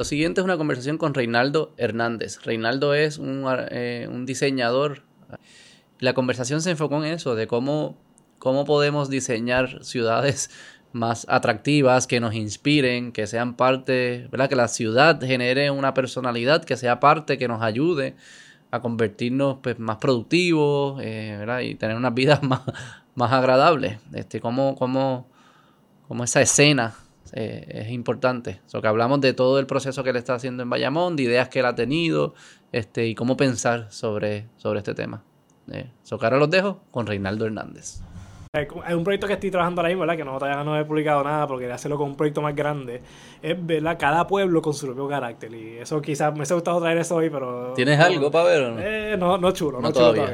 [0.00, 2.44] Lo siguiente es una conversación con Reinaldo Hernández.
[2.44, 5.02] Reinaldo es un, eh, un, diseñador.
[5.98, 7.98] La conversación se enfocó en eso, de cómo,
[8.38, 10.50] cómo podemos diseñar ciudades
[10.92, 14.48] más atractivas, que nos inspiren, que sean parte, ¿verdad?
[14.48, 18.14] Que la ciudad genere una personalidad, que sea parte, que nos ayude
[18.70, 21.58] a convertirnos pues, más productivos, eh, ¿verdad?
[21.58, 22.60] Y tener unas vidas más,
[23.16, 23.98] más agradables.
[24.12, 25.26] Este, cómo, cómo,
[26.06, 26.94] cómo esa escena
[27.32, 28.60] eh, es importante.
[28.66, 31.48] So, que hablamos de todo el proceso que él está haciendo en Bayamón, de ideas
[31.48, 32.34] que él ha tenido
[32.72, 35.22] este, y cómo pensar sobre, sobre este tema.
[35.70, 38.00] Eh, so, que ahora los dejo con Reinaldo Hernández.
[38.54, 40.16] Hay un proyecto que estoy trabajando ahora mismo, ¿verdad?
[40.16, 43.02] Que no, todavía no he publicado nada porque quería hacerlo con un proyecto más grande.
[43.42, 43.98] Es, ¿verdad?
[43.98, 45.54] Cada pueblo con su propio carácter.
[45.54, 47.74] Y eso quizás me ha gustado traer eso hoy, pero...
[47.74, 48.80] ¿Tienes algo para ver o no?
[48.80, 49.82] Eh, no, no chulo.
[49.82, 50.32] No, todavía.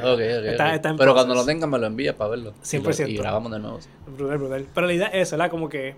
[0.97, 2.53] pero cuando lo tengan me lo envías para verlo.
[2.63, 3.09] 100%.
[3.09, 3.79] Y, grabamos de nuevo.
[4.15, 4.67] Brutal, brutal.
[4.73, 5.51] Pero la idea es, ¿verdad?
[5.51, 5.95] Como que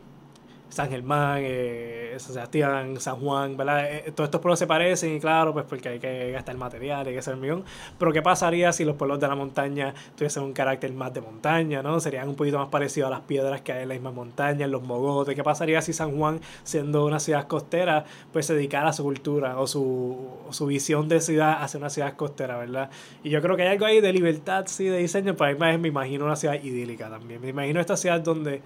[0.78, 3.92] San Germán, eh, San Sebastián, San Juan, ¿verdad?
[3.92, 7.14] Eh, todos estos pueblos se parecen y claro, pues porque hay que gastar material, hay
[7.14, 7.64] que hacer millón.
[7.98, 11.82] Pero ¿qué pasaría si los pueblos de la montaña tuviesen un carácter más de montaña,
[11.82, 12.00] ¿no?
[12.00, 14.72] Serían un poquito más parecidos a las piedras que hay en la misma montaña, en
[14.72, 15.34] los mogotes.
[15.34, 19.60] ¿Qué pasaría si San Juan, siendo una ciudad costera, pues se dedicara a su cultura
[19.60, 22.92] o su, su visión de ciudad hacia una ciudad costera, ¿verdad?
[23.24, 25.78] Y yo creo que hay algo ahí de libertad, sí, de diseño, pero a mí
[25.80, 27.42] me imagino una ciudad idílica también.
[27.42, 28.62] Me imagino esta ciudad donde,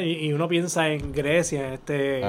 [0.00, 2.20] y, y uno piensa en Grecia, este,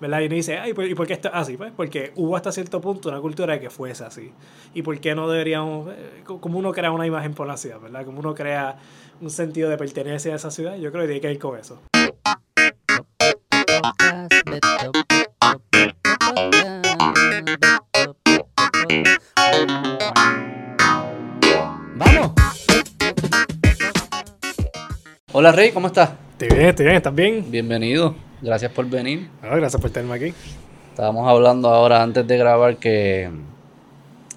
[0.00, 0.20] ¿verdad?
[0.20, 1.56] Y uno dice, Ay, ¿y por qué está así?
[1.56, 4.32] Pues porque hubo hasta cierto punto una cultura de que fuese así.
[4.74, 8.04] ¿Y por qué no deberíamos, eh, como uno crea una imagen por la ciudad, ¿verdad?
[8.04, 8.76] Como uno crea
[9.20, 11.80] un sentido de pertenencia a esa ciudad, yo creo que tiene que ir con eso.
[21.96, 22.32] ¡Vamos!
[25.32, 26.10] Hola Rey, ¿cómo estás?
[26.32, 27.50] Estoy bien, estoy bien, ¿estás bien?
[27.50, 28.29] Bienvenido.
[28.42, 29.28] Gracias por venir.
[29.42, 30.34] gracias por tenerme aquí.
[30.90, 33.30] Estábamos hablando ahora antes de grabar que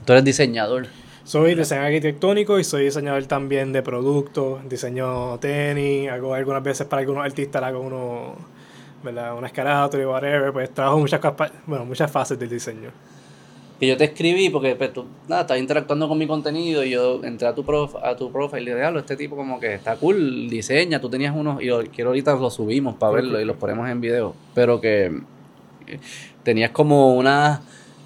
[0.06, 0.88] tú eres diseñador.
[1.24, 7.00] Soy diseñador arquitectónico y soy diseñador también de productos, diseño tenis, hago algunas veces para
[7.00, 8.36] algunos artistas, hago uno,
[9.04, 9.38] ¿verdad?
[9.38, 11.22] una y whatever, pues trabajo muchas,
[11.66, 12.92] bueno, muchas fases del diseño
[13.80, 17.24] que yo te escribí porque pues, tú nada, estás interactuando con mi contenido y yo
[17.24, 19.96] entré a tu prof, a tu profile y le dije, este tipo como que está
[19.98, 23.90] cool, diseña, tú tenías unos, y quiero ahorita lo subimos para verlo y los ponemos
[23.90, 25.06] en video, pero que
[25.88, 26.00] eh,
[26.44, 27.62] tenías como una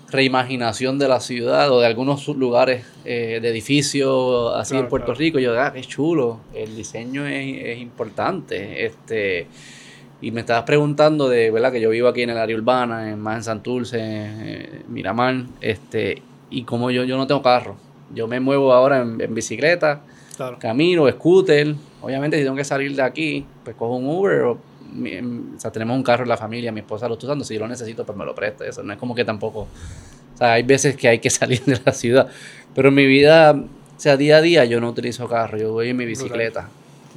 [0.09, 5.37] reimaginación de la ciudad o de algunos lugares eh, de edificios así en Puerto Rico.
[5.37, 8.85] Y yo, ah, qué chulo, el diseño es, es importante.
[8.85, 9.47] Este
[10.21, 11.71] y me estabas preguntando de, ¿verdad?
[11.71, 16.21] Que yo vivo aquí en el área urbana, en, más en Santurce, en Miramar, este,
[16.49, 17.75] y como yo, yo no tengo carro,
[18.13, 20.01] yo me muevo ahora en, bicicleta,
[20.59, 24.57] camino, scooter, obviamente si tengo que salir de aquí, pues cojo un Uber o,
[25.57, 27.67] sea, tenemos un carro en la familia, mi esposa lo está usando, si yo lo
[27.67, 30.95] necesito, pues me lo presta, eso no es como que tampoco, o sea, hay veces
[30.95, 32.27] que hay que salir de la ciudad,
[32.73, 35.89] pero en mi vida, o sea, día a día yo no utilizo carro, yo voy
[35.89, 36.69] en mi bicicleta.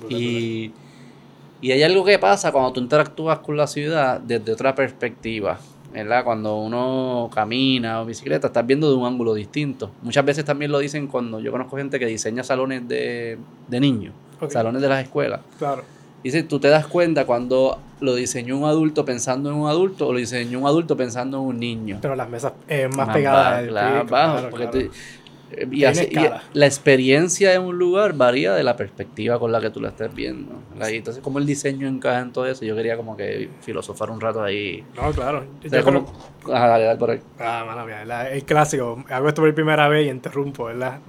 [0.09, 0.73] y
[1.61, 5.59] y hay algo que pasa cuando tú interactúas con la ciudad desde otra perspectiva.
[5.93, 6.25] ¿verdad?
[6.25, 9.91] Cuando uno camina o bicicleta, estás viendo de un ángulo distinto.
[10.03, 13.39] Muchas veces también lo dicen cuando yo conozco gente que diseña salones de,
[13.69, 14.15] niños,
[14.49, 15.41] salones de las escuelas.
[15.59, 15.83] Claro.
[16.23, 20.13] Dice, tú te das cuenta cuando lo diseñó un adulto pensando en un adulto o
[20.13, 21.99] lo diseñó un adulto pensando en un niño.
[22.03, 23.67] Pero las mesas eh, más, pegadas.
[24.07, 24.91] Claro, porque
[25.71, 25.85] y,
[26.53, 30.13] la experiencia en un lugar varía de la perspectiva con la que tú la estés
[30.15, 30.53] viendo.
[30.81, 34.43] entonces, como el diseño encaja en todo eso, yo quería como que filosofar un rato
[34.43, 34.85] ahí.
[34.97, 35.45] No, claro.
[36.47, 37.21] dale, dale por ahí.
[37.39, 39.05] Ah, mala mía, es clásico.
[39.09, 41.01] Hago esto por primera vez y interrumpo, ¿verdad?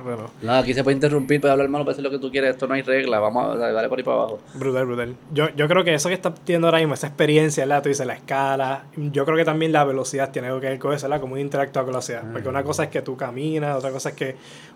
[0.42, 2.52] No, aquí se puede interrumpir, puede hablar malo, puede hacer lo que tú quieres.
[2.52, 3.20] Esto no hay regla.
[3.20, 4.40] Vamos, a dale por ahí para abajo.
[4.56, 5.16] Brutal, brutal.
[5.32, 7.84] Yo, yo creo que eso que estás teniendo ahora mismo, esa experiencia, ¿verdad?
[7.84, 8.86] Tú dices la escala.
[8.96, 11.22] Yo creo que también la velocidad tiene algo que ver con eso, ¿verdad?
[11.22, 12.24] Como interactúa con la velocidad.
[12.32, 14.31] Porque una cosa es que tú caminas, otra cosa es que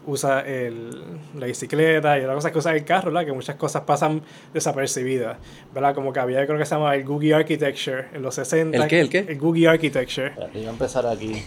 [0.06, 0.92] usa el,
[1.36, 3.26] la bicicleta y otra cosa que usa el carro, ¿verdad?
[3.26, 4.22] Que muchas cosas pasan
[4.54, 5.38] desapercibidas,
[5.74, 5.96] ¿verdad?
[5.96, 8.78] Como que había, creo que se llama el Googie Architecture en los 60.
[8.78, 9.00] ¿El qué?
[9.00, 9.20] ¿El qué?
[9.20, 10.34] El Googie Architecture.
[10.54, 11.44] voy a empezar aquí.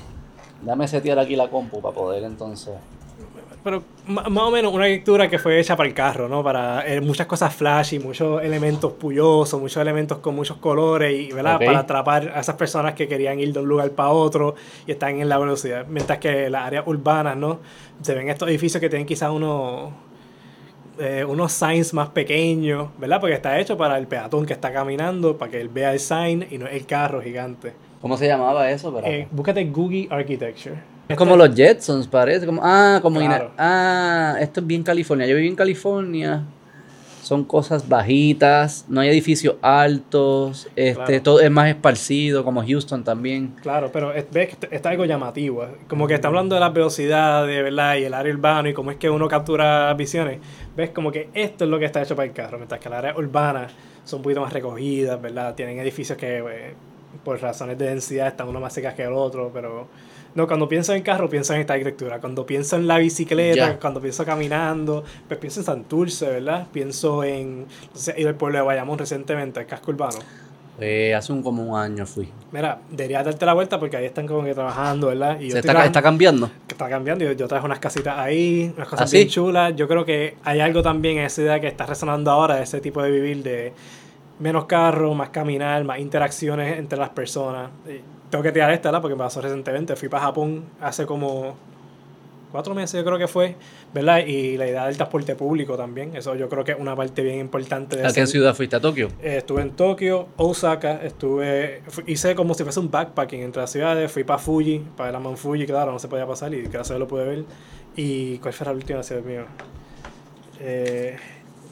[0.63, 2.75] Dame setear aquí la compu para poder entonces
[3.63, 6.43] pero más o menos una arquitectura que fue hecha para el carro, ¿no?
[6.43, 11.59] Para eh, muchas cosas flashy, muchos elementos pullosos, muchos elementos con muchos colores, y, ¿verdad?
[11.59, 14.55] Para atrapar a esas personas que querían ir de un lugar para otro
[14.87, 15.87] y están en la velocidad.
[15.89, 17.61] Mientras que las áreas urbanas, ¿no?
[18.03, 19.93] Se ven estos edificios que tienen quizás unos,
[20.99, 23.21] eh, unos signs más pequeños, ¿verdad?
[23.21, 26.47] Porque está hecho para el peatón que está caminando, para que él vea el sign
[26.51, 27.73] y no el carro gigante.
[28.01, 28.97] ¿Cómo se llamaba eso?
[29.05, 30.98] Eh, búscate Googie Architecture.
[31.09, 32.45] Es como los Jetsons, parece.
[32.47, 33.21] Como, ah, como
[33.57, 35.27] Ah, esto es bien California.
[35.27, 36.43] Yo viví en California.
[37.21, 41.23] son cosas bajitas, no hay edificios altos, este, Claro.
[41.23, 43.55] todo es más esparcido, como Houston también.
[43.61, 45.67] Claro, pero es- ves que está algo llamativo.
[45.89, 47.97] Como que está hablando de las velocidades, ¿verdad?
[47.97, 50.39] Y el área urbana y cómo es que uno captura visiones.
[50.75, 52.57] Ves como que esto es lo que está hecho para el carro.
[52.57, 53.73] Mientras que las áreas urbanas
[54.05, 55.55] son un poquito más recogidas, ¿verdad?
[55.55, 56.75] Tienen edificios que eh,
[57.25, 59.87] por razones de densidad están uno más secas que el otro, pero...
[60.35, 62.21] No, cuando pienso en carro pienso en esta arquitectura.
[62.21, 66.67] Cuando pienso en la bicicleta, cuando pienso caminando, pues pienso en Santurce, ¿verdad?
[66.73, 67.61] Pienso en...
[67.63, 70.19] No sé, he ido al pueblo de Bayamón recientemente, el casco urbano.
[70.81, 72.29] Eh, hace un, como un año fui.
[72.53, 75.41] Mira, deberías darte la vuelta porque ahí están como que trabajando, ¿verdad?
[75.41, 76.49] Y yo Se está, cambiando.
[76.69, 77.25] está cambiando.
[77.25, 79.17] Yo, yo traje unas casitas ahí, unas cosas ¿Ah, sí?
[79.17, 79.75] bien chulas.
[79.75, 83.03] Yo creo que hay algo también en esa idea que está resonando ahora, ese tipo
[83.03, 83.73] de vivir, de
[84.39, 87.71] menos carro, más caminar, más interacciones entre las personas.
[88.31, 89.01] Tengo que tirar esta, ¿verdad?
[89.03, 89.97] Porque me pasó recientemente.
[89.97, 91.57] Fui para Japón hace como
[92.53, 93.57] cuatro meses, yo creo que fue,
[93.93, 94.25] ¿verdad?
[94.27, 96.17] Y la idea del transporte público también.
[96.17, 98.77] Eso yo creo que es una parte bien importante de ¿A qué ciudad fuiste?
[98.77, 99.09] ¿A Tokio?
[99.23, 104.11] eh, estuve en Tokio, Osaka, estuve, hice como si fuese un backpacking entre las ciudades,
[104.11, 106.95] fui para Fuji, para la Mount Fuji, claro, no se podía pasar y gracias a
[106.95, 107.45] Dios lo pude ver.
[107.97, 109.45] ¿Y cuál fue la última ciudad mío?
[110.61, 111.17] Eh,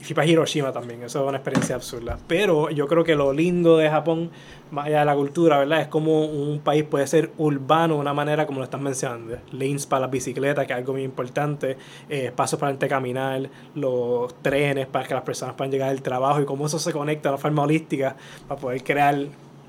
[0.00, 2.19] fui para Hiroshima también, eso es una experiencia absurda.
[2.26, 4.31] Pero yo creo que lo lindo de Japón,
[4.70, 5.81] más allá de la cultura, ¿verdad?
[5.82, 9.37] Es como un país puede ser urbano de una manera como lo estás mencionando.
[9.52, 11.76] Lanes para las bicicletas, que es algo muy importante,
[12.08, 16.40] eh, espacios para gente caminar, los trenes para que las personas puedan llegar al trabajo
[16.40, 18.16] y cómo eso se conecta de una forma holística
[18.48, 19.16] para poder crear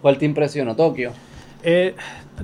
[0.02, 0.76] ¿Cuál te impresionó?
[0.76, 1.12] Tokio.
[1.64, 1.96] eh,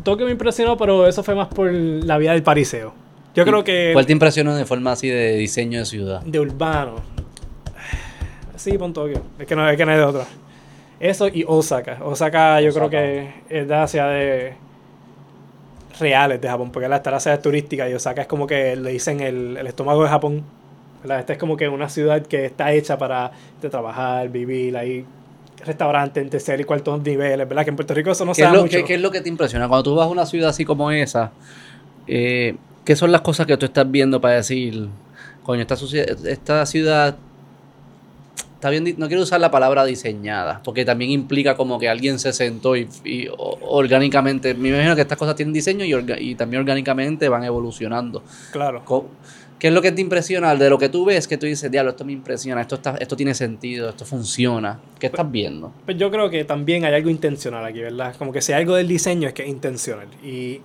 [0.03, 2.93] Tokio me impresionó, pero eso fue más por la vida del pariseo.
[3.35, 6.21] Yo creo que ¿Cuál te impresionó de forma así de diseño de ciudad?
[6.21, 6.95] de urbano.
[8.63, 9.21] Sí, pon Tokio.
[9.37, 10.25] Es que no, es que no hay de otra.
[10.97, 11.97] Eso y Osaka.
[12.01, 12.97] Osaka yo creo Osaka.
[12.97, 14.53] que es de las ciudades
[15.99, 18.91] reales de Japón, porque la está la ciudad turística y Osaka es como que le
[18.91, 20.43] dicen el, el estómago de Japón.
[21.01, 21.19] ¿verdad?
[21.19, 23.31] Esta es como que una ciudad que está hecha para
[23.61, 25.03] de trabajar, vivir, hay
[25.65, 27.65] restaurantes en tercer y cuarto niveles, ¿verdad?
[27.65, 28.77] Que en Puerto Rico eso no se ¿Qué es, da mucho.
[28.77, 29.67] qué- qué es lo que te impresiona?
[29.67, 31.31] Cuando tú vas a una ciudad así como esa,
[32.07, 32.55] eh,
[32.85, 34.87] ¿qué son las cosas que tú estás viendo para decir,
[35.43, 35.75] coño, esta,
[36.29, 37.17] esta ciudad
[38.63, 42.31] está bien, no quiero usar la palabra diseñada, porque también implica como que alguien se
[42.31, 46.61] sentó y, y orgánicamente, me imagino que estas cosas tienen diseño y, orga- y también
[46.61, 48.23] orgánicamente van evolucionando.
[48.53, 48.81] Claro.
[49.59, 50.55] ¿Qué es lo que te impresiona?
[50.55, 53.15] De lo que tú ves, que tú dices, diablo, esto me impresiona, esto, está, esto
[53.17, 54.79] tiene sentido, esto funciona.
[54.97, 55.73] ¿Qué estás viendo?
[55.85, 58.15] Pues yo creo que también hay algo intencional aquí, ¿verdad?
[58.17, 60.07] Como que si hay algo del diseño es que es intencional.
[60.23, 60.61] Y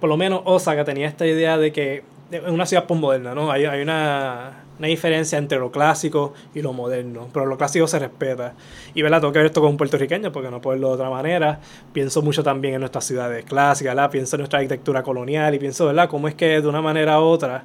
[0.00, 3.50] por lo menos Osaka tenía esta idea de que es una ciudad postmoderna, ¿no?
[3.50, 7.98] Hay, hay una, una diferencia entre lo clásico y lo moderno, pero lo clásico se
[7.98, 8.54] respeta.
[8.94, 9.20] Y, ¿verdad?
[9.20, 11.60] Tengo que ver esto con un puertorriqueño porque no puedo verlo de otra manera.
[11.92, 14.10] Pienso mucho también en nuestras ciudades clásicas, ¿verdad?
[14.10, 16.08] Pienso en nuestra arquitectura colonial y pienso, ¿verdad?
[16.08, 17.64] Cómo es que de una manera u otra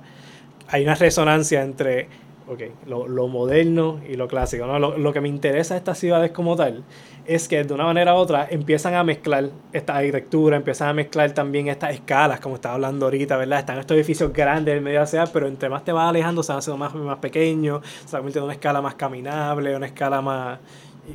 [0.68, 2.08] hay una resonancia entre
[2.52, 4.66] ok, lo, lo moderno y lo clásico.
[4.66, 4.78] ¿no?
[4.78, 6.84] Lo, lo que me interesa de estas ciudades como tal
[7.26, 11.32] es que de una manera u otra empiezan a mezclar esta arquitectura, empiezan a mezclar
[11.32, 13.60] también estas escalas, como estaba hablando ahorita, ¿verdad?
[13.60, 16.44] Están estos edificios grandes en medio de la ciudad, pero entre más te vas alejando
[16.44, 19.86] se van haciendo más, más pequeños, se va convirtiendo en una escala más caminable, una
[19.86, 20.60] escala más...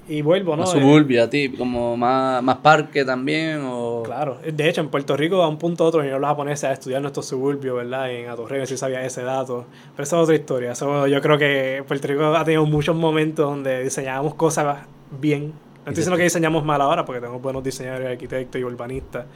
[0.08, 0.62] Y, vuelvo, ¿no?
[0.62, 4.02] Más Eh, suburbia, ti, como más, más parque también, o...
[4.04, 6.72] Claro, de hecho en Puerto Rico a un punto u otro vinieron los japoneses a
[6.72, 8.10] estudiar nuestros suburbios, ¿verdad?
[8.10, 10.72] En Atorrey, si sabía ese dato, pero eso es otra historia.
[10.72, 14.87] Eso, yo creo que Puerto Rico ha tenido muchos momentos donde diseñábamos cosas
[15.20, 15.46] bien.
[15.84, 19.26] No estoy diciendo que diseñamos mal ahora porque tenemos buenos diseñadores, arquitectos y urbanistas,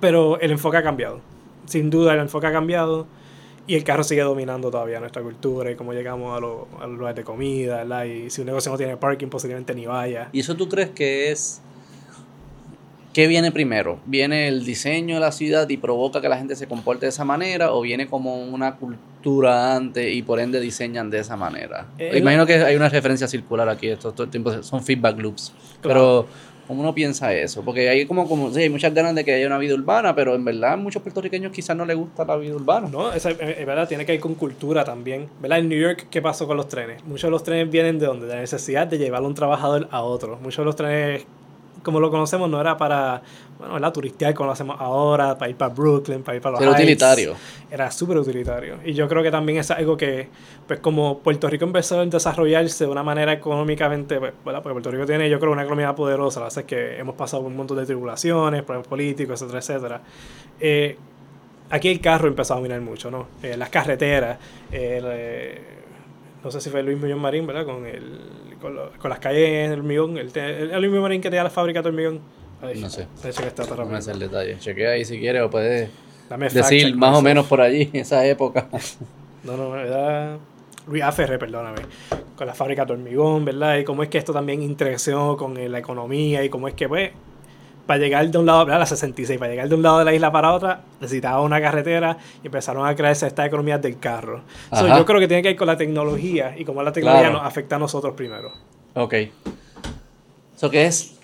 [0.00, 1.20] pero el enfoque ha cambiado.
[1.66, 3.06] Sin duda el enfoque ha cambiado
[3.66, 6.98] y el carro sigue dominando todavía nuestra cultura y cómo llegamos a, los- a los
[6.98, 8.04] lugares de comida, ¿verdad?
[8.04, 10.28] Y si un negocio no tiene parking posiblemente ni vaya.
[10.32, 11.60] ¿Y eso tú crees que es...
[13.12, 13.98] ¿Qué viene primero?
[14.06, 17.26] ¿Viene el diseño de la ciudad y provoca que la gente se comporte de esa
[17.26, 17.72] manera?
[17.74, 21.88] ¿O viene como una cultura antes y por ende diseñan de esa manera?
[21.98, 25.52] Eh, Imagino que hay una referencia circular aquí, esto todo el tiempo son feedback loops.
[25.82, 26.26] Pero,
[26.66, 27.62] ¿cómo uno piensa eso?
[27.62, 30.34] Porque hay como, como sí, hay muchas ganas de que haya una vida urbana, pero
[30.34, 32.88] en verdad a muchos puertorriqueños quizás no les gusta la vida urbana.
[32.88, 35.28] No, es es verdad, tiene que ver con cultura también.
[35.40, 35.58] ¿Verdad?
[35.58, 37.04] En New York, ¿qué pasó con los trenes?
[37.04, 38.26] Muchos de los trenes vienen de donde?
[38.26, 40.38] De la necesidad de llevar a un trabajador a otro.
[40.42, 41.26] Muchos de los trenes,
[41.82, 43.22] como lo conocemos, no era para,
[43.58, 43.92] bueno, ¿verdad?
[43.92, 46.74] Turistear como lo hacemos ahora, para ir para Brooklyn, para ir para los Heights.
[46.74, 47.34] utilitario.
[47.70, 48.78] Era súper utilitario.
[48.84, 50.28] Y yo creo que también es algo que,
[50.66, 54.62] pues como Puerto Rico empezó a desarrollarse de una manera económicamente, pues, ¿verdad?
[54.62, 56.40] Porque Puerto Rico tiene, yo creo, una economía poderosa.
[56.40, 60.00] Pasa es que hemos pasado por un montón de tribulaciones, problemas políticos, etcétera, etcétera.
[60.60, 60.96] Eh,
[61.70, 63.28] aquí el carro empezó a dominar mucho, ¿no?
[63.42, 64.38] Eh, las carreteras,
[64.70, 65.60] el, eh,
[66.44, 67.64] no sé si fue Luis Millón Marín, ¿verdad?
[67.64, 68.02] Con, el,
[68.60, 71.28] con, lo- con las calles en el hormigón, el, el, el Luis Millón Marín que
[71.30, 72.20] tenía la fábrica de hormigón.
[72.60, 73.06] Ay, No sé.
[73.24, 74.02] hecho que está No me rápido.
[74.02, 74.58] sé el detalle.
[74.58, 75.90] Chequea ahí si quieres o puedes
[76.28, 78.68] Dame decir más o menos por allí, en esa época.
[79.44, 80.38] No, no, era
[80.86, 81.10] Luis A.
[81.10, 81.82] Ferré, perdóname.
[82.36, 83.78] con la fábrica de hormigón, ¿verdad?
[83.78, 87.10] Y cómo es que esto también interaccionó con la economía y cómo es que, pues,
[87.86, 88.66] para llegar de un lado.
[88.66, 92.16] La 66, para llegar de un lado de la isla para otra, necesitaba una carretera
[92.42, 94.42] y empezaron a crearse estas economías del carro.
[94.72, 97.42] So, yo creo que tiene que ir con la tecnología y cómo la tecnología nos
[97.42, 98.52] afecta a nosotros primero.
[98.94, 99.14] Ok.
[100.56, 101.18] Eso que es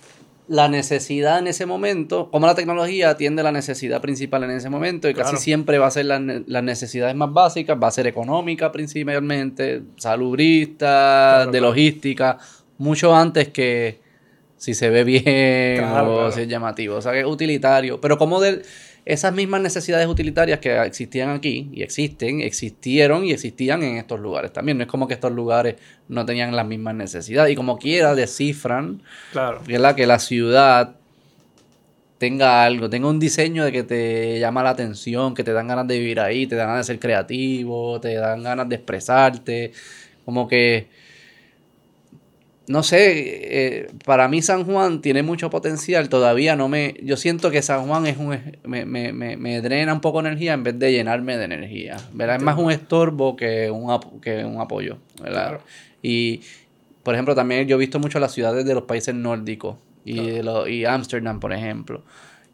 [0.49, 5.09] la necesidad en ese momento, como la tecnología atiende la necesidad principal en ese momento
[5.09, 9.83] y casi siempre va a ser las necesidades más básicas, va a ser económica principalmente,
[9.97, 12.38] salubrista, de logística,
[12.79, 14.00] mucho antes que
[14.59, 18.41] si se ve bien o si es llamativo, o sea que es utilitario, pero como
[18.41, 18.62] de
[19.09, 24.53] esas mismas necesidades utilitarias que existían aquí y existen, existieron y existían en estos lugares
[24.53, 24.77] también.
[24.77, 25.77] No es como que estos lugares
[26.09, 27.50] no tenían las mismas necesidades.
[27.50, 29.00] Y como quiera, descifran
[29.33, 29.62] claro.
[29.97, 30.97] que la ciudad
[32.19, 35.87] tenga algo, tenga un diseño de que te llama la atención, que te dan ganas
[35.87, 39.73] de vivir ahí, te dan ganas de ser creativo, te dan ganas de expresarte.
[40.27, 40.88] Como que
[42.68, 47.50] no sé, eh, para mí San Juan tiene mucho potencial, todavía no me, yo siento
[47.50, 50.78] que San Juan es un, me, me, me, drena un poco de energía en vez
[50.78, 52.37] de llenarme de energía, ¿verdad?
[52.37, 55.60] Es más un estorbo que un, que un apoyo, ¿verdad?
[56.02, 56.42] Y,
[57.02, 60.20] por ejemplo, también yo he visto mucho las ciudades de los países nórdicos y,
[60.68, 62.02] y Ámsterdam, por ejemplo.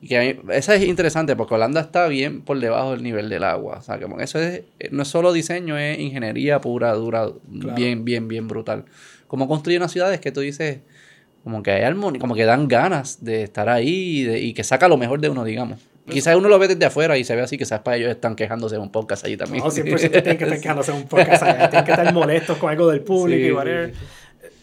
[0.00, 3.78] Y que esa es interesante porque Holanda está bien por debajo del nivel del agua.
[3.78, 8.28] O sea, que eso es, no es solo diseño, es ingeniería pura, dura, bien, bien,
[8.28, 8.84] bien brutal
[9.34, 10.78] cómo construye una ciudad es que tú dices,
[11.42, 14.96] como que hay armonía, como que dan ganas de estar ahí y, que saca lo
[14.96, 15.80] mejor de uno, digamos.
[16.08, 18.76] Quizás uno lo ve desde afuera y se ve así, quizás para ellos están quejándose
[18.76, 19.64] de un podcast allí también.
[19.64, 22.70] No, 100% tienen que estar quejándose de un podcast allá, tienen que estar molestos con
[22.70, 23.92] algo del público y whatever.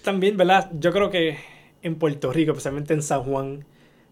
[0.03, 0.71] También, ¿verdad?
[0.79, 1.35] Yo creo que
[1.81, 3.65] en Puerto Rico, especialmente en San Juan,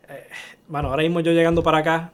[0.10, 0.28] eh,
[0.68, 2.12] bueno, ahora mismo yo llegando para acá,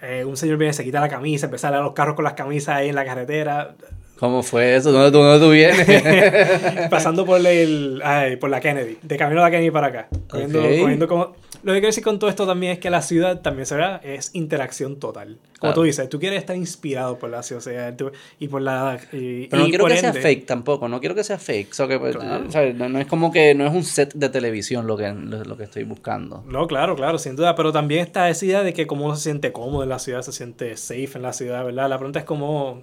[0.00, 2.34] eh, un señor viene, se quita la camisa, empieza a dar los carros con las
[2.34, 3.74] camisas ahí en la carretera.
[4.22, 4.92] ¿Cómo fue eso?
[4.92, 6.88] ¿Dónde tú, dónde tú vienes?
[6.90, 10.08] Pasando por, el, ay, por la Kennedy, de camino a la Kennedy para acá.
[10.30, 11.34] Cogiendo, como...
[11.64, 14.30] Lo que quiero decir con todo esto también es que la ciudad también se es
[14.34, 15.38] interacción total.
[15.58, 17.96] Como tú dices, tú quieres estar inspirado por la ciudad
[18.38, 18.96] y por la...
[19.10, 21.70] Pero no quiero que sea fake tampoco, no quiero que sea fake.
[21.88, 25.56] que, pues, no, es como que no es un set de televisión lo que, lo,
[25.56, 26.44] que estoy buscando.
[26.46, 27.56] No, claro, claro, sin duda.
[27.56, 30.22] Pero también está esa idea de que como uno se siente cómodo en la ciudad,
[30.22, 31.88] se siente safe en la ciudad, ¿verdad?
[31.88, 32.82] La pregunta es cómo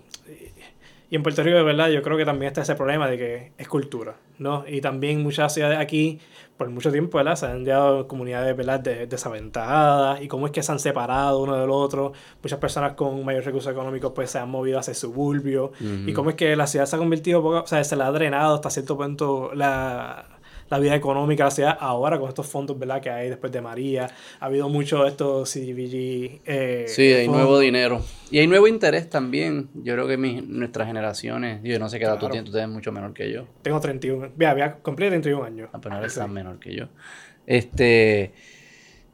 [1.12, 3.52] y en Puerto Rico, de verdad, yo creo que también está ese problema de que
[3.58, 4.64] es cultura, ¿no?
[4.68, 6.20] Y también muchas ciudades aquí,
[6.56, 7.36] por mucho tiempo, ¿verdad?
[7.36, 8.80] Se han dado comunidades, ¿verdad?
[8.80, 12.14] desaventajadas y cómo es que se han separado uno del otro.
[12.44, 15.72] Muchas personas con mayor recursos económicos, pues, se han movido hacia suburbio.
[16.06, 18.54] Y cómo es que la ciudad se ha convertido, o sea, se la ha drenado
[18.56, 20.39] hasta cierto punto la
[20.70, 23.02] la vida económica ciudad ahora con estos fondos ¿verdad?
[23.02, 24.10] que hay después de María.
[24.40, 26.42] Ha habido mucho de estos CDBG.
[26.46, 28.02] Eh, sí, hay nuevo dinero.
[28.32, 29.70] Y hay nuevo interés también.
[29.74, 32.70] Yo creo que mis, nuestras generaciones, yo no sé qué edad tú tienes, tú eres
[32.70, 33.46] mucho menor que yo.
[33.62, 35.70] Tengo 31, voy a cumplir 31 años.
[35.74, 36.88] Ah, pero no eres tan menor que yo.
[37.46, 38.34] Este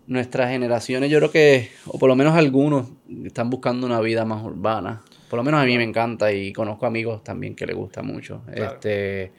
[0.07, 2.89] nuestras generaciones, yo creo que, o por lo menos algunos,
[3.23, 5.01] están buscando una vida más urbana.
[5.29, 8.43] Por lo menos a mí me encanta y conozco amigos también que les gusta mucho.
[8.53, 9.31] Este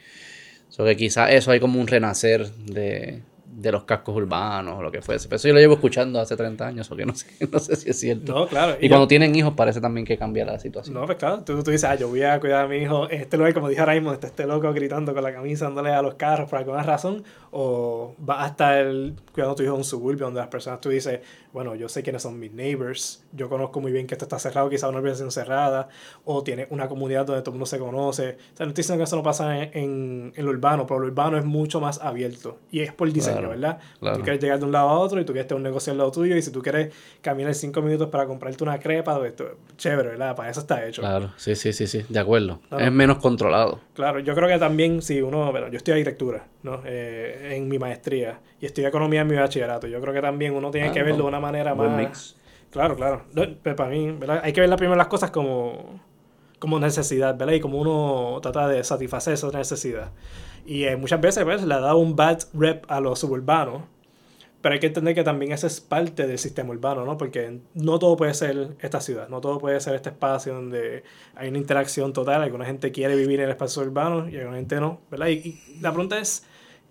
[0.76, 4.92] So que quizás eso hay como un renacer de, de los cascos urbanos o lo
[4.92, 5.26] que fuese.
[5.26, 7.76] Pero eso yo lo llevo escuchando hace 30 años, o que no sé, no sé
[7.76, 8.34] si es cierto.
[8.34, 8.76] No, claro.
[8.78, 10.94] Y, cuando tienen hijos parece también que cambia la situación.
[10.94, 13.38] No, pues claro, tú, tú dices, ah, yo voy a cuidar a mi hijo, este
[13.38, 16.50] ve como dijo Raymond, está este loco gritando con la camisa dándole a los carros
[16.50, 17.24] por alguna razón,
[17.58, 18.84] o va a estar
[19.32, 21.20] cuidando a tu hijo en un suburbio donde las personas tú dices,
[21.54, 24.68] bueno, yo sé quiénes son mis neighbors, yo conozco muy bien que esto está cerrado,
[24.68, 25.88] quizás una organización cerrada,
[26.26, 28.36] o tiene una comunidad donde todo el mundo se conoce.
[28.52, 31.06] O sea, no estoy diciendo que eso no pasa en, en, lo urbano, pero lo
[31.06, 33.78] urbano es mucho más abierto y es por diseño, ¿verdad?
[34.00, 35.96] Tú quieres llegar de un lado a otro y tú quieres tener un negocio al
[35.96, 39.32] lado tuyo y si tú quieres caminar cinco minutos para comprarte una crepa, pues,
[39.78, 40.36] chévere, ¿verdad?
[40.36, 41.00] Para eso está hecho.
[41.00, 42.60] Claro, sí, sí, sí, sí, de acuerdo.
[42.78, 43.80] Es menos controlado.
[43.94, 46.82] Claro, yo creo que también si uno, bueno, yo estoy arquitectura, ¿no?
[46.84, 49.86] Eh, en mi maestría y estoy economía en mi bachillerato.
[49.86, 52.36] Yo creo que también uno tiene que ah, verlo de una manera más...
[52.70, 53.22] Claro, claro.
[53.62, 54.40] Pero para mí, ¿verdad?
[54.42, 56.00] Hay que ver las primeras las cosas como,
[56.58, 57.54] como necesidad, ¿verdad?
[57.54, 60.12] Y como uno trata de satisfacer esa necesidad.
[60.66, 63.82] Y eh, muchas veces, pues, le ha dado un bad rep a los suburbanos.
[64.60, 67.16] Pero hay que entender que también eso es parte del sistema urbano, ¿no?
[67.16, 71.04] Porque no todo puede ser esta ciudad, no todo puede ser este espacio donde
[71.36, 72.42] hay una interacción total.
[72.42, 75.28] Alguna gente quiere vivir en el espacio urbano y alguna gente no, ¿verdad?
[75.28, 76.44] y la pregunta es,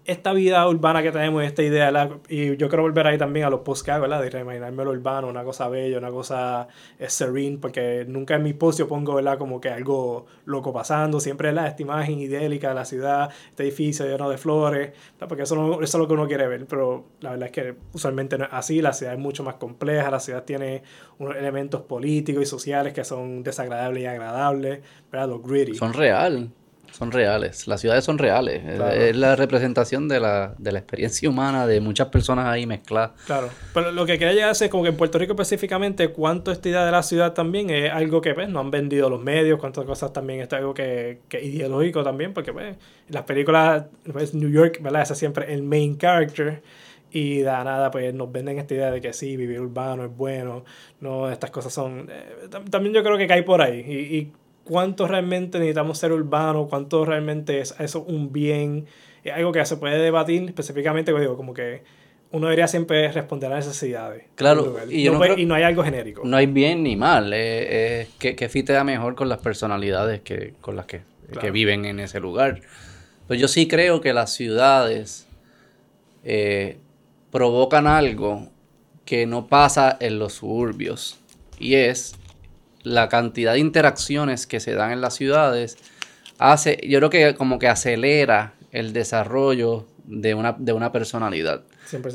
[0.05, 3.61] esta vida urbana que tenemos, esta idea, y yo quiero volver ahí también a los
[3.61, 4.21] posts que hago, ¿verdad?
[4.21, 6.67] De reimaginarme lo urbano, una cosa bella, una cosa
[6.99, 9.39] eh, serene, porque nunca en mi post yo pongo, ¿verdad?
[9.39, 11.67] Como que algo loco pasando, siempre, ¿verdad?
[11.67, 14.91] Esta imagen idélica de la ciudad, este edificio lleno de flores,
[15.27, 18.37] porque eso, no, es lo que uno quiere ver, pero la verdad es que usualmente
[18.37, 20.83] no es así, la ciudad es mucho más compleja, la ciudad tiene
[21.17, 24.81] unos elementos políticos y sociales que son desagradables y agradables,
[25.11, 25.29] ¿verdad?
[25.29, 25.73] Los gritty.
[25.73, 26.51] Son real
[26.97, 28.63] Son reales, las ciudades son reales.
[28.93, 33.11] Es la representación de la, de la experiencia humana de muchas personas ahí mezcladas.
[33.25, 36.69] Claro, pero lo que quería llegar es como que en Puerto Rico específicamente, cuánto esta
[36.69, 39.83] idea de la ciudad también es algo que pues, no han vendido los medios, cuántas
[39.83, 42.77] cosas también es algo que, que ideológico también, porque pues,
[43.09, 43.83] las películas,
[44.13, 45.01] pues, New York, ¿verdad?
[45.01, 46.63] Ese es siempre el main character.
[47.11, 50.65] Y de nada, pues nos venden esta idea de que sí, vivir urbano es bueno,
[50.99, 52.09] no, estas cosas son...
[52.09, 53.79] Eh, también yo creo que cae por ahí.
[53.87, 54.31] Y, y
[54.65, 58.87] cuánto realmente necesitamos ser urbanos, cuánto realmente es eso un bien,
[59.23, 61.83] es algo que se puede debatir específicamente, digo, como que
[62.31, 64.25] uno debería siempre responder a necesidades.
[64.35, 66.23] Claro, y, no, y, no, hay algo genérico.
[66.25, 70.75] No hay bien ni mal, es que, que fitea mejor con las personalidades que con
[70.75, 71.01] las que,
[71.39, 72.59] que, viven en ese lugar.
[73.27, 75.27] Pues yo sí creo que las ciudades
[76.23, 76.77] eh,
[77.31, 78.49] provocan algo
[79.05, 81.19] que no pasa en los suburbios.
[81.59, 82.15] Y es
[82.85, 85.77] la cantidad de interacciones que se dan en las ciudades
[86.37, 91.63] hace, yo creo que como que acelera el desarrollo de una, de una personalidad.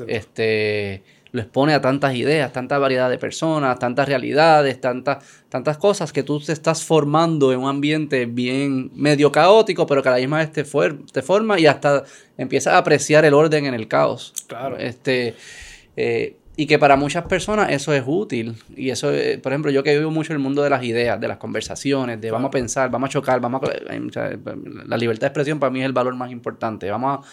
[0.07, 6.13] Este, lo expone a tantas ideas, tanta variedad de personas, tantas realidades, tantas, tantas cosas
[6.13, 10.19] que tú te estás formando en un ambiente bien medio caótico, pero que a la
[10.19, 12.05] misma vez te, te forma y hasta
[12.37, 14.33] empiezas a apreciar el orden en el caos.
[14.47, 14.77] Claro.
[14.77, 15.35] Este,
[15.97, 18.55] eh, y que para muchas personas eso es útil.
[18.77, 21.21] Y eso, eh, por ejemplo, yo que vivo mucho en el mundo de las ideas,
[21.21, 24.31] de las conversaciones, de vamos a pensar, vamos a chocar, vamos a...
[24.87, 26.91] la libertad de expresión para mí es el valor más importante.
[26.91, 27.29] Vamos a...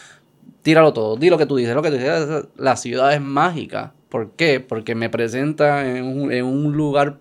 [0.61, 2.45] Tíralo todo, di lo que tú dices, lo que tú dices.
[2.57, 3.93] La ciudad es mágica.
[4.09, 4.59] ¿Por qué?
[4.59, 7.19] Porque me presenta en un, en un lugar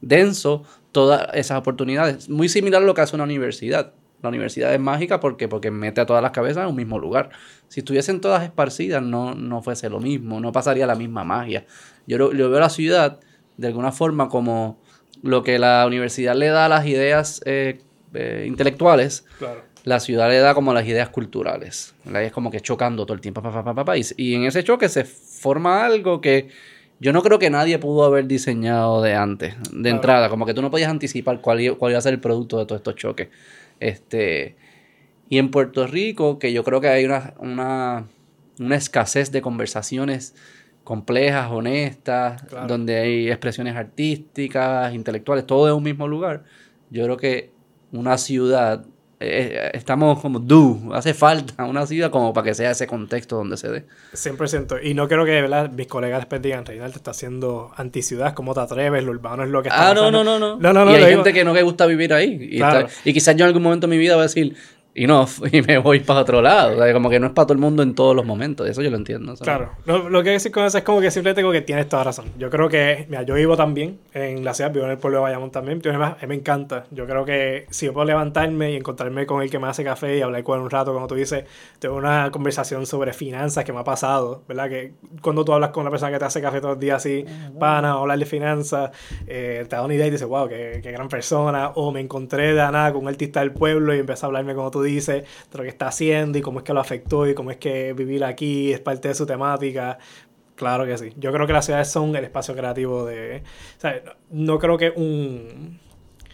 [0.00, 2.28] denso todas esas oportunidades.
[2.28, 3.92] Muy similar a lo que hace una universidad.
[4.22, 7.30] La universidad es mágica porque, porque mete a todas las cabezas en un mismo lugar.
[7.68, 11.66] Si estuviesen todas esparcidas, no, no fuese lo mismo, no pasaría la misma magia.
[12.06, 13.18] Yo, yo veo la ciudad
[13.56, 14.78] de alguna forma como
[15.22, 17.80] lo que la universidad le da a las ideas eh,
[18.14, 19.24] eh, intelectuales,
[19.84, 21.94] la ciudad le da como las ideas culturales.
[22.12, 23.42] Es como que chocando todo el tiempo.
[24.16, 26.48] y, en ese choque se forma algo que
[27.00, 30.28] yo no creo que nadie pudo haber diseñado de antes, de entrada.
[30.28, 32.80] Como que tú no podías anticipar cuál, cuál iba a ser el producto de todos
[32.80, 33.28] estos choques.
[33.82, 34.56] Este,
[35.28, 38.06] y en Puerto Rico, que yo creo que hay una, una,
[38.60, 40.34] una escasez de conversaciones
[40.84, 46.44] complejas, honestas, donde hay expresiones artísticas, intelectuales, todo en un mismo lugar.
[46.90, 47.52] Yo creo que
[47.92, 48.86] una ciudad
[49.22, 53.56] eh, estamos como du, hace falta una ciudad como para que sea ese contexto donde
[53.56, 53.84] se dé.
[54.14, 54.80] 100%.
[54.82, 55.70] Y no quiero que ¿verdad?
[55.70, 59.04] mis colegas después digan, Reinaldo está haciendo anticiudad, ¿cómo te atreves?
[59.04, 61.32] Lo urbano es lo que está Ah, no, no, no, no, no, Y hay gente
[61.32, 62.50] que no le gusta vivir ahí.
[62.52, 62.60] Y,
[63.08, 64.56] y quizás yo en algún momento de mi vida voy a decir,
[64.94, 66.74] y no, y me voy para otro lado.
[66.74, 68.68] O sea, como que no es para todo el mundo en todos los momentos.
[68.68, 69.34] Eso yo lo entiendo.
[69.36, 69.72] Claro.
[69.86, 72.26] Lo, lo, que decir con eso es como que simplemente tengo que tienes toda razón.
[72.38, 75.22] Yo creo que, mira, yo vivo también en la ciudad, vivo en el pueblo de
[75.22, 75.80] Bayamón también.
[75.80, 76.84] Yo, además, me encanta.
[76.90, 80.18] Yo creo que si yo puedo levantarme y encontrarme con el que me hace café
[80.18, 81.44] y hablar con él un rato, como tú dices,
[81.78, 84.68] tengo una conversación sobre finanzas que me ha pasado, ¿verdad?
[84.68, 87.24] Que cuando tú hablas con una persona que te hace café todos los días así,
[87.58, 88.90] pana, hablar de finanzas,
[89.26, 91.72] eh, te da una idea y dices, wow, qué, qué gran persona.
[91.76, 94.70] O me encontré de nada con un artista del pueblo y empecé a hablarme como
[94.82, 97.92] tú dices que está haciendo y cómo es que lo afectó y cómo es que
[97.92, 99.98] vivir aquí es parte de su temática.
[100.56, 101.12] Claro que sí.
[101.16, 103.42] Yo creo que las ciudades son el espacio creativo de...
[103.78, 105.80] O sea, no creo que un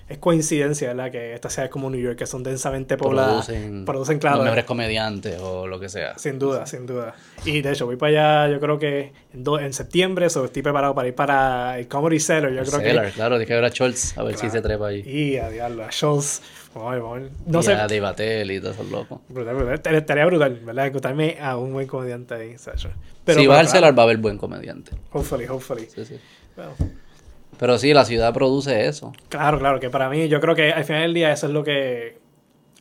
[0.09, 1.11] es coincidencia, ¿verdad?
[1.11, 4.65] Que estas ciudades como New York, que son densamente pobladas, producen, producen claro, los mejores
[4.65, 6.19] comediantes o lo que sea.
[6.19, 7.15] Sin duda, sin duda.
[7.45, 10.95] Y de hecho, voy para allá, yo creo que en, en septiembre, so, estoy preparado
[10.95, 12.53] para ir para el Comedy Cellar.
[12.53, 15.03] Yo creo Cellar, claro, dije que ver a Schultz, a ver si se trepa ahí.
[15.03, 16.41] Y a diablo, a Schultz.
[16.75, 17.73] No y sé.
[17.73, 19.23] a Dave y todo eso loco.
[19.29, 19.95] Brutal, brutal.
[19.95, 20.87] Estaría brutal, ¿verdad?
[20.87, 22.57] Encontrarme a un buen comediante ahí,
[23.25, 24.93] Pero, si va al Cellar, va a haber buen comediante.
[25.13, 25.87] Hopefully, hopefully.
[25.87, 26.17] Sí, sí.
[27.59, 29.13] Pero sí, la ciudad produce eso.
[29.29, 31.65] Claro, claro, que para mí yo creo que al final del día eso es lo
[31.65, 32.19] que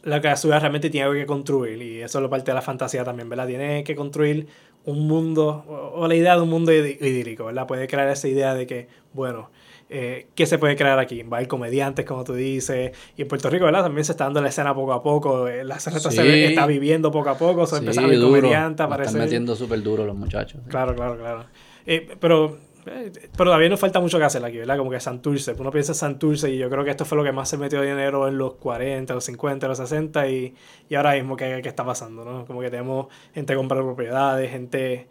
[0.03, 2.61] la que la ciudad realmente tiene que construir y eso es lo parte de la
[2.61, 3.47] fantasía también, ¿verdad?
[3.47, 4.47] Tiene que construir
[4.85, 7.67] un mundo o, la idea de un mundo idílico, ¿verdad?
[7.67, 9.49] Puede crear esa idea de que, bueno,
[9.89, 11.23] eh, ¿qué se puede crear aquí?
[11.23, 13.83] Va a haber comediantes, como tú dices, y en Puerto Rico, ¿verdad?
[13.83, 17.11] También se está dando la escena poco a poco, eh, la escena se está viviendo
[17.11, 20.61] poco a poco, se empieza a ver comediantes, Están metiendo súper duro los muchachos.
[20.67, 21.45] Claro, claro, claro.
[21.85, 24.77] Eh, pero eh, pero todavía nos falta mucho que hacer aquí, ¿verdad?
[24.77, 25.53] Como que Santurce.
[25.57, 27.81] Uno piensa en Santurce y yo creo que esto fue lo que más se metió
[27.81, 30.55] dinero en los 40, los 50, los 60 y,
[30.89, 32.45] y ahora mismo ¿qué, está pasando, ¿no?
[32.45, 35.07] Como que tenemos gente comprando propiedades, gente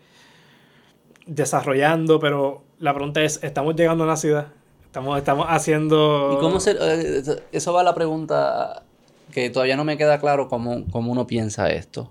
[1.27, 4.49] desarrollando, pero la pregunta es, ¿estamos llegando a una ciudad?
[4.97, 6.39] Estamos, estamos haciendo...
[6.39, 6.71] ¿Y cómo se...?
[6.71, 8.83] Eh, eso va a la pregunta
[9.31, 12.11] que todavía no me queda claro cómo, cómo uno piensa esto.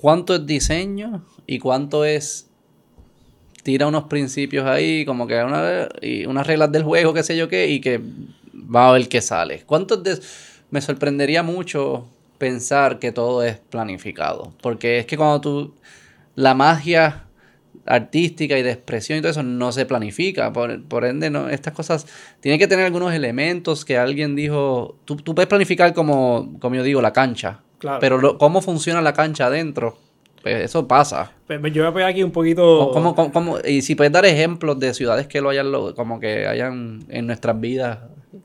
[0.00, 2.48] ¿Cuánto es diseño y cuánto es
[3.64, 7.48] tira unos principios ahí, como que una, y unas reglas del juego, qué sé yo
[7.48, 8.00] qué, y que
[8.54, 9.64] va a ver qué sale.
[9.66, 10.20] ¿Cuántos de.?
[10.70, 12.06] Me sorprendería mucho
[12.38, 14.52] pensar que todo es planificado.
[14.62, 15.74] Porque es que cuando tú.
[16.36, 17.24] La magia
[17.86, 20.52] artística y de expresión y todo eso no se planifica.
[20.52, 22.06] Por, por ende, no, estas cosas
[22.40, 24.96] tienen que tener algunos elementos que alguien dijo.
[25.04, 27.60] Tú, tú puedes planificar como, como yo digo, la cancha.
[27.78, 27.98] Claro.
[28.00, 29.98] Pero lo- cómo funciona la cancha adentro,
[30.42, 31.32] pues eso pasa.
[31.46, 32.90] Pues, pues, yo voy a poner aquí un poquito...
[32.92, 36.20] ¿Cómo, cómo- cómo- y si puedes dar ejemplos de ciudades que lo hayan, lo- como
[36.20, 37.98] que hayan en nuestras vidas,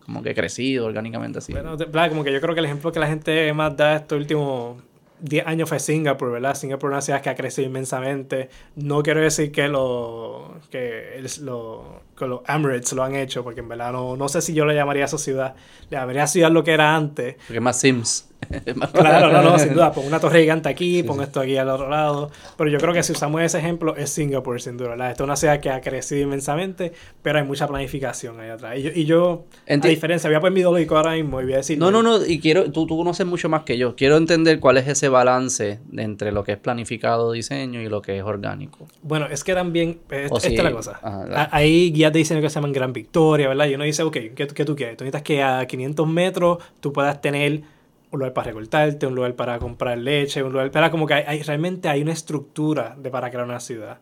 [0.05, 1.53] como que crecido orgánicamente así.
[1.53, 1.77] Bueno,
[2.09, 4.81] como que yo creo que el ejemplo que la gente más da estos últimos
[5.19, 6.55] 10 años fue Singapur, ¿verdad?
[6.55, 8.49] Singapur es una ciudad que ha crecido inmensamente.
[8.75, 13.59] No quiero decir que, lo, que, el- lo- que los Emirates lo han hecho, porque
[13.61, 15.55] en verdad no, no sé si yo le llamaría a esa ciudad.
[15.89, 17.35] Le llamaría ciudad lo que era antes.
[17.47, 18.29] Porque más Sims.
[18.65, 19.91] Es Claro, no, no, sin duda.
[19.91, 22.29] Pon una torre gigante aquí, pon esto aquí al otro lado.
[22.57, 24.89] Pero yo creo que si usamos ese ejemplo, es Singapur, sin duda.
[24.89, 25.11] ¿verdad?
[25.11, 28.77] Esta es una ciudad que ha crecido inmensamente, pero hay mucha planificación ahí atrás.
[28.77, 31.45] Y yo, y yo Enti- a diferencia, voy a poner mi lógico ahora mismo y
[31.45, 31.77] voy a decir.
[31.77, 33.95] No, no, no, y quiero, tú, tú conoces mucho más que yo.
[33.95, 38.17] Quiero entender cuál es ese balance entre lo que es planificado diseño y lo que
[38.17, 38.87] es orgánico.
[39.01, 40.99] Bueno, es que también, eh, O esta si- es la cosa.
[41.01, 43.65] ajá, Hay guías de diseño que se llaman Gran Victoria, ¿verdad?
[43.67, 44.95] Y uno dice, ok, ¿qué, qué tú quieres?
[44.95, 47.61] Tú necesitas que a 500 metros tú puedas tener
[48.11, 51.41] un lugar para recortarte, un lugar para comprar leche, un lugar para como que hay,
[51.43, 53.99] realmente hay una estructura de para crear una ciudad.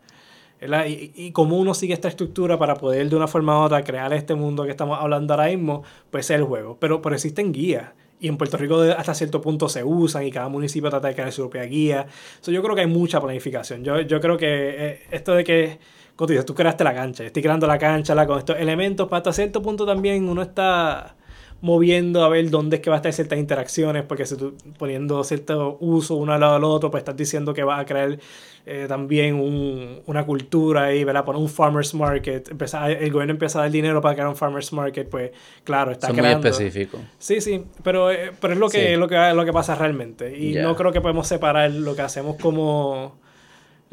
[0.87, 4.13] Y, y como uno sigue esta estructura para poder de una forma u otra crear
[4.13, 6.77] este mundo que estamos hablando ahora mismo, pues es el juego.
[6.79, 7.91] Pero, pero existen guías.
[8.19, 11.31] Y en Puerto Rico hasta cierto punto se usan y cada municipio trata de crear
[11.31, 12.07] su propia guía.
[12.39, 13.83] So, yo creo que hay mucha planificación.
[13.83, 15.79] Yo, yo creo que eh, esto de que,
[16.15, 19.33] como tú creaste la cancha, estoy creando la cancha la, con estos elementos, para hasta
[19.33, 21.17] cierto punto también uno está
[21.65, 25.23] moviendo a ver dónde es que va a estar ciertas interacciones, porque si tú poniendo
[25.23, 28.19] cierto uso uno al lado del otro, pues estás diciendo que vas a crear
[28.67, 31.23] eh, también un- una cultura ahí, ¿verdad?
[31.25, 34.71] Poner un farmer's market, empezar, el gobierno empieza a dar dinero para crear un farmer's
[34.73, 35.31] market, pues
[35.63, 36.47] claro, está Son muy creando...
[36.47, 36.99] específicos.
[37.19, 38.95] Sí, sí, pero, eh, pero es lo que, Sí.
[38.95, 40.37] lo, que, lo que pasa realmente.
[40.37, 43.17] Y no creo que podemos separar lo que hacemos como...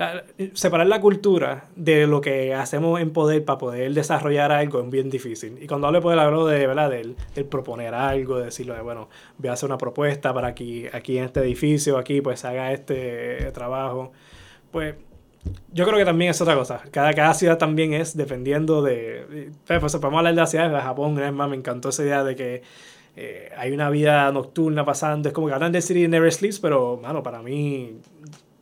[0.02, 4.90] la- separar la cultura de lo que hacemos en poder para poder desarrollar algo es
[4.90, 5.58] bien difícil.
[5.60, 6.90] Y cuando hablo de poder, hablo de, ¿verdad?
[6.90, 11.18] Del, proponer algo, de decirlo de, bueno, voy a hacer una propuesta para aquí, aquí
[11.18, 14.12] en este edificio, aquí pues haga este trabajo.
[14.70, 14.94] Pues
[15.72, 16.82] yo creo que también es otra cosa.
[16.90, 19.50] Cada, ciudad también es dependiendo de.
[19.66, 22.62] Pues, pues, podemos hablar de la ciudad de Japón, me encantó esa idea de que
[23.16, 25.28] eh, hay una vida nocturna pasando.
[25.28, 27.98] Es como que hablan de City Never Sleeps, pero, mano, para mí.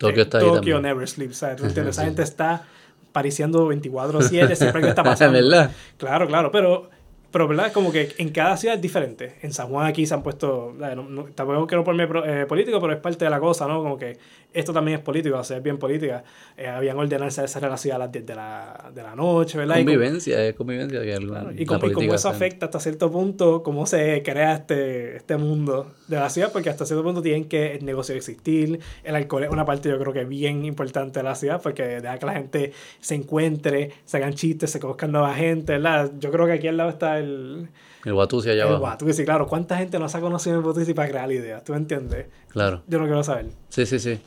[0.00, 0.82] Tokio eh, está ahí Tokio también.
[0.82, 1.42] Never Sleeps.
[1.42, 2.64] Esa gente está
[3.12, 5.38] pariciando 24-7, siempre que está pasando.
[5.38, 5.70] ¿Verdad?
[5.96, 6.90] Claro, claro, pero,
[7.30, 7.72] pero ¿verdad?
[7.72, 9.36] Como que en cada ciudad es diferente.
[9.42, 12.92] En San Juan aquí se han puesto, no, no- tampoco quiero ponerme eh, político, pero
[12.92, 13.82] es parte de la cosa, ¿no?
[13.82, 14.16] Como que
[14.52, 16.24] esto también es político, o sea, es bien política.
[16.56, 19.58] Eh, habían ordenanzas de cerrar la ciudad a las 10 de la, de la noche,
[19.58, 19.76] ¿verdad?
[19.76, 21.00] Y Convivencia, es convivencia.
[21.02, 24.54] Que alguna- Claro, y, cómo, y cómo eso afecta hasta cierto punto, cómo se crea
[24.54, 28.80] este, este mundo de la ciudad, porque hasta cierto punto tienen que el negocio existir.
[29.04, 32.18] El alcohol es una parte, yo creo que bien importante de la ciudad, porque deja
[32.18, 36.10] que la gente se encuentre, se hagan chistes, se conozcan nueva gente, ¿verdad?
[36.18, 37.68] Yo creo que aquí al lado está el,
[38.04, 39.08] El Watusi allá el abajo.
[39.08, 41.62] Y sí, claro, ¿cuánta gente no se ha conocido en Botusi para crear ideas?
[41.64, 42.26] ¿Tú me entiendes?
[42.48, 42.82] Claro.
[42.86, 43.46] Yo no quiero saber.
[43.68, 44.18] Sí, sí, sí.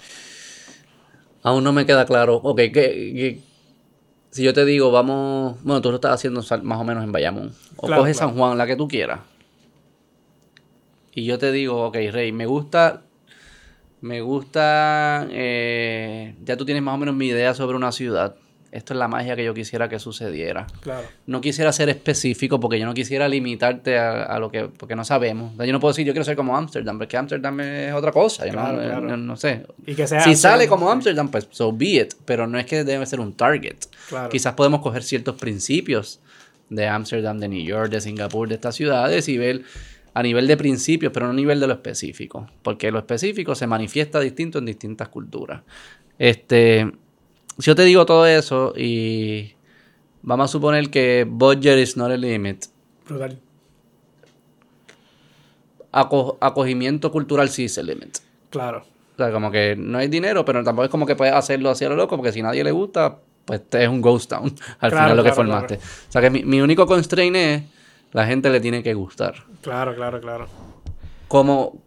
[1.42, 2.36] Aún no me queda claro.
[2.38, 3.40] Ok, que, que-
[4.32, 5.62] si yo te digo, vamos.
[5.64, 7.52] Bueno, tú lo estás haciendo más o menos en Bayamón.
[7.78, 8.32] O Claro, coges claro.
[8.32, 9.20] San Juan, la que tú quieras.
[11.14, 13.02] Y yo te digo, ok, Rey, me gusta.
[14.02, 15.28] Me gusta.
[15.30, 18.36] eh, ya tú tienes más o menos mi idea sobre una ciudad.
[18.74, 20.66] Esto es la magia que yo quisiera que sucediera.
[20.82, 21.06] Claro.
[21.28, 25.06] No quisiera ser específico porque yo no quisiera limitarte a, a lo que porque no
[25.06, 25.54] sabemos.
[25.54, 28.12] O sea, yo no puedo decir yo quiero ser como Amsterdam, porque Amsterdam es otra
[28.12, 28.46] cosa.
[28.48, 29.66] Yo no- Claro, eh, no, no sé.
[29.86, 30.90] Y que sea Si Amsterdam, sale como.
[30.90, 32.14] Amsterdam, pues so be it.
[32.26, 33.78] Pero no es que debe ser un target.
[34.30, 36.20] Quizás podemos coger ciertos principios
[36.70, 39.62] de Amsterdam, de New York, de Singapur, de estas ciudades y ver
[40.16, 42.48] a nivel de principios, pero no a nivel de lo específico.
[42.64, 45.62] Porque lo específico se manifiesta distinto en distintas culturas.
[46.20, 46.92] Este,
[47.60, 49.54] si yo te digo todo eso y
[50.22, 52.66] vamos a suponer que budget is not a limit,
[53.08, 53.40] Brutal.
[55.92, 58.18] aco- acogimiento cultural sí es el limit.
[58.50, 58.84] Claro.
[59.14, 61.86] O sea, como que no hay dinero, pero tampoco es como que puedes hacerlo así
[61.86, 64.54] a lo loco, porque si a nadie le gusta, pues te es un ghost town
[64.80, 65.76] al Claro, final lo que claro, formaste.
[65.76, 67.64] O sea que mi, mi único constraint es
[68.12, 69.36] la gente le tiene que gustar.
[69.62, 70.48] Claro, claro, claro.
[71.28, 71.82] ¿Cómo,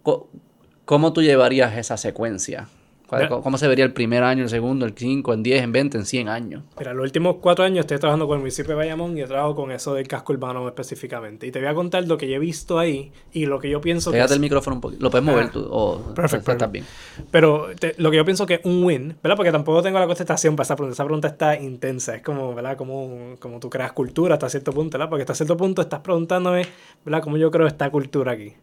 [0.84, 2.68] cómo tú llevarías esa secuencia?
[3.06, 3.40] ¿Cuál- Mira.
[3.40, 6.06] ¿Cómo se vería el primer año, el segundo, el 5, en 10, en 20, en
[6.06, 6.64] 100 años?
[6.78, 9.54] Mira, los últimos cuatro años estoy trabajando con el municipio de Bayamón y he trabajado
[9.54, 11.46] con eso del casco urbano específicamente.
[11.46, 13.80] Y te voy a contar lo que yo he visto ahí y lo que yo
[13.80, 15.02] pienso que Pégate es- el micrófono un poquito.
[15.04, 15.50] Lo puedes mover Ah.
[15.52, 15.68] tú.
[15.70, 16.84] O, Perfecto, Estás bien.
[17.30, 19.36] Pero te- lo que yo pienso que es un win, ¿verdad?
[19.36, 20.94] Porque tampoco tengo la contestación para esa pregunta.
[20.94, 22.16] Esa pregunta está intensa.
[22.16, 22.76] Es como, ¿verdad?
[22.76, 25.08] Como, como tú creas cultura hasta cierto punto, ¿verdad?
[25.10, 26.66] Porque hasta cierto punto estás preguntándome,
[27.04, 27.22] ¿verdad?
[27.22, 28.54] Cómo yo creo esta cultura aquí.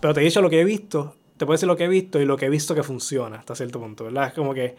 [0.00, 2.20] Pero te he dicho lo que he visto te puedo decir lo que he visto
[2.20, 4.28] y lo que he visto que funciona hasta cierto punto, ¿verdad?
[4.28, 4.74] Es como que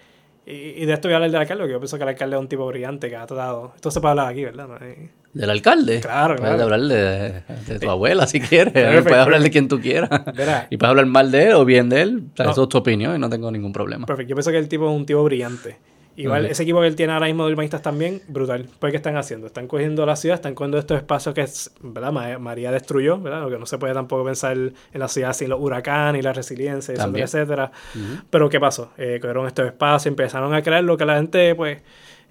[0.50, 2.40] y, de esto voy a hablar del alcalde, porque yo pienso que el alcalde es
[2.40, 3.74] un tipo brillante que ha tratado.
[3.76, 4.80] Esto se puede hablar aquí, ¿verdad?
[5.34, 6.00] ¿Del alcalde?
[6.00, 6.56] Claro, claro.
[6.56, 6.82] Puedes hablar
[7.68, 8.72] de, tu abuela si quieres.
[9.04, 10.10] puedes hablar de quien tú quieras.
[10.70, 12.24] Y puedes hablar mal de él o bien de él.
[12.32, 14.06] O sea, Eso es tu opinión y no tengo ningún problema.
[14.06, 14.30] Perfecto.
[14.30, 15.80] Yo pienso que el tipo es un tipo brillante.
[16.18, 18.68] Igual, ese equipo que él tiene ahora mismo de urbanistas también, brutal.
[18.80, 19.46] Pues, ¿qué están haciendo?
[19.46, 21.46] Están cogiendo la ciudad, están cogiendo estos espacios que,
[21.82, 22.40] ¿verdad?
[22.40, 23.42] María destruyó, ¿verdad?
[23.42, 26.34] Lo que no se puede tampoco pensar en la ciudad sin los huracanes y la
[26.34, 27.72] resiliencia, etcétera, etcétera.
[28.32, 28.92] Pero, ¿qué pasó?
[28.98, 31.82] Eh, cogieron estos espacios, empezaron a crear lo que la gente, pues,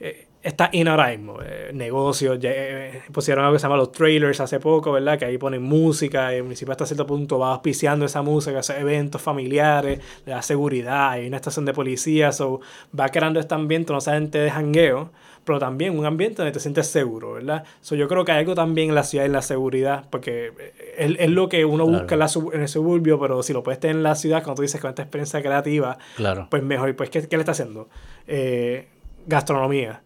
[0.01, 1.39] eh, está in ahora mismo.
[1.45, 5.19] Eh, negocios, eh, pusieron algo que se llama los trailers hace poco, ¿verdad?
[5.19, 8.77] Que ahí ponen música, y el municipio hasta cierto punto va auspiciando esa música, esos
[8.77, 12.61] eventos familiares, le da seguridad, hay una estación de policía, so,
[12.99, 15.11] va creando este ambiente no solamente de jangueo,
[15.45, 17.65] pero también un ambiente donde te sientes seguro, ¿verdad?
[17.81, 20.53] So, yo creo que hay algo también en la ciudad, en la seguridad, porque
[20.97, 22.23] es, es lo que uno busca en,
[22.63, 25.03] el suburbio, pero si lo puedes tener en la ciudad, como tú dices, con esta
[25.03, 26.47] experiencia creativa, claro.
[26.51, 26.95] pues mejor.
[26.95, 27.89] Pues, ¿qué, qué le está haciendo?
[28.29, 28.87] Eh,
[29.27, 30.03] gastronomía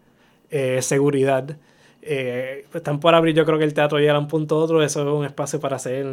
[0.51, 1.57] eh, seguridad.
[2.01, 4.83] Eh, están por abrir, yo creo que el teatro llega a un punto u otro,
[4.83, 6.05] eso es un espacio para hacer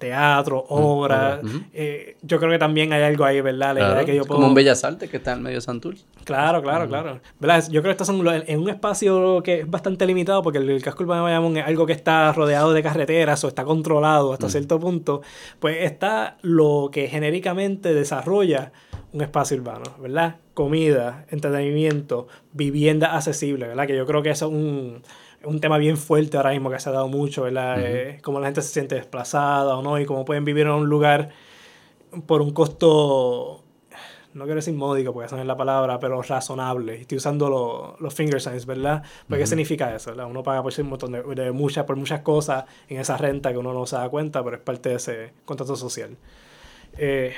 [0.00, 1.40] teatro, mm, obras.
[1.72, 3.76] Eh, yo creo que también hay algo ahí, ¿verdad?
[3.76, 4.36] La que yo puedo...
[4.36, 5.94] Como un Bellas Artes que está en medio de Santur.
[6.24, 7.20] Claro, claro, claro.
[7.38, 7.64] ¿Verdad?
[7.70, 11.04] Yo creo que estos son en un espacio que es bastante limitado porque el, casco
[11.04, 14.80] urbano de Bayamón es algo que está rodeado de carreteras o está controlado hasta cierto
[14.80, 15.20] punto.
[15.60, 18.72] Pues está lo que genéricamente desarrolla
[19.12, 20.36] un espacio urbano, ¿verdad?
[20.54, 23.86] Comida, entretenimiento, vivienda accesible, ¿verdad?
[23.86, 25.02] Que yo creo que eso es un,
[25.44, 27.76] un tema bien fuerte ahora mismo que se ha dado mucho, ¿verdad?
[27.78, 30.88] Eh, cómo la gente se siente desplazada o no y cómo pueden vivir en un
[30.88, 31.30] lugar
[32.26, 33.62] por un costo,
[34.34, 37.00] no quiero decir módico porque esa no es la palabra, pero razonable.
[37.00, 39.02] Estoy usando los finger signs, ¿verdad?
[39.28, 40.10] Pues, ¿Qué significa eso?
[40.10, 40.26] ¿verdad?
[40.26, 43.72] Uno paga por, un montón de, muchas, por muchas cosas en esa renta que uno
[43.72, 46.16] no se da cuenta, pero es parte de ese contrato social.
[46.98, 47.32] Eh,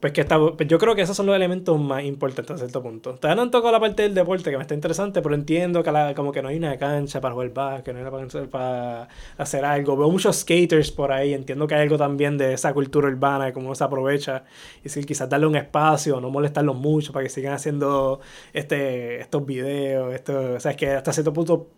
[0.00, 2.82] pues que está, pues yo creo que esos son los elementos más importantes a cierto
[2.82, 3.16] punto.
[3.16, 5.92] Todavía no han tocado la parte del deporte que me está interesante, pero entiendo que
[5.92, 9.08] la, como que no hay una cancha para jugar básquet, no hay una cancha para
[9.36, 9.98] hacer algo.
[9.98, 13.52] Veo muchos skaters por ahí, entiendo que hay algo también de esa cultura urbana y
[13.52, 14.44] cómo se aprovecha.
[14.82, 18.20] Y si quizás darle un espacio, no molestarlos mucho para que sigan haciendo
[18.54, 21.68] este, estos videos, esto, o sea, es que hasta cierto punto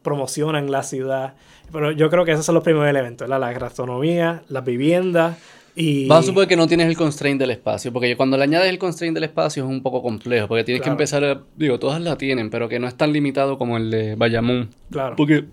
[0.00, 1.34] promocionan la ciudad.
[1.70, 5.36] Pero yo creo que esos son los primeros elementos, la gastronomía, las viviendas
[5.76, 8.78] Vamos a suponer que no tienes el constraint del espacio, porque cuando le añades el
[8.78, 12.16] constraint del espacio es un poco complejo, porque tienes que empezar a, digo, todas la
[12.16, 14.70] tienen, pero que no es tan limitado como el de Bayamón.
[14.90, 15.16] Claro.
[15.16, 15.44] Porque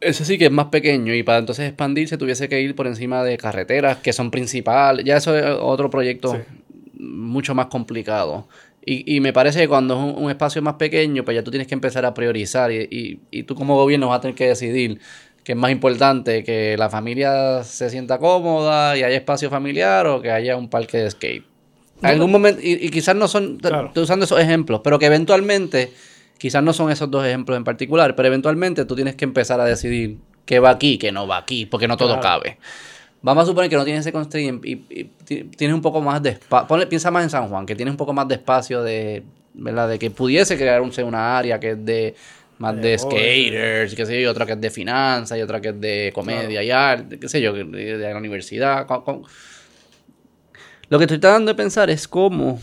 [0.00, 3.24] ese sí que es más pequeño y para entonces expandirse tuviese que ir por encima
[3.24, 5.04] de carreteras que son principales.
[5.04, 6.40] Ya eso es otro proyecto
[6.98, 8.48] mucho más complicado.
[8.88, 11.66] Y, y, me parece que cuando es un, espacio más pequeño, pues ya tú tienes
[11.66, 15.00] que empezar a priorizar y, y, y tú como gobierno vas a tener que decidir
[15.46, 20.20] que es más importante que la familia se sienta cómoda y haya espacio familiar o
[20.20, 21.44] que haya un parque de skate.
[22.02, 25.92] En algún momento, y, quizás no son, estoy usando esos ejemplos, pero que eventualmente,
[26.36, 29.64] quizás no son esos dos ejemplos en particular, pero eventualmente tú tienes que empezar a
[29.64, 32.58] decidir qué va aquí, qué no va aquí, porque no todo cabe.
[33.22, 34.74] Vamos a suponer que no tienes ese constraint y,
[35.24, 36.88] tienes un poco más de espacio.
[36.88, 39.22] Piensa más en San Juan, que tienes un poco más de espacio de,
[39.54, 39.88] ¿verdad?
[39.90, 42.16] de que pudiese crear un, una área que es de
[42.58, 45.80] más de, skaters, qué sé yo, otra que es de finanzas y otra que es
[45.80, 48.86] de comedia y arte, qué sé yo, de, la universidad.
[50.88, 52.60] Lo que estoy tratando de pensar es cómo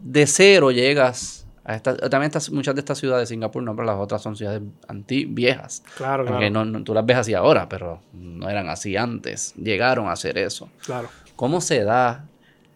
[0.00, 3.86] de cero llegas a esta, también estas, muchas de estas ciudades de Singapur, no, pero
[3.86, 5.82] las otras son ciudades anti viejas.
[5.96, 6.64] Claro, claro.
[6.64, 9.52] No, tú las ves así ahora, pero no eran así antes.
[9.56, 10.68] Llegaron a hacer eso.
[10.84, 11.08] Claro.
[11.34, 12.24] ¿Cómo se da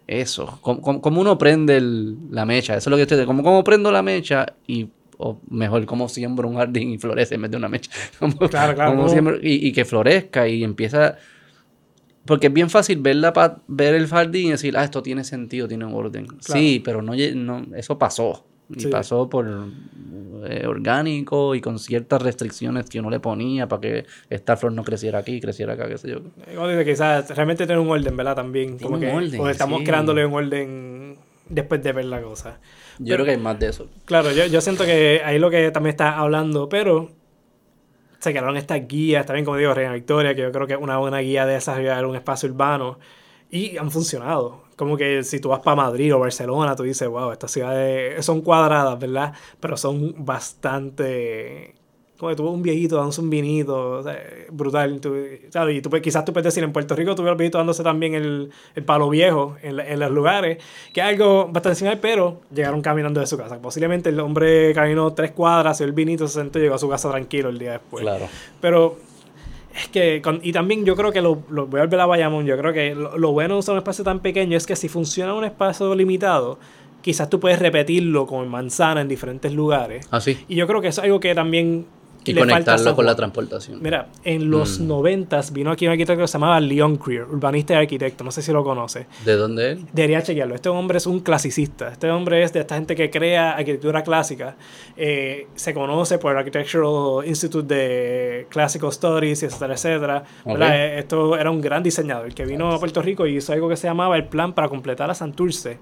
[0.07, 0.59] eso?
[0.61, 2.75] ¿Cómo, uno prende la mecha?
[2.75, 3.43] Eso es lo que estoy diciendo.
[3.43, 4.89] ¿Cómo prendo la mecha y
[5.21, 7.91] o mejor, cómo siembro un jardín y florece en vez de una mecha.
[8.49, 9.37] claro, claro.
[9.41, 11.17] y, que florezca y empieza...
[12.25, 15.85] Porque es bien fácil verla ver el jardín y decir, ah, esto tiene sentido, tiene
[15.85, 16.27] un orden.
[16.39, 18.45] Sí, pero no, no eso pasó.
[18.75, 19.47] Y pasó por
[20.47, 24.83] eh, orgánico y con ciertas restricciones que uno le ponía para que esta flor no
[24.83, 26.21] creciera aquí, creciera acá, qué sé yo.
[26.55, 28.35] Como dice, quizás realmente tiene un orden, ¿verdad?
[28.35, 28.77] También.
[28.77, 31.17] como que, orden, estamos creándole un orden
[31.49, 32.59] después de ver la cosa.
[33.03, 33.87] Yo creo que hay más de eso.
[34.05, 37.09] Claro, yo, yo siento que ahí lo que también está hablando, pero
[38.19, 40.97] se quedaron estas guías, también como digo, Reina Victoria, que yo creo que es una
[40.97, 42.99] buena guía de desarrollar un espacio urbano,
[43.49, 44.63] y han funcionado.
[44.75, 48.41] Como que si tú vas para Madrid o Barcelona, tú dices, wow, estas ciudades son
[48.41, 49.33] cuadradas, ¿verdad?
[49.59, 51.75] Pero son bastante
[52.21, 54.03] como tuvo un viejito dándose un vinito,
[54.51, 55.01] brutal.
[55.73, 58.51] y tú, quizás tú puedes decir, en Puerto Rico tuve el viejito dándose también el,
[58.75, 60.59] el palo viejo en, en, los lugares,
[60.93, 63.59] que es algo bastante similar, pero llegaron caminando de su casa.
[63.59, 67.09] Posiblemente el hombre caminó tres cuadras, el vinito se sentó y llegó a su casa
[67.09, 68.03] tranquilo el día después.
[68.03, 68.27] Claro.
[68.61, 68.97] Pero
[69.73, 72.45] Es que, con- y también yo creo que lo, lo voy a volver a Bayamón,
[72.45, 74.89] yo creo que lo, lo bueno de usar un espacio tan pequeño es que si
[74.89, 76.59] funciona un espacio limitado,
[77.01, 80.07] quizás tú puedes repetirlo como en manzana en diferentes lugares.
[80.11, 80.37] Así.
[80.47, 81.87] Y yo creo que eso es algo que también
[82.23, 83.79] Y le conectarlo con la transportación.
[83.81, 84.87] Mira, en los Mm.
[84.87, 88.41] noventas vino aquí un arquitecto que se llamaba Leon Creer, urbanista y arquitecto, no sé
[88.43, 89.07] si lo conoce.
[89.25, 89.85] ¿De dónde él?
[89.91, 90.53] Debería chequearlo.
[90.53, 91.89] Este hombre es un clasicista.
[91.91, 94.55] Este hombre es de esta gente que crea arquitectura clásica.
[94.95, 100.23] Eh, se conoce por el Architectural Institute de Classical Studies, etcétera, etcétera.
[100.45, 103.77] Eh, Esto era un gran diseñador que vino a Puerto Rico y hizo algo que
[103.77, 105.79] se llamaba el plan para completar a Santurce.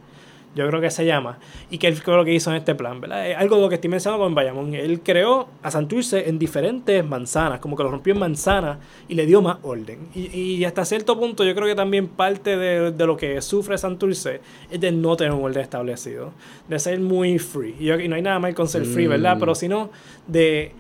[0.55, 1.37] Yo creo que se llama.
[1.69, 3.29] Y que él fue lo que hizo en este plan, ¿verdad?
[3.29, 4.73] Es algo de lo que estoy mencionando con Bayamón.
[4.73, 9.27] Él creó a Santurce en diferentes manzanas, como que lo rompió en manzanas y le
[9.27, 10.07] dio más orden.
[10.15, 13.77] Y, y hasta cierto punto yo creo que también parte de, de lo que sufre
[13.77, 16.31] Santurce es de no tener un orden establecido,
[16.67, 17.75] de ser muy free.
[17.79, 19.35] Y, yo- y no hay nada mal con ser free, ¿verdad?
[19.35, 19.39] Mm.
[19.39, 19.91] Pero sino
[20.25, 20.71] de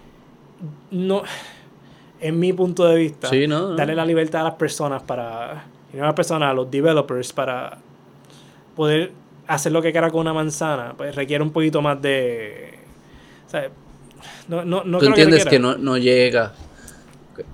[0.91, 1.21] no,
[2.19, 3.75] en mi punto de vista, Sí, no, no.
[3.75, 7.31] darle la libertad a las personas para, y no a las personas, a los developers
[7.31, 7.77] para
[8.75, 9.11] poder
[9.49, 12.73] hacer lo que quiera con una manzana, pues requiere un poquito más de...
[13.47, 13.69] o sea,
[14.47, 16.53] no, no, no Tú creo entiendes que, requiera- no, no llega.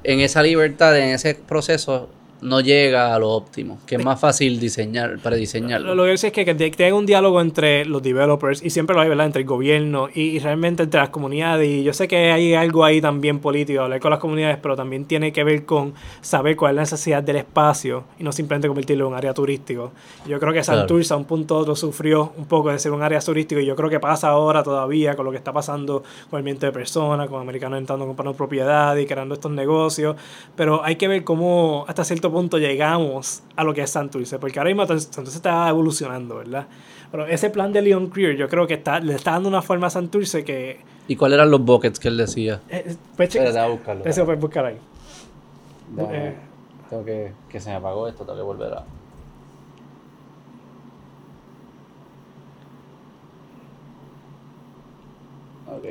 [0.03, 2.10] En esa libertad, en ese proceso,
[2.45, 3.79] no llega a lo óptimo.
[3.86, 5.95] Que es más fácil diseñar, para diseñarlo.
[5.95, 8.69] Lo, que decía es que, que te- que haya un diálogo entre los developers, y
[8.69, 9.25] siempre lo hay, ¿verdad?
[9.25, 11.67] Entre el gobierno y, y realmente entre las comunidades.
[11.67, 15.05] Y yo sé que hay algo ahí también político, hablar con las comunidades, pero también
[15.05, 19.05] tiene que ver con saber cuál es la necesidad del espacio y no simplemente convertirlo
[19.08, 19.91] en un área turístico.
[20.27, 20.79] Yo creo que Claro.
[20.81, 23.75] Santurce a un punto otro sufrió un poco de ser un área turístico y yo
[23.75, 27.27] creo que pasa ahora todavía con lo que está pasando con el ambiente de personas,
[27.29, 30.15] con americanos entrando comprando propiedad y creando estos negocios.
[30.55, 34.60] Pero hay que ver cómo hasta cierto punto llegamos a lo que es Santurce, porque
[34.60, 36.67] ahora mismo Santurce está evolucionando, ¿verdad?
[37.12, 39.88] Pero ese plan de Leon Creer yo creo que está, le está dando una forma
[39.88, 40.80] a Santurce que...
[41.08, 42.62] ¿Y cuáles eran los buckets que él decía?
[42.69, 44.06] eh, pues, Espérate, voy a buscarlo.
[44.06, 44.78] eso lo puedes buscar ahí.
[45.95, 46.36] Déjame- eh.
[46.89, 48.84] Tengo que, que se me apagó esto, tengo que volver a.
[55.67, 55.86] Ok.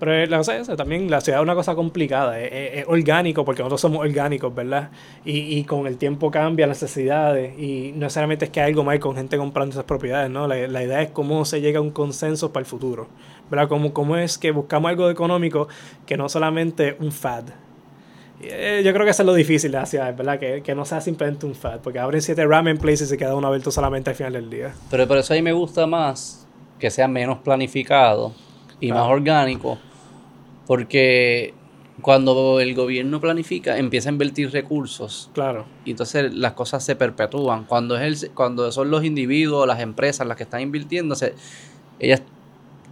[0.00, 3.62] Pero es esa, también la ciudad es una cosa complicada, es, es- es orgánico porque
[3.62, 4.90] nosotros somos orgánicos, ¿verdad?
[5.24, 8.84] Y, y con el tiempo cambia las necesidades y no necesariamente es que hay algo
[8.84, 10.46] mal con gente comprando esas propiedades, ¿no?
[10.46, 13.08] La, la idea es cómo se llega a un consenso para el futuro,
[13.50, 13.66] ¿verdad?
[13.68, 15.66] Cómo, cómo es que buscamos algo económico
[16.06, 17.44] que no solamente un fad.
[18.40, 20.38] Eh, yo creo que eso es lo difícil de la ciudad, ¿verdad?
[20.38, 23.34] Que, que no sea simplemente un fad, porque abren siete ramen places y se queda
[23.34, 24.72] uno abierto solamente al final del día.
[24.92, 26.46] Pero por eso ahí me gusta más
[26.78, 28.32] que sea menos planificado
[28.78, 29.12] y más Claro.
[29.14, 29.78] orgánico.
[30.68, 31.54] Porque
[32.02, 35.30] cuando el gobierno planifica, empieza a invertir recursos.
[35.32, 35.64] Claro.
[35.84, 37.64] Y entonces las cosas se perpetúan.
[37.64, 41.34] Cuando, es el, cuando son los individuos, las empresas las que están invirtiendo, se-
[41.98, 42.22] ellas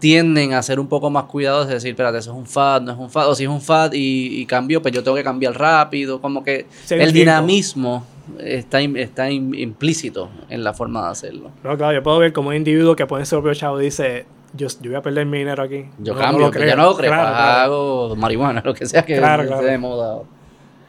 [0.01, 2.93] tienden a ser un poco más cuidadosos, de decir, espérate, eso es un FAD, no
[2.93, 5.23] es un FAD, o si es un FAD y, y cambió, pues yo tengo que
[5.25, 6.67] cambiar rápido, como que el
[6.99, 7.13] tiempo.
[7.13, 8.05] dinamismo
[8.41, 11.51] está, está im- implícito en la forma de hacerlo.
[11.63, 14.27] No, claro, yo puedo ver como un individuo que pone su propio chavo y dice,
[14.57, 15.87] yo, yo voy a perder mi dinero aquí.
[15.99, 16.67] Yo No- no cambio, lo creo.
[16.69, 17.61] ya no lo creo, Claro, pues, claro.
[17.63, 19.69] hago marihuana, lo que sea que Claro, esté claro.
[19.69, 20.17] de moda.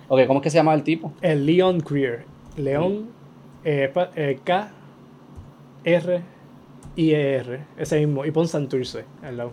[0.10, 1.14] Ok, ¿cómo es que se llama el tipo?
[1.22, 2.26] El Leon Creer.
[2.56, 3.10] León
[3.64, 4.70] eh, eh, K
[5.84, 6.22] R
[6.96, 7.60] I E R.
[7.78, 8.26] Ese mismo.
[8.26, 9.52] Y pon Santurce al lado.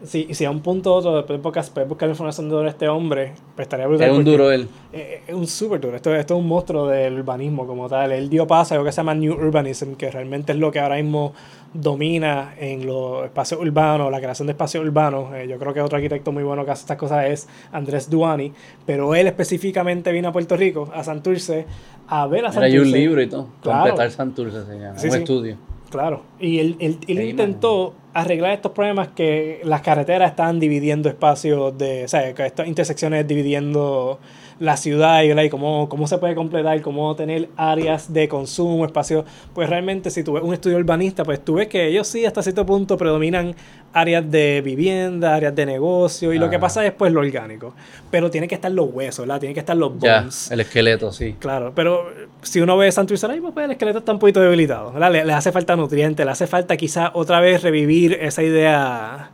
[0.00, 3.66] Y si a un punto u otro después puedes buscar información de este hombre, pues
[3.66, 4.10] estaría brutal.
[4.10, 4.68] Es un duro él.
[4.92, 5.96] eh, Es un súper duro.
[5.96, 8.12] Esto, esto es un monstruo del urbanismo como tal.
[8.12, 10.78] Él dio paso a algo que se llama New Urbanism, que realmente es lo que
[10.78, 11.32] ahora mismo
[11.74, 15.34] domina en los espacios urbanos, la creación de espacios urbanos.
[15.34, 18.52] Eh, yo creo que otro arquitecto muy bueno que hace estas cosas es Andrés Duani,
[18.86, 21.66] pero él específicamente vino a Puerto Rico, a Santurce,
[22.08, 22.76] a ver a Mira, Santurce.
[22.76, 23.48] hay un libro y todo.
[23.62, 23.80] Claro.
[23.80, 24.98] Completar Santurce se llama.
[24.98, 25.18] Sí, un sí.
[25.18, 25.56] estudio.
[25.90, 31.76] Claro, y él, él- él intentó arreglar estos problemas que las carreteras estaban dividiendo espacios
[31.78, 34.18] de, o sea, que estas intersecciones dividiendo
[34.60, 39.24] la ciudad y, cómo, cómo se puede completar, cómo tener áreas de consumo, espacios.
[39.54, 42.42] Pues realmente si tú ves un estudio urbanista, pues tú ves que ellos sí hasta
[42.42, 43.54] cierto punto predominan
[43.92, 47.74] áreas de vivienda, áreas de negocio, y lo que pasa es pues lo orgánico.
[48.10, 49.40] Pero tiene que estar los huesos, ¿verdad?
[49.40, 50.50] Tienen que estar los Ya, bones.
[50.50, 51.36] el esqueleto, sí.
[51.38, 54.92] Claro, pero eh, si uno ve ahora mismo, pues el esqueleto está un poquito debilitado.
[54.92, 55.12] ¿verdad?
[55.12, 59.30] Le, le hace falta nutrientes, le hace falta quizá otra vez revivir esa idea.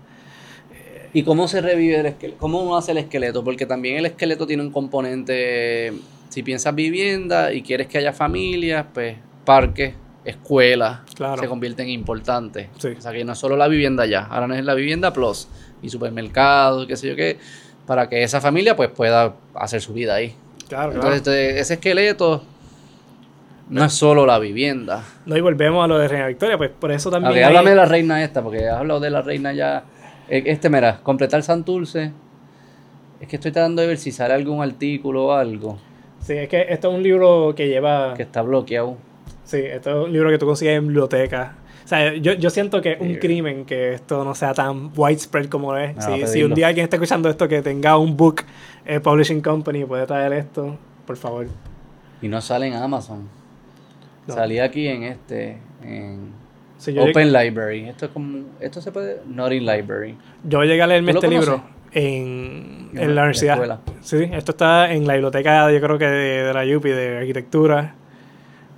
[1.14, 2.38] ¿Y cómo se revive el esqueleto?
[2.40, 3.42] ¿Cómo uno hace el esqueleto?
[3.42, 5.92] Porque también el esqueleto tiene un componente,
[6.28, 9.94] si piensas vivienda y quieres que haya familias, pues parques,
[10.24, 11.40] escuelas, Claro.
[11.40, 12.66] se convierten en importantes.
[12.78, 12.88] Sí.
[12.98, 15.46] O sea que no es solo la vivienda ya, ahora no es la vivienda plus
[15.82, 17.38] y supermercado, qué sé yo qué,
[17.86, 20.34] para que esa familia pues pueda hacer su vida ahí.
[20.68, 22.42] Claro, Entonces este- ese esqueleto
[23.68, 25.04] no es solo la vivienda.
[25.26, 27.32] No, y volvemos a lo de Reina Victoria, pues por eso también.
[27.32, 29.84] Ok, hay- háblame de la reina esta, porque has hablado de la reina ya
[30.28, 32.12] Este, mira, completar Santurce.
[33.20, 35.78] Es que estoy tratando de ver si sale algún artículo o algo
[36.20, 38.14] Sí, es que esto es un libro que lleva...
[38.14, 38.96] que está bloqueado.
[39.44, 41.56] Sí, esto es un libro que tú consigues en biblioteca.
[41.84, 43.18] O sea, yo, yo siento que es un Sí.
[43.18, 45.94] crimen que esto no sea tan widespread como es.
[46.30, 48.42] Si, un día alguien está escuchando esto que tenga un book
[48.86, 51.46] eh, publishing company y puede traer esto, por favor.
[52.22, 53.28] Y no sale en Amazon.
[54.26, 54.32] No.
[54.34, 55.58] Salía aquí en este.
[55.82, 56.30] En
[56.78, 57.88] Sí, Open llegué, Library.
[57.88, 58.38] Esto es como.
[58.60, 59.20] Esto se puede.
[59.26, 60.16] Not in Library.
[60.44, 61.62] yo llegué a leerme ¿Tú lo este libro
[61.92, 63.54] en, En en la universidad.
[63.54, 63.80] escuela.
[64.00, 67.94] Sí, esto está en la biblioteca, yo creo que de, de la UPI, de arquitectura.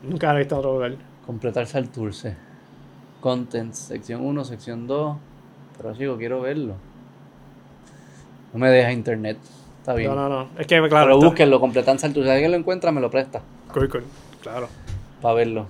[0.03, 0.95] Nunca lo he visto en otro lugar.
[1.25, 2.37] Completar Santurce.
[3.21, 3.79] Contents.
[3.79, 5.17] Sección 1, sección 2.
[5.79, 6.75] Pero chico, quiero verlo.
[8.53, 9.39] No me deja internet.
[9.81, 10.11] Está bien.
[10.15, 10.49] No, no, no.
[10.59, 10.89] Es que, claro.
[10.89, 12.29] Pero esto- búsquenlo, completan Santurce.
[12.29, 13.41] Si alguien lo encuentra, me lo presta.
[13.73, 14.05] Cool, cool.
[14.43, 14.69] Claro.
[15.21, 15.67] Para verlo.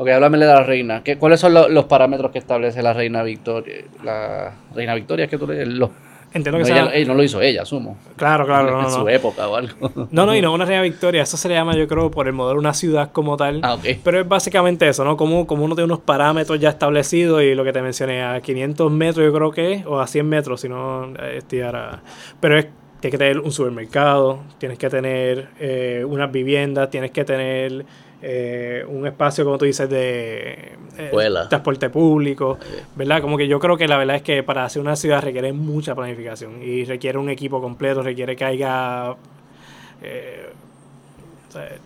[0.00, 1.02] Ok, háblame de la reina.
[1.04, 3.84] ¿Qué, ¿Cuáles son lo- los parámetros que establece la reina Victoria?
[4.02, 5.66] La reina Victoria es que tú le.
[5.66, 5.90] Los,
[6.32, 6.94] Entiendo no, que sea.
[6.94, 7.98] ella no lo hizo ella, asumo.
[8.16, 8.90] Claro, claro, no, en no.
[8.90, 9.08] su no.
[9.10, 10.08] época o algo.
[10.10, 11.22] No, no, y no una reina victoria.
[11.24, 13.60] Eso se le llama, yo creo, por el modelo de una ciudad como tal.
[13.62, 13.84] Ah, ok.
[14.02, 15.18] Pero es básicamente eso, ¿no?
[15.18, 18.90] Como, como uno tiene unos parámetros ya establecidos y lo que te mencioné, a 500
[18.90, 22.00] metros yo creo que es, o a 100 metros, si no, eh, estoy ahora-
[22.40, 22.68] Pero es,
[23.00, 27.84] tienes que tener un supermercado, tienes que tener eh, unas viviendas, tienes que tener
[28.22, 31.10] eh, un espacio, como tú dices, de eh,
[31.48, 32.58] transporte público,
[32.94, 33.22] ¿verdad?
[33.22, 35.94] Como que yo creo que la verdad es que para hacer una ciudad requiere mucha
[35.94, 39.14] planificación y requiere un equipo completo, requiere que haya...
[40.02, 40.50] eh,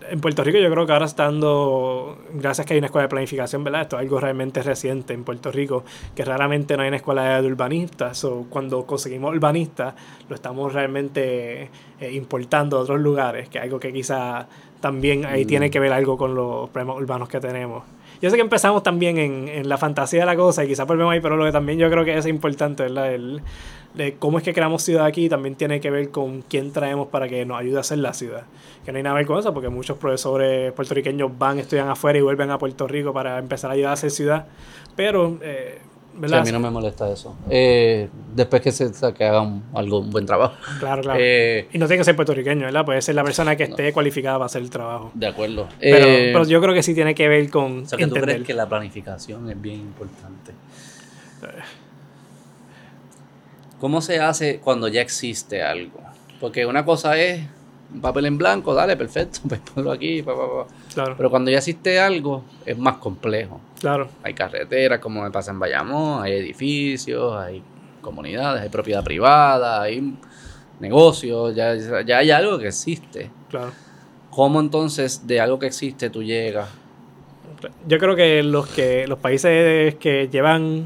[0.09, 3.09] en Puerto Rico yo creo que ahora está dando, gracias que hay una escuela de
[3.09, 3.81] planificación, ¿verdad?
[3.81, 5.83] Esto es algo realmente reciente en Puerto Rico,
[6.15, 9.95] que raramente no hay una escuela de urbanistas, o cuando conseguimos urbanistas,
[10.29, 11.69] lo estamos realmente
[11.99, 14.47] eh, importando de otros lugares, que es algo que quizá
[14.81, 15.47] también ahí Mm.
[15.47, 17.83] tiene que ver algo con los problemas urbanos que tenemos.
[18.21, 21.11] Yo sé que empezamos también en, en la fantasía de la cosa y quizás volvemos
[21.13, 23.13] ahí, pero lo que también yo creo que es importante, ¿verdad?
[23.13, 23.41] El,
[23.93, 27.27] de cómo es que creamos ciudad aquí también tiene que ver con quién traemos para
[27.27, 28.43] que nos ayude a hacer la ciudad.
[28.85, 32.17] Que no hay nada que ver con eso, porque muchos profesores puertorriqueños van, estudian afuera
[32.17, 34.47] y vuelven a Puerto Rico para empezar a ayudar a hacer ciudad.
[34.95, 35.79] Pero, eh,
[36.33, 37.35] A mí no me molesta eso.
[37.49, 40.55] Eh, después que se que algo, un buen trabajo.
[40.79, 41.19] Claro, claro.
[41.21, 42.85] Eh, y no tiene que ser puertorriqueño, ¿verdad?
[42.85, 45.11] Puede ser la persona que esté cualificada para hacer el trabajo.
[45.13, 45.67] de acuerdo.
[45.79, 48.15] Pero, Eh, pero yo creo que sí tiene que ver con o sea, que tú
[48.15, 50.53] crees que la planificación es bien importante.
[53.79, 55.99] ¿Cómo se hace cuando ya existe algo?
[56.39, 57.41] Porque una cosa es
[57.95, 60.73] un papel en blanco, dale, perfecto, pues ponlo aquí, pa, pa, pa.
[60.93, 63.59] Claro, Pero cuando ya existe algo, es más complejo.
[63.79, 64.07] claro.
[64.23, 67.61] Hay carreteras, como me pasa en Bayamón, hay edificios, hay
[68.01, 70.15] comunidades, hay propiedad privada, hay
[70.79, 71.75] negocios, ya,
[72.05, 73.29] ya hay algo que existe.
[73.49, 73.71] Claro.
[74.29, 76.69] ¿Cómo entonces de algo que existe tú llegas?
[77.87, 80.85] Yo creo que los que los países que llevan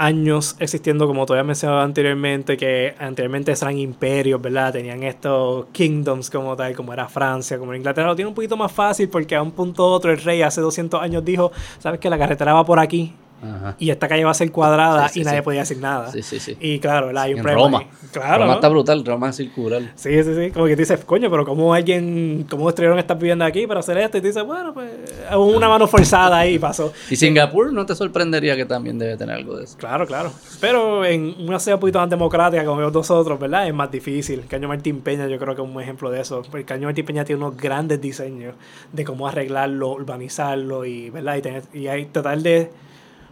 [0.00, 4.72] años existiendo, como todavía mencionado anteriormente, que anteriormente eran imperios, ¿verdad?
[4.72, 8.72] Tenían estos kingdoms como tal, como era Francia, como Inglaterra, lo tiene un poquito más
[8.72, 12.08] fácil porque a un punto u otro el rey hace 200 años dijo, ¿sabes que
[12.08, 13.14] la carretera va por aquí?
[13.42, 13.76] Ajá.
[13.78, 15.44] Y esta calle va a ser cuadrada Sí, sí, y nadie sí.
[15.44, 16.10] podía decir nada.
[16.12, 16.56] Sí, sí, sí.
[16.60, 17.24] Y claro, ¿verdad?
[17.24, 17.90] Hay un en problema Roma.
[18.12, 18.52] Claro, Roma ¿no?
[18.54, 19.82] está brutal, Roma es circular.
[19.94, 20.50] Sí, sí, sí.
[20.50, 23.98] Como que te dices, coño, pero ¿cómo alguien, cómo destruyeron estas viviendas aquí para hacer
[23.98, 24.18] esto?
[24.18, 24.90] Y te dices, bueno, pues
[25.36, 26.92] una mano forzada ahí pasó.
[27.10, 29.76] Y Singapur no te sorprendería que también debe tener algo de eso.
[29.76, 30.32] Claro, claro.
[30.60, 33.66] Pero en una ciudad un poquito más democrática como nosotros, ¿verdad?
[33.66, 34.44] Es más difícil.
[34.46, 36.42] Caño Martín Peña yo creo que es un ejemplo de eso.
[36.50, 38.54] Porque Caño Martín Peña tiene unos grandes diseños
[38.92, 41.36] de cómo arreglarlo, urbanizarlo y, ¿verdad?
[41.36, 42.70] Y, tener, y hay tratar de...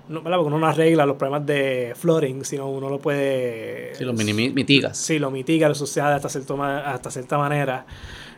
[0.08, 0.38] No, ¿verdad?
[0.38, 3.94] Porque uno no arregla los problemas de flooding, sino uno lo puede...
[3.94, 4.96] Si lo mitigas.
[4.96, 7.84] Sí, lo mitiga, lo sucede hasta, cierto hasta cierta manera.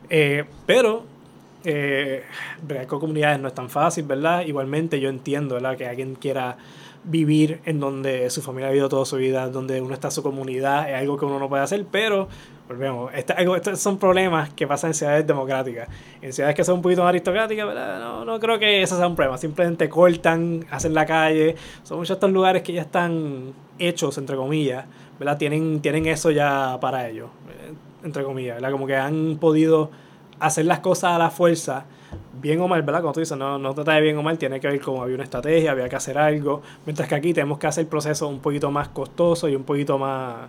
[0.09, 1.05] Eh, pero,
[1.65, 2.25] eh,
[2.89, 4.45] con comunidades no es tan fácil, ¿verdad?
[4.47, 5.77] Igualmente yo entiendo, ¿verdad?
[5.77, 6.57] Que alguien quiera
[7.05, 10.23] vivir en donde su familia ha vivido toda su vida, donde uno está en su
[10.23, 12.29] comunidad, es algo que uno no puede hacer, pero,
[12.71, 15.89] volvemos, estos son problemas que pasan en ciudades democráticas.
[16.23, 17.99] En ciudades que son un poquito más aristocráticas, ¿verdad?
[17.99, 22.15] No, no creo que eso sea un problema, simplemente cortan, hacen la calle, son muchos
[22.15, 24.85] estos lugares que ya están hechos, entre comillas,
[25.19, 25.37] ¿verdad?
[25.37, 27.73] Tienen, tienen eso ya para ellos, eh,
[28.05, 28.71] entre comillas, ¿verdad?
[28.71, 29.91] Como que han podido
[30.39, 31.87] hacer las cosas a la fuerza,
[32.41, 33.01] bien o mal, ¿verdad?
[33.01, 35.17] Como tú dices, no, no trata de bien o mal, tiene que ver con había
[35.17, 38.39] una estrategia, había que hacer algo, mientras que aquí tenemos que hacer el proceso un
[38.39, 40.49] poquito más costoso y un poquito más,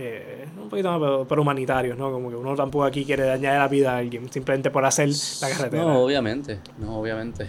[0.00, 2.10] eh, un poquito más, pero, pero humanitarios, ¿no?
[2.12, 5.08] Como que uno tampoco aquí quiere dañar la vida a alguien, simplemente por hacer
[5.40, 5.82] la carretera.
[5.82, 6.60] No, obviamente.
[6.78, 7.46] No, obviamente.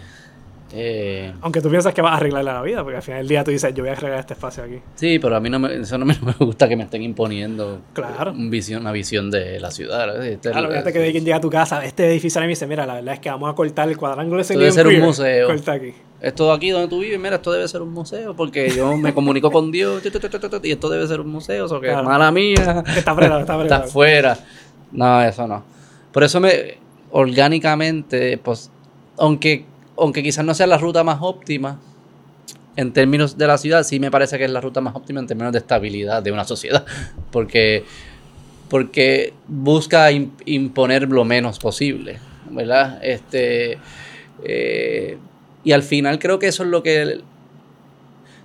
[0.71, 3.43] Eh, Aunque tú piensas que vas a arreglarle la vida, porque al final del día
[3.43, 4.79] tú dices, yo voy a arreglar este espacio aquí.
[4.95, 8.31] sí, pero a mí no me, eso no me, gusta que me estén imponiendo Claro.
[8.31, 10.23] un visión, una visión de la ciudad.
[10.25, 12.67] Este- Claro, fíjate que alguien llega a tu casa, este edificio ahora y me dice,
[12.67, 15.47] mira, la verdad es que vamos a cortar el cuadrángulo ese debe ser un museo.
[15.47, 15.91] Corta aquí.
[16.21, 19.49] Esto aquí donde tú vives, mira, esto debe ser un museo, porque yo me comunico
[19.51, 22.83] con Dios, y esto debe ser un museo, o que mala mía.
[22.95, 24.39] Está fuera, está Está fuera.
[24.91, 25.63] No, eso no.
[26.11, 26.77] Por eso me,
[27.11, 28.69] orgánicamente, pues,
[29.17, 29.65] aunque,
[29.97, 31.79] aunque quizás no sea la ruta más óptima,
[32.75, 35.27] en términos de la ciudad, sí me parece que es la ruta más óptima en
[35.27, 36.85] términos de estabilidad de una sociedad,
[37.31, 37.83] porque,
[38.69, 42.99] porque busca imponer lo menos posible, ¿verdad?
[43.03, 43.77] Este,
[44.43, 45.17] eh,
[45.63, 47.21] y al final creo que eso es lo que...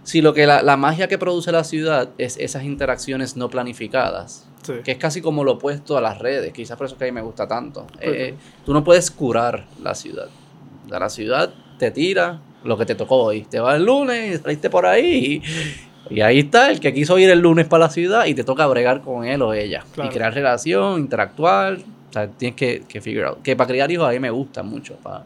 [0.02, 4.46] Si lo que la, magia que produce la ciudad es esas interacciones no planificadas,
[4.84, 7.12] que es casi como lo opuesto a las redes, quizás por eso que a mí
[7.12, 7.86] me gusta tanto.
[8.00, 8.34] Eh,
[8.66, 10.28] tú no puedes curar la ciudad.
[10.88, 13.42] La ciudad te tira lo que te tocó hoy.
[13.44, 15.42] Te vas el lunes, saliste por ahí
[16.10, 18.66] y, ahí está el que quiso ir el lunes para la ciudad y te toca
[18.66, 19.84] bregar con él o ella.
[19.96, 21.78] Y crear relación, interactuar.
[22.10, 23.42] O sea, tienes que, que figure out.
[23.42, 24.96] Que para criar hijos a mí me gusta mucho.
[24.96, 25.24] Para,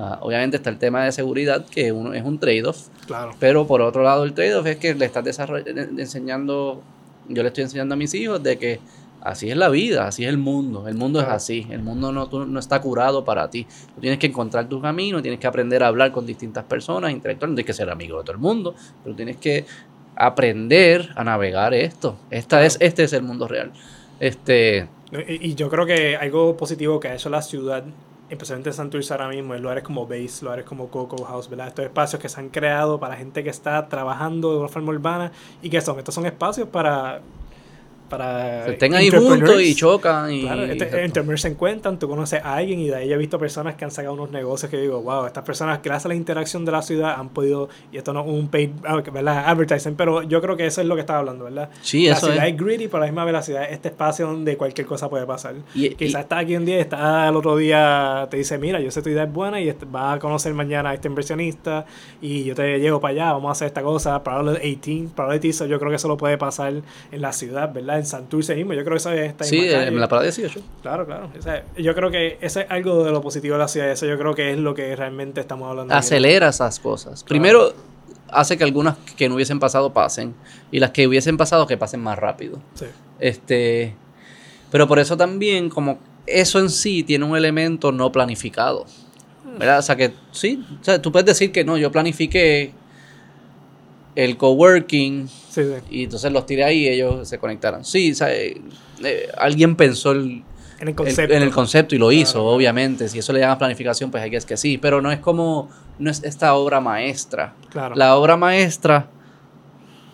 [0.00, 2.86] Ah, obviamente está el tema de seguridad, que uno, es un trade-off.
[3.08, 3.32] Claro.
[3.40, 6.80] Pero por otro lado, el trade-off es que le estás enseñando,
[7.28, 8.78] yo le estoy enseñando a mis hijos de que
[9.20, 10.86] así es la vida, así es el mundo.
[10.86, 11.66] El mundo es así.
[11.68, 13.66] El mundo no, no está curado para ti.
[13.96, 17.48] Tú tienes que encontrar tu camino, tienes que aprender a hablar con distintas personas, interactuar.
[17.48, 19.64] No tienes que ser amigo de todo el mundo, pero tienes que
[20.14, 22.14] aprender a navegar esto.
[22.30, 23.72] Esta es, este es el mundo real.
[24.20, 24.86] Este.
[25.10, 27.82] Y, y yo creo que algo positivo que ha hecho la ciudad
[28.28, 31.68] especialmente en Santurce ahora mismo, en lugares como Base, lugares como Coco House, ¿verdad?
[31.68, 35.32] Estos espacios que se han creado para gente que está trabajando de una forma urbana
[35.62, 37.20] y que son, estos son espacios para
[38.08, 42.56] para se estén ahí juntos y chocan y claro, este, se encuentran, tú conoces a
[42.56, 45.26] alguien y de ahí he visto personas que han sacado unos negocios que digo, wow,
[45.26, 48.28] estas personas gracias a la interacción de la ciudad han podido, y esto no es
[48.28, 49.44] un paid, ah, ¿verdad?
[49.46, 51.70] Advertising, pero yo creo que eso es lo que estaba hablando, ¿verdad?
[51.82, 52.56] Sí, la eso ciudad es.
[52.56, 55.26] greedy, pero a la misma vez la ciudad es este espacio donde cualquier cosa puede
[55.26, 55.54] pasar.
[55.74, 59.02] Y, Quizás está aquí un día, está el otro día, te dice, mira, yo sé
[59.02, 61.86] tu idea es buena y va a conocer mañana a este inversionista
[62.20, 65.34] y yo te llevo para allá, vamos a hacer esta cosa, para los 18, para
[65.34, 66.72] eso yo creo que eso lo puede pasar
[67.12, 67.97] en la ciudad, ¿verdad?
[67.98, 68.72] En Santurce mismo.
[68.74, 70.60] Yo creo que eso está Sí, en la parada 18.
[70.82, 71.30] Claro, claro.
[71.76, 73.90] yo creo que eso es algo de lo positivo de la ciudad.
[73.90, 75.94] Eso yo creo que es lo que realmente estamos hablando.
[75.94, 77.24] Acelera esas cosas.
[77.24, 77.72] Primero,
[78.30, 80.34] hace que algunas que no hubiesen pasado pasen.
[80.70, 82.58] Y las que hubiesen pasado, que pasen más rápido.
[82.74, 82.86] Sí.
[83.18, 83.94] Este.
[84.70, 88.86] Pero por eso también, como eso en sí tiene un elemento no planificado.
[89.58, 89.78] ¿Verdad?
[89.78, 92.72] O sea que sí, o sea, tú puedes decir que no, yo planifiqué
[94.18, 95.28] el coworking
[95.90, 97.84] y entonces los tiré ahí y ellos se conectaron.
[97.84, 98.60] Sí, eh,
[99.04, 100.42] eh, alguien pensó el,
[100.80, 101.34] en, el concepto.
[101.36, 103.08] en el concepto y lo hizo, obviamente.
[103.08, 104.76] Si eso le llama planificación, pues hay que es que sí.
[104.76, 105.68] Pero no es como,
[106.00, 107.54] no es esta obra maestra.
[107.94, 109.08] La obra maestra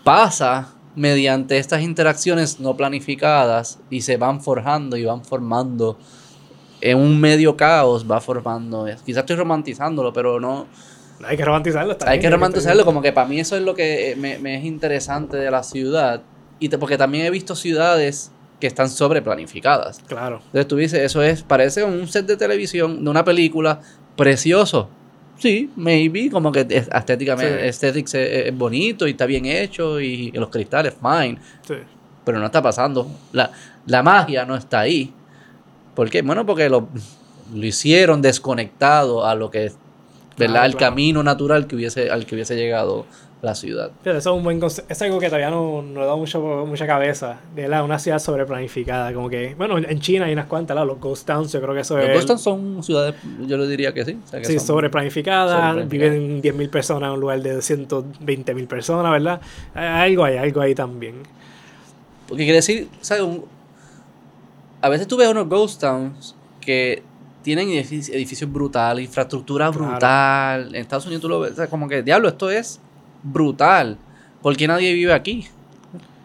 [0.05, 5.99] pasa mediante estas interacciones no planificadas y se van forjando y van formando
[6.83, 8.85] en un medio caos, va formando.
[9.07, 10.67] Quizás estoy romantizándolo, pero no
[11.23, 11.97] hay que romantizarlo.
[12.07, 15.51] Hay que romantizarlo, como que para mí eso es lo que me, es interesante de
[15.51, 16.23] la ciudad.
[16.59, 20.01] Y porque también he visto ciudades que están sobreplanificadas.
[20.07, 20.41] Claro.
[20.47, 23.81] Entonces tú dices, eso es, parece un set de televisión, de una película,
[24.17, 24.89] precioso.
[25.39, 31.39] Sí, maybe, como que estéticamente, es, bonito y está bien hecho y, los cristales, fine.
[31.67, 31.75] Sí.
[32.25, 33.11] Pero no está pasando.
[33.33, 33.51] La,
[33.87, 35.13] la magia no está ahí.
[35.95, 36.23] ¿Por qué?
[36.23, 36.89] Bueno, porque lo,
[37.53, 39.73] lo hicieron desconectado a lo que
[40.37, 40.67] ¿verdad?
[40.67, 43.07] el camino natural que hubiese, al que hubiese llegado
[43.45, 43.91] la ciudad.
[44.03, 47.41] Pero eso es un buen es algo que todavía no, no da mucho, mucha cabeza.
[47.55, 49.13] De la, una ciudad sobreplanificada.
[49.13, 51.97] Como que, bueno, en China hay unas cuantas, los ghost towns, yo creo que eso
[51.97, 52.09] los es.
[52.09, 53.15] Los ghost towns son ciudades,
[53.47, 54.19] yo le diría que sí.
[54.43, 59.41] sí, sobreplanificadas, viven 10.000 personas en un lugar de 120.000 personas, ¿verdad?
[59.75, 61.17] Algo hay, algo ahí también.
[62.27, 63.25] Porque quiere decir, ¿sabes?
[64.81, 67.03] a veces tú ves unos ghost towns que
[67.45, 70.75] tienen edificios, brutales, infraestructura brutal.
[70.75, 72.81] En Estados Unidos tú lo ves, como que, diablo, esto es
[73.23, 73.99] brutal.
[74.41, 75.47] ¿Por qué nadie vive aquí?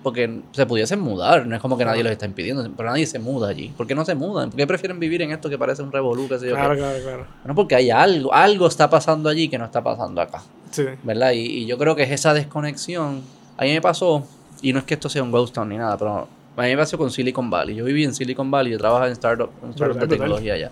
[0.02, 3.20] Porque se pudiesen mudar, no es como que nadie los está impidiendo, pero nadie se
[3.20, 3.68] muda allí.
[3.76, 4.50] ¿Por qué no se mudan?
[4.50, 6.26] ¿Por qué prefieren vivir en esto que parece un revolú?
[6.28, 7.28] Claro, claro, claro.
[7.44, 10.42] Bueno, porque hay algo, algo está pasando allí que no está pasando acá.
[10.72, 10.86] Sí.
[11.04, 11.34] ¿Verdad?
[11.34, 13.22] Y, yo creo que es esa desconexión.
[13.58, 14.26] A mí me pasó,
[14.62, 16.78] y no es que esto sea un ghost town ni nada, pero a mí me
[16.78, 17.76] pasó con Silicon Valley.
[17.76, 20.72] Yo viví en Silicon Valley, yo trabajaba en startup, en startup de tecnología allá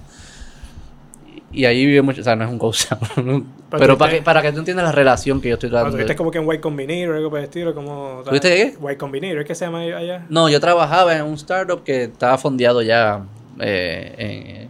[1.52, 2.92] y ahí vive mucho, o sea, no es un ghost
[3.70, 5.94] Pero, para, que, para que tú entiendas la relación que yo estoy tratando.
[5.94, 7.74] ¿Tuviste como que en White Combinator o algo por el estilo?
[7.74, 8.78] Como, ¿Tuviste qué?
[8.80, 10.26] White Combinator, ¿qué se llama allá?
[10.30, 13.26] No, yo trabajaba en un startup que estaba fondeado ya
[13.60, 14.68] eh,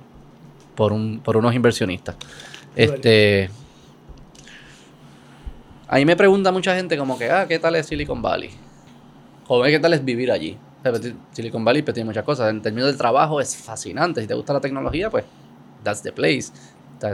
[0.75, 2.15] por, un, por unos inversionistas.
[2.75, 3.49] Este.
[5.87, 8.49] Ahí me pregunta mucha gente como que, ah, ¿qué tal es Silicon Valley?
[9.47, 10.57] O ¿qué tal es vivir allí?
[11.31, 12.49] Silicon Valley pues, tiene muchas cosas.
[12.49, 14.21] En términos del trabajo es fascinante.
[14.21, 15.23] Si te gusta la tecnología, pues
[15.83, 16.51] that's the place.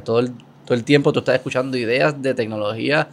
[0.04, 0.34] todo el
[0.66, 3.10] Todo el tiempo tú estás escuchando ideas de tecnología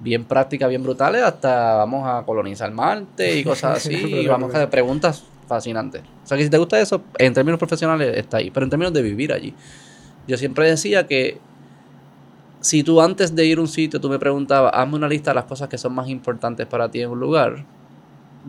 [0.00, 4.58] bien prácticas, bien brutales, hasta vamos a colonizar Marte y cosas así, y vamos a
[4.58, 6.02] hacer preguntas fascinantes.
[6.24, 8.92] O sea que si te gusta eso, en términos profesionales está ahí, pero en términos
[8.92, 9.54] de vivir allí.
[10.26, 11.38] Yo siempre decía que
[12.60, 15.36] si tú antes de ir a un sitio, tú me preguntabas, hazme una lista de
[15.36, 17.64] las cosas que son más importantes para ti en un lugar,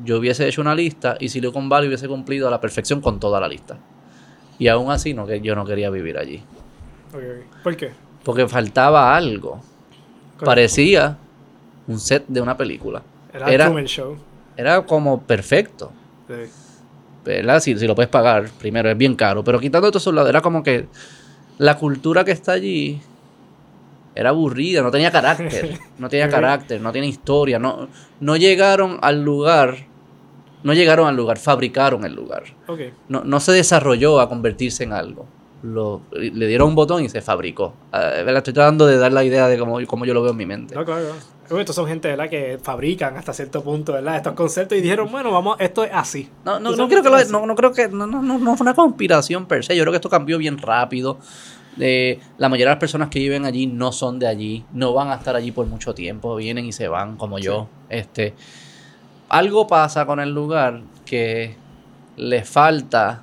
[0.06, 3.39] yo hubiese hecho una lista y Silicon Valley hubiese cumplido a la perfección con toda
[3.39, 3.78] la lista.
[4.60, 6.43] Y aún así no, que yo no quería vivir allí.
[7.64, 7.91] ¿Por qué?
[8.24, 9.62] Porque faltaba algo.
[10.43, 11.18] Parecía
[11.88, 13.02] un set de una película.
[13.34, 14.18] Era, era Show.
[14.58, 15.91] Era como perfecto.
[17.24, 17.60] ¿Verdad?
[17.60, 19.43] Si, si, lo puedes pagar, primero es bien caro.
[19.43, 20.88] Pero quitando todo eso, era como que
[21.58, 23.02] la cultura que está allí
[24.16, 25.80] era aburrida, no tenía carácter.
[25.97, 27.60] No tenía carácter, no tiene historia.
[27.60, 27.88] No,
[28.20, 29.90] no llegaron al lugar.
[30.64, 32.43] No llegaron al lugar, fabricaron el lugar.
[33.09, 35.28] No, no se desarrolló a convertirse en algo
[35.64, 37.74] lo, le dieron un botón y se fabricó.
[37.93, 40.45] Uh, estoy tratando de dar la idea de cómo, cómo yo lo veo en mi
[40.45, 40.76] mente.
[40.76, 41.14] No, claro.
[41.59, 42.30] Estos son gente ¿verdad?
[42.30, 44.16] que fabrican hasta cierto punto ¿verdad?
[44.16, 46.30] estos conceptos y dijeron, bueno, vamos, esto es así.
[46.45, 49.45] No, no, no creo que no, no, creo que no, no, no, fue una conspiración
[49.45, 49.76] per se.
[49.76, 51.18] Yo creo que esto cambió bien rápido.
[51.78, 55.09] Eh, la mayoría de las personas que viven allí no son de allí, no van
[55.09, 57.68] a estar allí por mucho tiempo, vienen y se van como yo.
[57.89, 58.34] Este,
[59.32, 61.55] algo pasa con el lugar que
[62.17, 63.21] le falta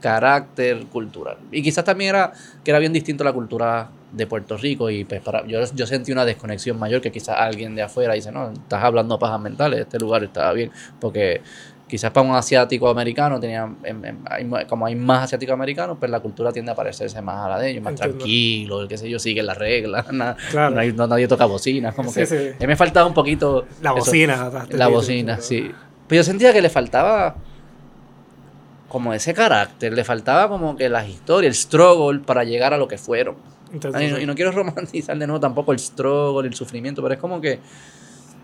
[0.00, 1.36] carácter cultural.
[1.50, 2.32] Y quizás también era
[2.62, 5.86] que era bien distinto a la cultura de Puerto Rico y pues para, yo, yo
[5.86, 9.80] sentí una desconexión mayor que quizás alguien de afuera dice, no, estás hablando pajas mentales,
[9.80, 10.70] este lugar estaba bien,
[11.00, 11.40] porque
[11.92, 13.70] quizás para un asiático americano tenía
[14.66, 17.72] como hay más asiáticos americanos pues la cultura tiende a parecerse más a la de
[17.72, 20.34] ellos más tranquilo el que sé yo sigue las reglas no,
[21.06, 25.70] nadie toca bocina como que A me faltaba un poquito la bocina la bocina sí
[26.08, 27.36] pero yo sentía que le faltaba
[28.88, 32.88] como ese carácter, le faltaba como que las historias, el struggle para llegar a lo
[32.88, 33.36] que fueron.
[33.72, 37.58] y, no, quiero romantizar de nuevo tampoco el struggle, el sufrimiento, pero es como que...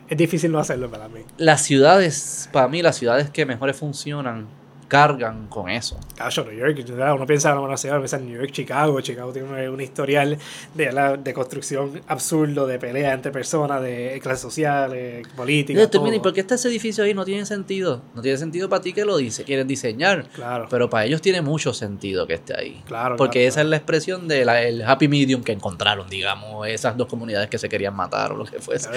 [0.08, 1.20] Es difícil no hacerlo para mí.
[1.36, 4.46] Las ciudades, para mí, las ciudades que mejores funcionan
[4.88, 6.00] cargan con eso.
[6.16, 9.00] Cacho, New York, uno piensa en una ciudad, piensa en New York, Chicago.
[9.00, 10.38] Chicago tiene un, historial
[10.74, 15.88] de, de construcción absurdo, de pelea entre personas, de clases sociales, políticas.
[15.92, 17.14] ¿Y por qué está ese edificio ahí?
[17.14, 18.00] No tiene sentido.
[18.14, 20.26] No tiene sentido para ti que lo dice, quieren diseñar.
[20.32, 20.66] Claro.
[20.70, 22.82] Pero para ellos tiene mucho sentido que esté ahí.
[22.86, 23.16] Claro.
[23.16, 27.58] Porque esa es la expresión del happy medium que encontraron, digamos, esas dos comunidades que
[27.58, 28.88] se querían matar o lo que fuese.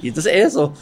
[0.00, 0.72] Y entonces eso,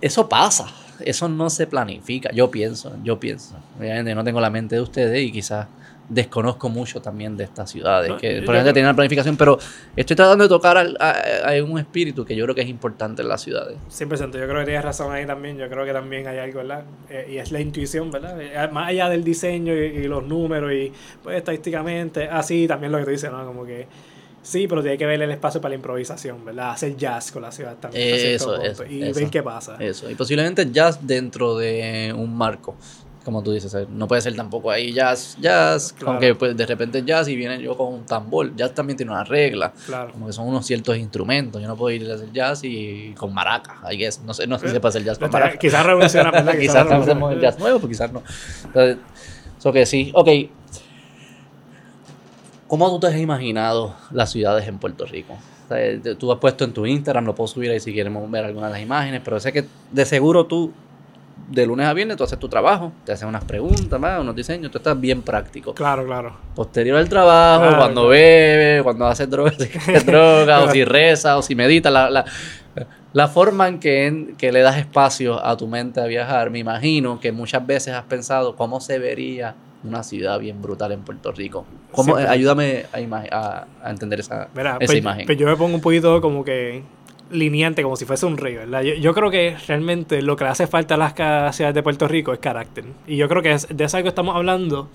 [0.00, 0.66] eso pasa
[1.00, 3.56] eso no se planifica, yo pienso, yo pienso.
[3.78, 5.66] Obviamente no tengo la mente de ustedes y quizás
[6.08, 9.58] desconozco mucho también de estas ciudades, que por ejemplo tienen la planificación, pero
[9.96, 13.42] estoy tratando de tocar a, un espíritu que yo creo que es importante en las
[13.42, 13.78] ciudades.
[13.90, 16.84] 100%, yo creo que tienes razón ahí también, yo creo que también hay algo, ¿verdad?
[17.08, 18.40] Eh, y es la intuición, ¿verdad?
[18.40, 20.92] Eh, más allá del diseño y, y, los números y
[21.22, 23.44] pues estadísticamente, así también lo que tú dices, ¿no?
[23.46, 23.86] Como que
[24.44, 26.72] Sí, pero tiene que ver el espacio para la improvisación, ¿verdad?
[26.72, 28.14] Hacer jazz con la ciudad también.
[28.14, 28.84] Eso, eso.
[28.84, 29.76] Y ver qué pasa.
[29.80, 30.08] Eso.
[30.10, 32.76] Y posiblemente jazz dentro de un marco.
[33.24, 37.26] Como tú dices, no puede ser tampoco ahí jazz, jazz, aunque pues de repente jazz
[37.26, 38.54] y viene yo con un tambor.
[38.54, 39.72] Jazz también tiene una regla.
[39.86, 40.12] Claro.
[40.12, 41.62] Como que son unos ciertos instrumentos.
[41.62, 43.80] Yo no puedo ir a hacer jazz y con maraca.
[43.90, 44.20] I guess.
[44.20, 45.56] No sé, no sé si se puede hacer jazz con maraca.
[45.56, 46.30] Quizás revoluciona,
[46.60, 48.22] quizás, hacemos el jazz nuevo, pues quizás no.
[49.58, 50.12] Eso que sí.
[50.14, 50.28] Ok,
[52.66, 55.36] ¿Cómo tú te has imaginado las ciudades en Puerto Rico?
[56.18, 58.74] tú has puesto en tu Instagram, lo puedo subir ahí si queremos ver algunas de
[58.74, 60.72] las imágenes, pero sé que de seguro tú,
[61.48, 64.70] de lunes a viernes, tú haces tu trabajo, te hacen unas preguntas, más, unos diseños,
[64.70, 65.74] tú estás bien práctico.
[65.74, 66.36] Claro, claro.
[66.54, 69.56] Posterior al trabajo, cuando bebe, cuando haces drogas,
[70.06, 72.24] droga, o si reza, o si medita, la, la,
[73.12, 77.20] la forma en que, que le das espacio a tu mente a viajar, me imagino
[77.20, 79.54] que muchas veces has pensado cómo se vería
[79.84, 81.66] una ciudad bien brutal en Puerto Rico.
[81.92, 85.26] ¿Cómo, ayúdame a, a, entender esa, esa pues, imagen.
[85.26, 86.82] Pues yo me pongo un poquito como que
[87.30, 88.82] lineante, como si fuese un río, ¿verdad?
[88.82, 92.32] Yo, creo que realmente lo que le hace falta a las ciudades de Puerto Rico
[92.32, 92.84] es carácter.
[93.06, 94.88] Y yo creo que es, de eso que estamos hablando.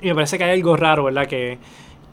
[0.00, 1.26] Y me parece que hay algo raro, ¿verdad?
[1.26, 1.58] Que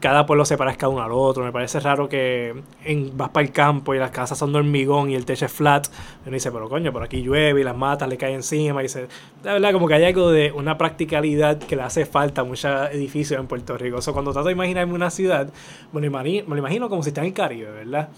[0.00, 1.44] cada pueblo se parezca uno al otro.
[1.44, 5.10] Me parece raro que en, vas para el campo y las casas son de hormigón
[5.10, 5.88] y el techo es flat.
[6.24, 8.80] Uno dice, pero coño, por aquí llueve y las matas le caen encima.
[8.80, 9.08] Y dice,
[9.44, 12.90] la verdad, como que hay algo de una practicalidad que le hace falta a muchos
[12.92, 13.98] edificios en Puerto Rico.
[13.98, 15.52] O sea, cuando trato de imaginarme una ciudad,
[15.92, 18.08] me lo, imagino, me lo imagino como si está en el Caribe, ¿verdad?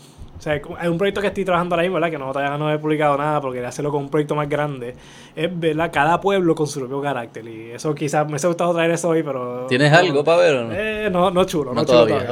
[0.42, 2.10] O sea, hay un proyecto que estoy trabajando ahora mismo, ¿verdad?
[2.10, 4.96] Que no, todavía no he publicado nada porque de hacerlo con un proyecto más grande.
[5.36, 5.92] Es, ¿verdad?
[5.92, 7.46] Cada pueblo con su propio carácter.
[7.46, 9.66] Y eso quizás me ha gustado traer eso hoy, pero...
[9.68, 10.74] ¿Tienes algo para ver o no?
[10.74, 11.72] Eh, no, no chulo.
[11.72, 12.26] No, todavía.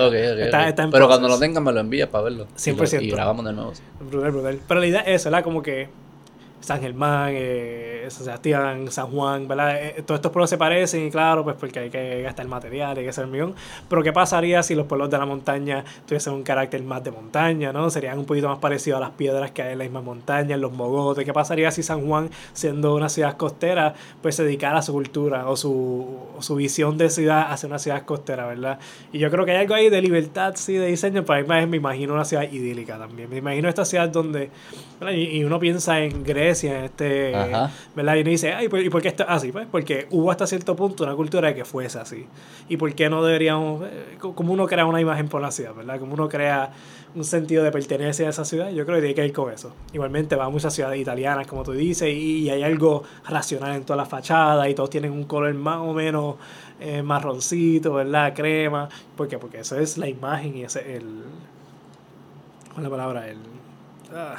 [0.91, 2.49] pero cuando lo tengan me lo envías para verlo.
[2.57, 3.01] 100%.
[3.01, 3.73] Y, grabamos de nuevo.
[4.01, 4.59] Brutal, brutal.
[4.67, 5.45] Pero la idea es, ¿verdad?
[5.45, 5.89] Como que
[6.61, 9.77] San Germán, eh, San Sebastián, San Juan, ¿verdad?
[9.83, 13.05] Eh, todos estos pueblos se parecen y claro, pues porque hay que gastar material, hay
[13.05, 13.55] que hacer millón.
[13.89, 17.73] Pero ¿qué pasaría si los pueblos de la montaña tuviesen un carácter más de montaña,
[17.73, 17.89] ¿no?
[17.91, 20.61] Serían un poquito más parecidos a las piedras que hay en la misma montaña, en
[20.61, 21.25] los mogotes.
[21.25, 25.49] ¿Qué pasaría si San Juan, siendo una ciudad costera, pues se dedicara a su cultura
[25.49, 28.79] o su, o su visión de ciudad hacia una ciudad costera, ¿verdad?
[29.13, 31.67] Y yo creo que hay algo ahí de libertad, sí, de diseño, pero a mí
[31.67, 33.31] me imagino una ciudad idílica también.
[33.31, 34.51] Me imagino esta ciudad donde,
[35.13, 37.32] y, y uno piensa en Grecia, en este,
[37.94, 38.16] ¿verdad?
[38.16, 39.53] Y uno dice, Ay, ¿y por qué esto así?
[39.53, 42.26] Pues porque hubo hasta cierto punto una cultura de que fuese así.
[42.68, 45.98] ¿Y por qué no deberíamos, eh, como uno crea una imagen por la ciudad, ¿verdad?
[45.98, 46.72] Como uno crea
[47.14, 49.72] un sentido de pertenencia a esa ciudad, yo creo que tiene que ir con eso.
[49.92, 53.98] Igualmente va a muchas ciudades italianas, como tú dices, y, hay algo racional en todas
[53.98, 56.36] las fachadas y todos tienen un color más o menos
[56.80, 58.32] eh, marroncito, ¿verdad?
[58.34, 58.88] Crema.
[59.16, 59.38] ¿Por qué?
[59.38, 61.24] Porque eso es la imagen y ese el...
[62.68, 63.28] ¿Cuál es la palabra?
[63.28, 63.38] El...
[64.14, 64.36] Ah,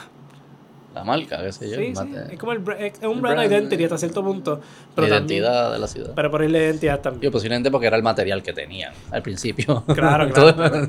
[0.94, 1.78] la marca, qué sé yo.
[1.78, 2.16] Sí, sí.
[2.32, 4.60] Es como el, es un brand, identity hasta cierto punto.
[4.94, 6.12] Pero la identidad de la ciudad.
[6.16, 7.22] Pero por la identidad también.
[7.22, 9.84] Yo posiblemente porque era el material que tenían al principio.
[10.02, 10.88] Claro, claro.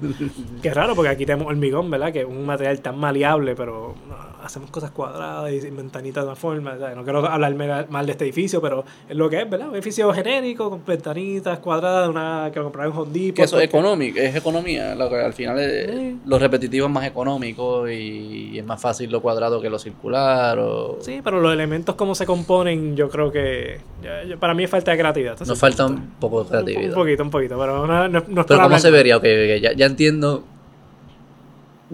[0.62, 2.12] Qué raro porque aquí tenemos hormigón, ¿verdad?
[2.12, 3.94] Que es un material tan maleable, pero
[4.43, 6.74] hacemos cosas cuadradas y ventanitas de una forma.
[6.95, 7.55] No quiero hablar
[7.88, 9.68] mal de este edificio, pero es lo que es, ¿verdad?
[9.68, 13.64] Un edificio genérico con ventanitas cuadradas una, que lo compraron en Home Que eso es
[13.64, 14.95] económico, es economía.
[14.95, 19.20] Lo que al final es, lo repetitivo es más económico y, es más fácil lo
[19.20, 20.59] cuadrado que lo circular.
[20.59, 20.99] O...
[21.01, 23.80] Sí, pero los elementos como se componen, yo creo que
[24.38, 25.38] para mí es falta de creatividad.
[25.40, 26.88] Nos falta un poco de creatividad.
[26.90, 29.16] Un, poquito, un poquito, pero no, no, no Pero ¿cómo se vería?
[29.16, 30.45] Okay, ya, ya entiendo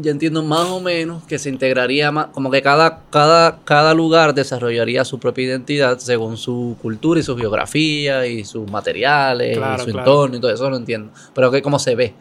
[0.00, 4.32] yo entiendo más o menos que se integraría más, como que cada, cada, cada lugar
[4.32, 9.90] desarrollaría su propia identidad según su cultura y su geografía y sus materiales y su
[9.90, 11.10] entorno y todo eso lo entiendo.
[11.34, 12.14] Pero que cómo se ve.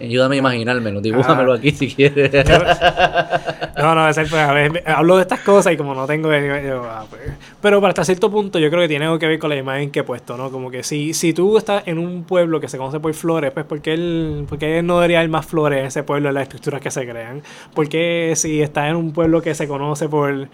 [0.00, 1.56] Ayúdame a imaginármelo, dibújamelo ah.
[1.56, 2.30] aquí si quieres.
[3.78, 6.30] no, no, es a ver, hablo de estas cosas y como no tengo...
[6.30, 7.22] Ah, pues.
[7.62, 9.90] Pero para hasta cierto punto yo creo que tiene algo que ver con la imagen
[9.90, 10.50] que he puesto, ¿no?
[10.50, 13.64] Como que si, si tú estás en un pueblo que se conoce por flores, pues
[13.64, 16.82] ¿por qué, él, porque no debería haber más flores en ese pueblo en las estructuras
[16.82, 17.42] que se crean?
[17.74, 20.48] Porque si estás en un pueblo que se conoce por,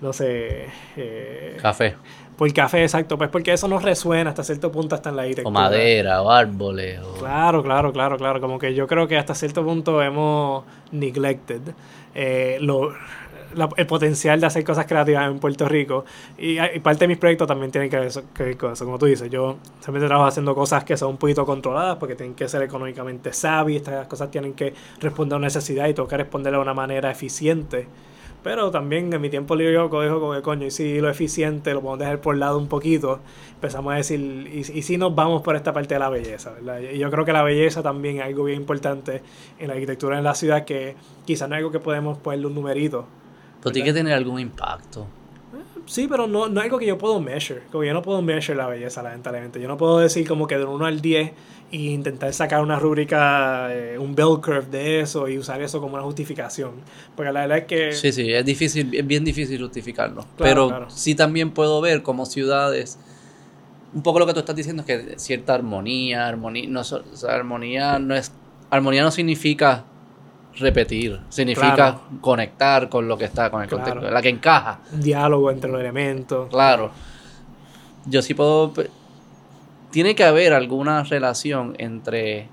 [0.00, 0.66] no sé...
[0.96, 1.96] Eh, Café.
[2.38, 3.18] Por el café, exacto.
[3.18, 5.48] Pues porque eso no resuena hasta cierto punto hasta en la arquitectura.
[5.48, 7.00] O madera, o árboles.
[7.18, 8.40] Claro, claro, claro, claro.
[8.40, 10.62] Como que yo creo que hasta cierto punto hemos
[10.92, 11.60] neglected
[12.14, 12.92] eh, lo,
[13.76, 16.04] el potencial de hacer cosas creativas en Puerto Rico.
[16.38, 18.84] Y, parte de mis proyectos también tienen que ver, con eso.
[18.84, 22.36] Como tú dices, yo siempre trabajo haciendo cosas que son un poquito controladas porque tienen
[22.36, 23.74] que ser económicamente savvy.
[23.74, 27.10] Estas cosas tienen que responder a una necesidad y tengo que responder de una manera
[27.10, 27.88] eficiente
[28.42, 31.72] pero también en mi tiempo libre yo cojo como que coño, y si lo eficiente
[31.72, 33.20] lo podemos dejar por lado un poquito,
[33.54, 36.80] empezamos a decir, y, y si nos vamos por esta parte de la belleza, ¿verdad?
[36.80, 39.22] Y yo creo que la belleza también es algo bien importante
[39.58, 42.54] en la arquitectura en la ciudad que quizás no es algo que podemos ponerle un
[42.54, 43.06] numerito.
[43.62, 45.06] Pero tiene que tener algún impacto.
[45.88, 47.62] Sí, pero no, no es algo que yo puedo measure.
[47.72, 49.58] Como yo no puedo measure la belleza, lamentablemente.
[49.58, 51.32] Yo no puedo decir como que de 1 al 10
[51.72, 55.94] e intentar sacar una rúbrica, eh, un bell curve de eso y usar eso como
[55.94, 56.72] una justificación.
[57.16, 57.92] Porque la verdad es que...
[57.92, 60.26] Sí, sí, es difícil, es bien difícil justificarlo.
[60.36, 62.98] pero sí también puedo ver como ciudades...
[63.94, 66.82] Un poco lo que tú estás diciendo es que cierta armonía, armonía, no,
[67.26, 68.30] armonía no es...
[68.70, 69.86] Armonía no significa
[70.58, 74.80] repetir, significa conectar con lo que está, con el contexto, la que encaja.
[74.92, 76.48] diálogo entre los elementos.
[76.50, 76.90] Claro.
[78.06, 78.72] Yo sí puedo...
[79.90, 82.48] Tiene que haber alguna relación entre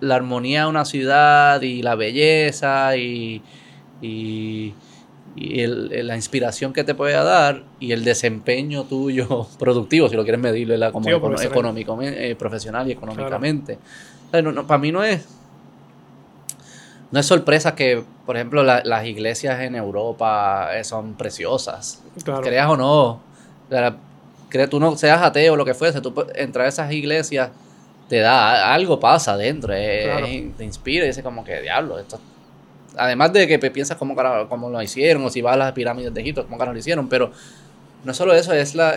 [0.00, 3.42] la armonía de una ciudad y la belleza y,
[4.02, 4.74] y,
[5.36, 10.92] la inspiración que te puede dar y el desempeño tuyo productivo, si lo quieres medirlo
[10.92, 13.78] como económico, eh, profesional y económicamente.
[14.30, 15.39] para mí no es
[17.10, 22.02] no es sorpresa que, por ejemplo, las iglesias en Europa eh, son preciosas.
[22.42, 23.20] Creas o no.
[24.68, 27.50] tú no seas ateo o lo que fuese, tú entrar a esas iglesias
[28.08, 32.18] te da algo pasa adentro, te inspira y dices como que diablo, esto
[32.96, 34.16] además de que piensas cómo,
[34.48, 37.30] cómo lo hicieron o si vas a las pirámides de Egipto, cómo lo hicieron, pero
[38.02, 38.96] no solo eso, es la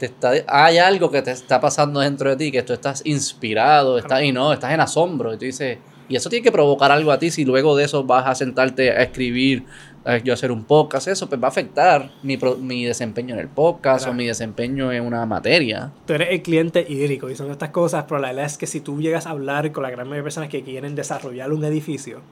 [0.00, 3.98] te está, hay algo que te está pasando dentro de ti, que tú estás inspirado,
[3.98, 5.78] estás y no, estás en asombro y tú dices,
[6.10, 8.90] y eso tiene que provocar algo a ti si luego de eso vas a sentarte
[8.90, 9.64] a escribir,
[10.04, 13.48] a yo hacer un podcast, eso pues va a afectar mi, mi desempeño en el
[13.48, 15.92] podcast o mi desempeño en una materia.
[16.06, 18.80] Tú eres el cliente idílico y son estas cosas, pero la verdad es que si
[18.80, 22.22] tú llegas a hablar con la gran mayoría de personas que quieren desarrollar un edificio,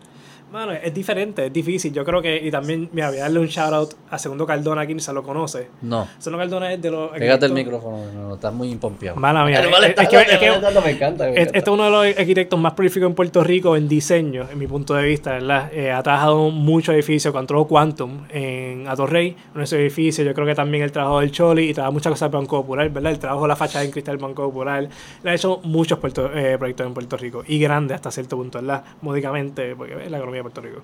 [0.52, 1.92] Mano, es diferente, es difícil.
[1.92, 4.84] Yo creo que, y también, mira, voy a darle un shout out a Segundo Cardona,
[4.84, 5.68] ni se lo conoce.
[5.82, 6.08] No.
[6.18, 7.10] Segundo Cardona es de los.
[7.10, 9.16] Pégate el micrófono, no, estás muy impompeado.
[9.18, 9.60] Mala mía.
[9.60, 10.16] Es, que,
[11.42, 14.66] este es uno de los arquitectos más prolíficos en Puerto Rico en diseño, en mi
[14.66, 15.70] punto de vista, ¿verdad?
[15.72, 20.26] Eh, ha trabajado muchos edificios, control Quantum en Atorrey, uno de esos edificios.
[20.26, 22.88] Yo creo que también el trabajo del Choli y trabaja muchas cosas del Banco Popular,
[22.90, 23.12] ¿verdad?
[23.12, 24.88] El trabajo de la fachada en cristal del Banco Popular.
[25.22, 28.58] Le ha hecho muchos puerto- eh, proyectos en Puerto Rico y grandes hasta cierto punto,
[28.60, 28.82] ¿verdad?
[29.02, 30.82] Módicamente, porque la economía de Puerto Rico.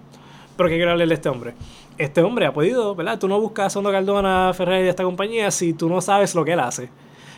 [0.56, 1.54] Pero ¿qué quiero hablarle de este hombre?
[1.98, 3.18] Este hombre ha podido, ¿verdad?
[3.18, 6.44] Tú no buscas a Sondo Cardona, Ferrer de esta compañía si tú no sabes lo
[6.44, 6.90] que él hace.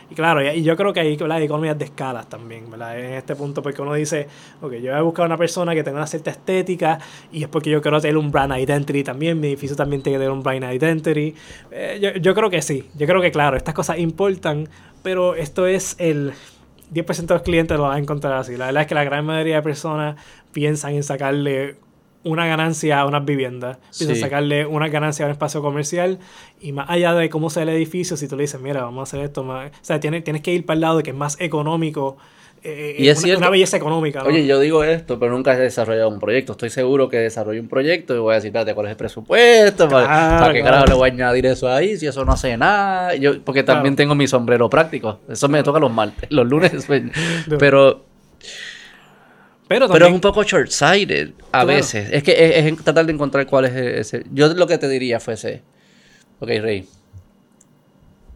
[0.09, 1.37] Y claro, y, yo creo que hay, ¿verdad?
[1.37, 2.97] hay economías de escalas también, ¿verdad?
[2.97, 4.27] En este punto, porque uno dice,
[4.61, 6.99] ok, yo voy a buscar una persona que tenga una cierta estética
[7.31, 10.19] y es porque yo quiero tener un brand identity también, mi edificio también tiene que
[10.19, 11.35] tener un brand identity.
[11.71, 14.69] Eh, yo, yo creo que sí, yo creo que claro, estas cosas importan,
[15.03, 16.31] pero esto es el
[16.93, 18.55] 10% de los clientes lo van a encontrar así.
[18.55, 20.15] La verdad es que la gran mayoría de personas
[20.53, 21.75] piensan en sacarle
[22.23, 24.21] una ganancia a unas viviendas, piensan Sí.
[24.21, 26.19] sacarle una ganancia a un espacio comercial
[26.59, 29.03] y más allá de cómo sea el edificio, si tú le dices, mira, vamos a
[29.03, 31.15] hacer esto más, o sea, tienes, tienes que ir para el lado de que es
[31.15, 32.17] más económico,
[32.63, 33.39] eh, Y es una, cierto.
[33.41, 34.23] una belleza económica.
[34.23, 34.29] ¿no?
[34.29, 36.53] Oye, yo digo esto, pero nunca he desarrollado un proyecto.
[36.53, 39.87] Estoy seguro que desarrollo un proyecto y voy a decir, espérate, ¿cuál es el presupuesto?
[39.87, 40.73] ¿Para, Claro, para qué claro.
[40.77, 41.95] carajo le voy a añadir eso ahí?
[41.97, 43.15] Si eso no hace nada.
[43.15, 43.95] Yo, porque también Claro.
[44.09, 45.19] tengo mi sombrero práctico.
[45.29, 46.29] Eso me toca los martes.
[46.31, 46.71] Los lunes.
[46.87, 47.03] pues,
[49.67, 51.67] pero, pero pero es un poco short-sighted a Claro.
[51.67, 52.09] veces.
[52.11, 54.23] Es que es, es tratar de encontrar cuál es ese.
[54.31, 55.63] Yo lo que te diría fuese,
[56.39, 56.87] ok, Rey.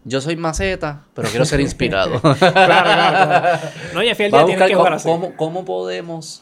[0.03, 2.19] Yo soy maceta, pero quiero ser inspirado.
[2.39, 3.59] claro, claro.
[3.93, 5.07] No, y al final del Vamos a día tienes que cómo, jugar así.
[5.07, 6.41] cómo- cómo podemos.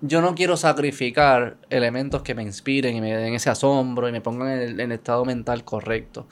[0.00, 4.20] Yo no quiero sacrificar elementos que me inspiren y me den ese asombro y me
[4.20, 6.26] pongan en el, en el estado mental correcto.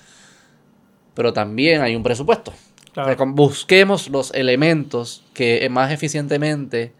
[1.14, 2.52] Pero también hay un presupuesto.
[2.94, 3.08] Claro.
[3.08, 6.92] O sea, con- busquemos los elementos que más eficientemente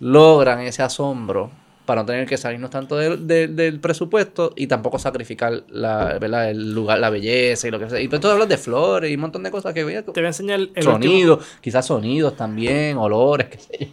[0.00, 1.50] logran ese asombro
[1.86, 6.50] para no tener que salirnos tanto del- presupuesto y tampoco sacrificar la, ¿verdad?
[6.50, 7.98] el lugar, la belleza y lo que sea.
[8.00, 10.24] Y tú hablas de flores y un montón de cosas que voy a Te voy
[10.24, 13.86] a enseñar el último- sonidos, quizás sonidos también, olores, qué sé yo.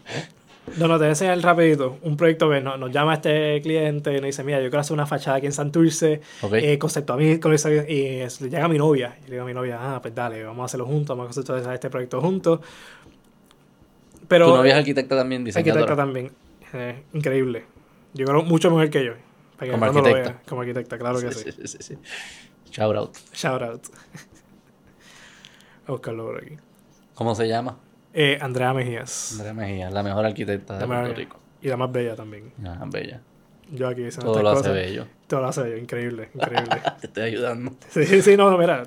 [0.77, 1.97] No, no, te voy a enseñar rapidito.
[2.01, 4.93] Un proyecto que nos, nos llama este cliente y nos dice, mira, yo quiero hacer
[4.95, 6.53] una fachada aquí en Santurce, Ok.
[6.55, 9.15] eh, concepto a mí, con esa- y es- llega mi novia.
[9.21, 11.27] Y le digo a mi novia, ah, pues dale, vamos a hacerlo juntos, vamos a
[11.29, 12.59] conceptualizar este proyecto juntos.
[14.35, 14.47] Pero...
[14.51, 15.95] tu novia es arquitecta también, arquitecta diseñadora.
[15.95, 16.31] también.
[16.73, 17.65] Eh, increíble.
[18.13, 19.13] Yo creo mucho mejor que yo.
[19.57, 20.29] Para que Como lo arquitecta.
[20.31, 20.41] vea.
[20.47, 21.51] Como arquitecta, claro que sí.
[21.51, 21.97] sí, sí, sí, sí.
[22.71, 23.15] Shout out.
[23.33, 23.81] Shout out.
[25.87, 26.57] A buscarlo por aquí.
[27.13, 27.77] ¿Cómo se llama?
[28.13, 29.33] Eh, Andrea Mejías.
[29.33, 31.39] Andrea Mejía, la mejor arquitecta de La Puerto Rico.
[31.61, 32.51] Y la más bella también.
[32.65, 33.21] Ah, bella.
[33.71, 34.73] Yo aquí diciendo Todo lo hace cosas.
[34.73, 35.07] bello.
[35.27, 35.77] Todo lo hace bello.
[35.77, 36.81] Increíble, increíble.
[37.01, 37.71] Te estoy ayudando.
[37.89, 38.83] Sí, sí, sí, no, no, mira.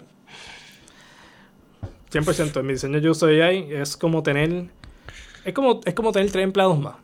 [2.10, 4.66] 100% en mi diseño yo soy AI es como tener
[5.48, 6.94] es como es como tener tres empleados más,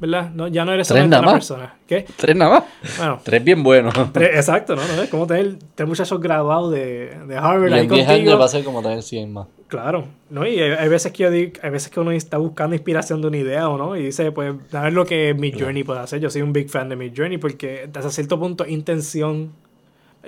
[0.00, 0.30] ¿verdad?
[0.30, 1.34] No, ya no eres ¿Tres solamente una más?
[1.34, 1.74] persona.
[1.86, 2.04] ¿Qué?
[2.16, 2.64] Tres nada más.
[2.98, 3.94] Bueno, Tres bien buenos.
[4.12, 4.82] tres- exacto, ¿no?
[4.96, 5.02] ¿no?
[5.02, 8.10] Es como tener tres muchachos graduados de, de Harvard Y ahí en 10 contigo.
[8.30, 9.46] años va a ser como tener 100 más.
[9.68, 10.46] Claro, ¿no?
[10.46, 13.28] Y hay, hay veces que yo digo, hay veces que uno está buscando inspiración de
[13.28, 16.20] una idea o no, y dice, pues, a ver lo que Mid Journey puede hacer.
[16.20, 19.52] Yo soy un big fan de Mid Journey porque hasta cierto punto intención,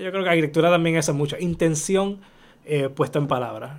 [0.01, 2.21] yo creo que arquitectura también es mucho, intención
[2.65, 3.73] eh, puesta en palabras.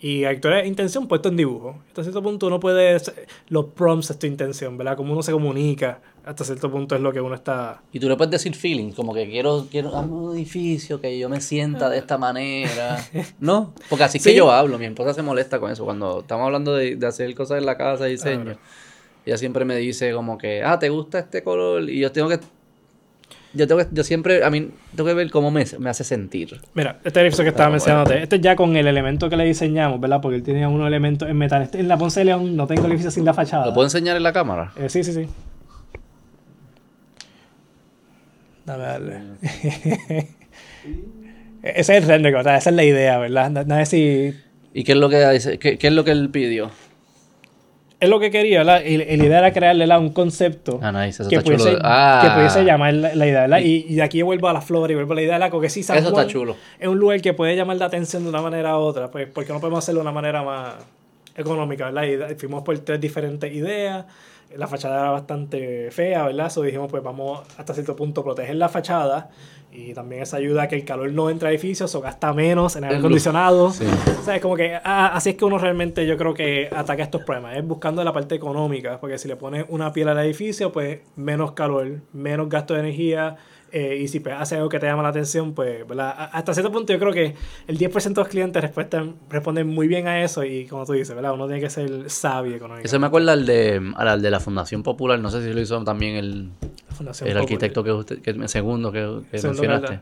[0.00, 1.76] Y arquitectura es intención puesta en dibujo.
[1.88, 3.00] Hasta cierto punto uno puede,
[3.48, 4.96] los prompts es tu intención, ¿verdad?
[4.96, 7.82] Como uno se comunica, hasta cierto punto es lo que uno está...
[7.92, 11.28] Y tú le puedes decir feeling, como que quiero, quiero hazme un edificio que yo
[11.28, 13.04] me sienta de esta manera.
[13.40, 13.74] ¿No?
[13.88, 14.78] Porque así que yo hablo.
[14.78, 15.84] Mi esposa se molesta con eso.
[15.84, 18.56] Cuando estamos hablando de, de hacer cosas en la casa diseño,
[19.26, 21.90] ella siempre me dice como que, ah, ¿te gusta este color?
[21.90, 22.38] Y yo tengo que.
[23.54, 26.60] Yo tengo que, yo siempre, a mí, tengo que ver cómo me, me hace sentir.
[26.74, 29.44] Mira, este edificio que estaba Pero mencionándote, este es ya con el elemento que le
[29.44, 30.20] diseñamos, ¿verdad?
[30.20, 31.62] Porque él tenía unos elementos en metal.
[31.62, 33.66] Este, en la Ponce de León no tengo el edificio sin la fachada.
[33.66, 34.72] ¿Lo puedo enseñar en la cámara?
[34.76, 35.26] Eh, sí, sí, sí.
[38.66, 39.20] Dame darle.
[41.62, 43.50] Ese es el render, esa es la idea, ¿verdad?
[43.50, 44.32] No, no es si...
[44.72, 45.58] ¿Y qué es lo que?
[45.60, 46.70] ¿Qué, qué es lo que él pidió?
[48.00, 48.82] Es lo que quería, ¿verdad?
[48.84, 49.98] Y, y la idea era crearle ¿verdad?
[49.98, 52.20] un concepto Ah, nice, eso que, pudiese, Ah.
[52.22, 53.58] que pudiese llamar la, la idea, ¿verdad?
[53.58, 55.50] Y, y de aquí vuelvo a la flor y vuelvo a la idea, ¿verdad?
[55.50, 56.54] Porque sí, San Eso está chulo.
[56.78, 59.52] Es un lugar que puede llamar la atención de una manera u otra, pues porque
[59.52, 60.74] no podemos hacerlo de una manera más
[61.36, 62.30] económica, ¿verdad?
[62.30, 64.04] Y fuimos por tres diferentes ideas.
[64.56, 66.50] La fachada era bastante fea, ¿verdad?
[66.50, 69.28] So dijimos, pues vamos hasta cierto punto proteger la fachada
[69.78, 72.74] y también eso ayuda a que el calor no entre a edificios o gasta menos
[72.74, 73.70] en el aire acondicionado.
[73.70, 73.84] Sí.
[74.18, 77.04] O sea, es como que ah, así es que uno realmente yo creo que ataca
[77.04, 80.72] estos problemas, es buscando la parte económica, porque si le pones una piel al edificio,
[80.72, 83.36] pues menos calor, menos gasto de energía,
[83.70, 86.30] Eh, y si pues, hace algo que te llama la atención, pues, ¿verdad?
[86.32, 87.34] Hasta cierto punto yo creo que
[87.66, 91.14] el 10% de los clientes respuestan, responden muy bien a eso y como tú dices,
[91.14, 91.32] ¿verdad?
[91.34, 92.86] Uno tiene que ser sabio económico.
[92.86, 95.82] Eso me acuerda al de, al de la Fundación Popular, no sé si lo hizo
[95.84, 96.50] también el,
[97.24, 100.00] el arquitecto que usted, que el segundo que, que Segundo, mencionaste.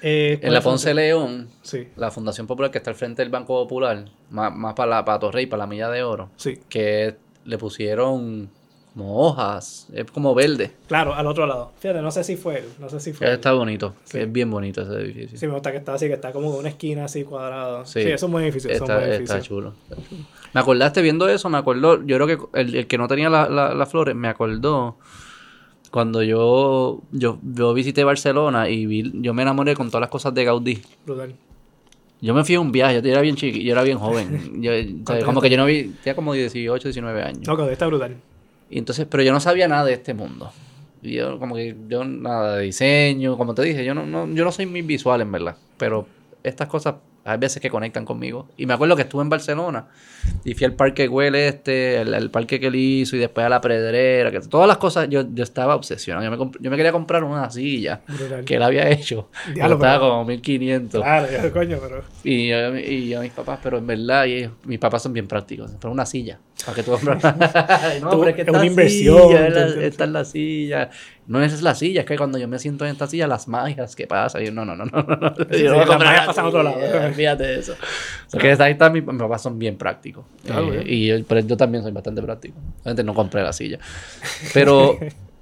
[0.00, 0.94] Eh, En la ¿cuál Ponce?
[0.94, 4.90] León, Sí, la Fundación Popular que está al frente del Banco Popular, más, más para,
[4.90, 6.58] la, para Torrey, para la Milla de Oro, sí.
[6.68, 8.50] que le pusieron
[8.98, 10.72] como hojas, es como verde.
[10.88, 11.72] Claro, al otro lado.
[11.78, 13.34] Fíjate, no sé si fue él, no sé si fue él.
[13.34, 14.18] Está bonito, Sí.
[14.18, 15.38] es bien bonito ese edificio.
[15.38, 17.86] Sí, me gusta que está así, que está como una esquina así cuadrado.
[17.86, 18.08] Sí, Sí.
[18.08, 20.18] es es un Está, buen está chulo, está chulo.
[20.52, 23.48] Me acordaste viendo eso, me acordó, yo creo que el, el que no tenía la-
[23.48, 24.96] la- las flores, me acordó
[25.90, 30.34] cuando yo, yo, yo visité Barcelona y vi, yo me enamoré con todas las cosas
[30.34, 30.82] de Gaudí.
[31.06, 31.34] Brutal.
[32.20, 34.60] Yo me fui a un viaje, yo era bien chiqui, yo era bien joven.
[34.60, 37.46] Yo, o sea, ¿Cuántos como que yo no vi, tenía como 18, 19 años.
[37.46, 38.16] No, que está brutal.
[38.70, 40.52] Entonces, pero yo no sabía nada de este mundo.
[41.02, 44.52] Yo como que yo nada de diseño, como te dije, yo no, no, yo no
[44.52, 46.06] soy muy visual en verdad, pero
[46.42, 46.96] estas cosas
[47.30, 48.48] hay veces que conectan conmigo.
[48.56, 49.86] Y me acuerdo que estuve en Barcelona
[50.44, 53.48] y fui al parque Güell este, el, el parque que él hizo y después a
[53.48, 56.24] la Pedrera, que todas las cosas, yo, yo estaba obsesionado.
[56.24, 58.44] Yo me, yo me quería comprar una silla Brutal.
[58.44, 59.28] que él había hecho.
[59.54, 61.02] Diablo, estaba pero- como 1500.
[61.02, 62.02] Claro, yo, coño, pero.
[62.24, 65.70] Y, yo- y a mis papás, pero en verdad, ellos- mis papás son bien prácticos.
[65.80, 67.22] Pero una silla, para que tú compres.
[68.02, 70.90] no, Tú- pero es que es una inversión, silla, es la- esta es la silla.
[71.26, 73.94] No es la silla, es que cuando yo me siento en esta silla, las magias
[73.94, 74.40] que pasan.
[74.42, 75.16] Y yo, no, no, no, no, no.
[75.16, 75.34] no.
[75.36, 76.78] Sí, Yo sí, voy a las magias pasan a otro lado.
[77.18, 77.76] Silla, Fíjate de eso.
[78.30, 80.24] Porque ahí está, mis, mis papás son bien prácticos.
[80.44, 82.56] Claro, Eh, y yo, pero yo también soy bastante práctico.
[82.80, 83.78] Obviamente no compré la silla.
[84.54, 84.98] Pero.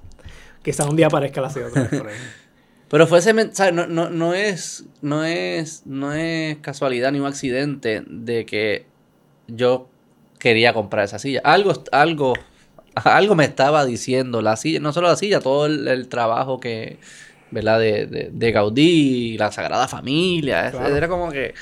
[0.63, 2.15] Quizá un día aparezca la ciudad otra vez por ahí.
[2.89, 3.33] Pero fue ese.
[3.33, 8.85] No, no, no es, no es, no es casualidad ni un accidente de que
[9.47, 9.89] yo
[10.39, 11.41] quería comprar esa silla.
[11.43, 12.33] Algo, algo,
[12.95, 16.97] algo me estaba diciendo la silla, no solo la silla, todo el, el trabajo que,
[17.51, 17.79] ¿verdad?
[17.79, 20.95] De, de, de Gaudí, la Sagrada Familia, Claro.
[20.95, 21.53] era como que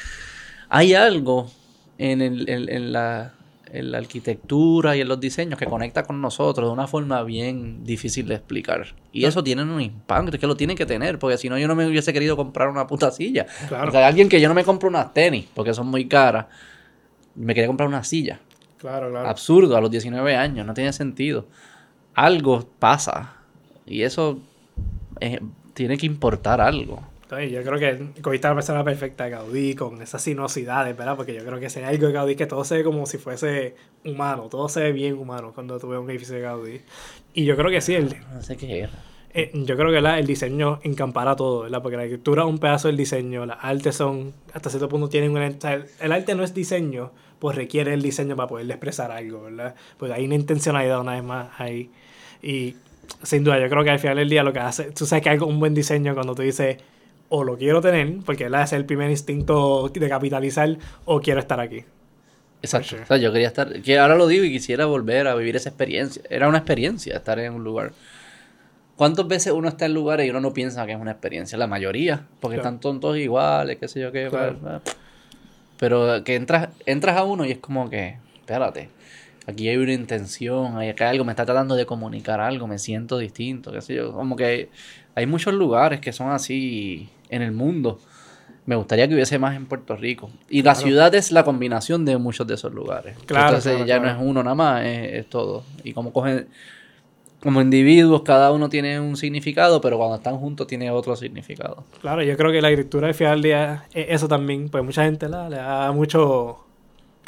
[0.70, 1.50] hay algo
[1.98, 3.34] en, el, en, en la,
[3.72, 7.84] en la arquitectura y en los diseños que conecta con nosotros de una forma bien
[7.84, 8.88] difícil de explicar.
[9.12, 11.68] Y eso tiene un impacto, es que lo tienen que tener, porque si no yo
[11.68, 13.46] no me hubiese querido comprar una puta silla.
[13.68, 13.90] Claro.
[13.90, 16.48] O sea, alguien que yo no me compro unas tenis, porque son muy caras,
[17.36, 18.40] me quería comprar una silla.
[18.78, 19.28] Claro, claro.
[19.30, 21.48] Absurdo, a los 19 años, no tiene sentido.
[22.14, 23.34] Algo pasa.
[23.86, 24.40] Y eso
[25.20, 25.40] eh,
[25.76, 27.04] tiene que importar algo.
[27.24, 31.16] Entonces, yo creo que cogiste a la persona perfecta de Gaudí con esas sinuosidades, ¿verdad?
[31.16, 33.76] Porque yo creo que hay algo de Gaudí que todo se ve como si fuese
[34.04, 36.82] humano, todo se ve bien humano cuando tú ves un edificio de Gaudí.
[37.34, 38.88] Y yo creo que sí, el, No sé qué
[39.38, 40.18] eh, yo creo que ¿verdad?
[40.18, 41.82] el diseño encampara todo, ¿verdad?
[41.82, 45.32] Porque la arquitectura es un pedazo del diseño, las artes son, hasta cierto punto tienen
[45.32, 45.42] un...
[45.42, 45.58] el,
[46.00, 49.76] el arte no es diseño, pues requiere el diseño para poder expresar algo, ¿verdad?
[49.98, 51.90] Pues hay una intencionalidad una vez más ahí.
[52.42, 52.76] Y
[53.24, 55.30] sin duda, yo creo que al final del día lo que hace, tú sabes que
[55.30, 56.78] hay un buen diseño cuando tú dices,
[57.30, 58.64] o lo quiero tener, porque ¿verdad?
[58.64, 61.84] ese es el primer instinto de capitalizar, o quiero estar aquí.
[62.62, 62.90] Exacto.
[62.90, 63.04] sure.
[63.04, 65.70] O sea, yo quería estar, que ahora lo digo y quisiera volver a vivir esa
[65.70, 66.22] experiencia.
[66.30, 67.92] Era una experiencia estar en un lugar.
[68.96, 71.58] ¿Cuántas veces uno está en lugares y uno no piensa que es una experiencia?
[71.58, 72.70] La mayoría, porque Claro.
[72.78, 74.28] están todos iguales, qué sé yo qué.
[74.30, 74.82] Claro.
[75.78, 78.90] Pero que entras, entras a uno y es como que, espérate,
[79.48, 83.18] aquí hay una intención, hay acá algo, me está tratando de comunicar algo, me siento
[83.18, 84.14] distinto, qué sé yo.
[84.14, 84.70] Como que
[85.14, 88.00] hay muchos lugares que son así en el mundo.
[88.66, 90.32] Me gustaría que hubiese más en Puerto Rico.
[90.50, 93.16] Y la ciudad es la combinación de muchos de esos lugares.
[93.28, 94.18] Claro, Entonces claro, ya claro.
[94.18, 95.64] no es uno nada más, es, es todo.
[95.84, 96.48] Y como cogen,
[97.46, 101.84] como individuos, cada uno tiene un significado, pero cuando están juntos tiene otro significado.
[102.02, 105.04] Claro, yo creo que la arquitectura al final del día es eso también, pues mucha
[105.04, 106.65] gente la, le da mucho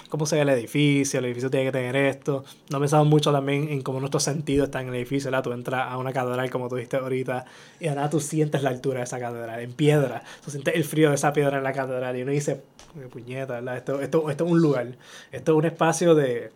[0.09, 2.45] cómo se ve el edificio, el edificio tiene que tener esto.
[2.69, 5.43] No pensamos mucho también en cómo nuestros sentidos están en el edificio, ¿verdad?
[5.43, 7.45] Tú entras a una catedral, como tú dijiste ahorita,
[7.79, 10.23] y ahora tú sientes la altura de esa catedral, en piedra.
[10.43, 12.61] Tú sientes el frío de esa piedra en la catedral y uno dice,
[12.93, 13.77] "Qué puñeta, ¿verdad?
[13.77, 14.87] Esto, esto, esto es un lugar,
[15.31, 16.51] esto es un espacio de,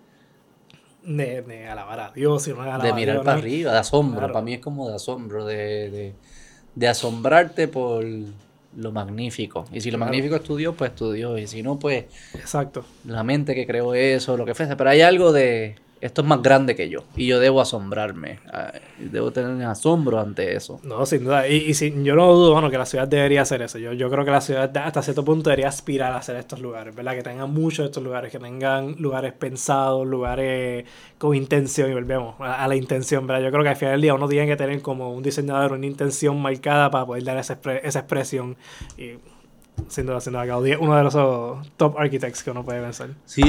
[1.04, 3.42] de, de alabar a Dios y no alabar de a mirar Dios, para ¿no?
[3.42, 4.20] arriba, de asombro.
[4.20, 4.34] Claro.
[4.34, 6.14] Para mí es como de asombro, de, de,
[6.76, 8.06] de asombrarte por
[8.78, 9.66] lo magnífico.
[9.74, 10.10] Y si lo Claro.
[10.12, 11.40] magnífico es tu Dios, pues tu Dios.
[11.40, 12.86] Y si no, pues Exacto.
[13.06, 14.76] la mente que creó eso, lo que fuese.
[14.76, 17.04] Pero hay algo de, esto es más grande que yo.
[17.16, 18.40] Y yo debo asombrarme.
[18.52, 20.80] ah, Debo tener asombro ante eso.
[20.84, 21.48] No, sin duda.
[21.48, 23.78] Y, y si, yo no dudo, bueno, que la ciudad debería hacer eso.
[23.78, 26.96] Yo, yo creo que la ciudad hasta cierto punto debería aspirar a hacer estos lugares,
[26.96, 27.14] ¿verdad?
[27.14, 30.86] Que tengan muchos de estos lugares, que tengan lugares pensados, lugares
[31.18, 33.44] con intención, y volvemos a, a la intención, ¿verdad?
[33.46, 35.86] Yo creo que al final del día uno tiene que tener como un diseñador una
[35.86, 38.58] intención marcada para poder dar esa, expre- esa expresión.
[38.98, 39.12] Y
[39.88, 41.14] sin duda, sin duda, uno de los
[41.78, 43.10] top architects que uno puede pensar.
[43.26, 43.44] Sí,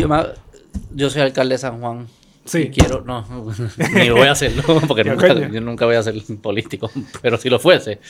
[0.95, 2.07] yo soy alcalde de San Juan.
[2.45, 2.59] Sí.
[2.63, 3.25] Y quiero, no,
[3.95, 6.91] ni voy a hacerlo, porque nunca, yo nunca voy a ser político,
[7.23, 8.01] pero si lo fuese,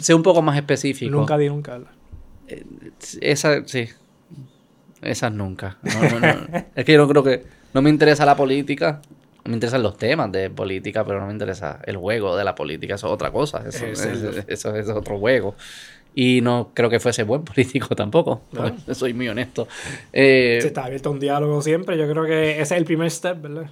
[0.00, 1.10] Sé un poco más específico.
[1.10, 1.78] Nunca di nunca.
[1.78, 1.92] ¿verdad?
[3.22, 3.88] Esa, sí.
[5.00, 5.78] Esas nunca.
[5.82, 6.64] No, no, no.
[6.74, 7.44] es que yo no creo que.
[7.72, 9.00] No me interesa la política.
[9.44, 12.96] Me interesan los temas de política, pero no me interesa el juego de la política.
[12.96, 13.64] Eso es otra cosa.
[13.66, 13.80] Es
[14.46, 15.56] eso es otro juego.
[16.14, 18.42] Y no creo que fuese buen político tampoco.
[18.52, 18.94] No.
[18.94, 19.66] Soy muy honesto.
[20.12, 23.40] Eh, Si está abierto un diálogo siempre, yo creo que ese es el primer step,
[23.40, 23.70] ¿verdad?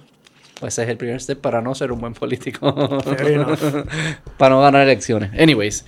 [0.59, 2.71] pues ese es el primer step para no ser un buen político.
[4.37, 5.31] Para no ganar elecciones.
[5.39, 5.85] Anyways,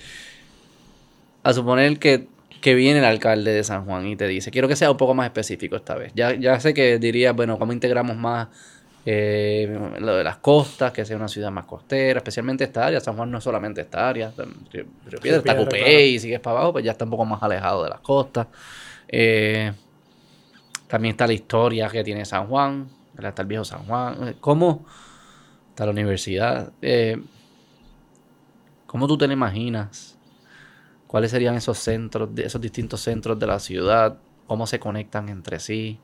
[1.43, 2.26] a suponer que,
[2.60, 5.14] que viene el alcalde de San Juan y te dice, quiero que sea un poco
[5.14, 6.12] más específico esta vez.
[6.16, 8.47] Ya, ya sé que diría, bueno, ¿cómo integramos más
[9.06, 12.99] eh, lo de las costas, que sea una ciudad más costera, especialmente esta área?
[12.99, 14.32] San Juan no es solamente esta área,
[14.72, 15.99] Río Río Piedra, está Cupey, claro.
[15.99, 18.47] y sigues para abajo, pues ya está un poco más alejado de las costas.
[19.08, 19.72] Eh,
[20.88, 22.88] también está la historia que tiene San Juan,
[23.18, 24.28] está el viejo San Juan.
[24.28, 24.86] Eh, ¿Cómo
[25.70, 26.72] está la universidad?
[26.82, 27.22] Eh,
[28.86, 30.18] ¿Cómo tú te lo imaginas?
[31.08, 34.18] ¿Cuáles serían esos centros, esos distintos centros de la ciudad?
[34.45, 35.99] ¿Cómo se conectan entre sí?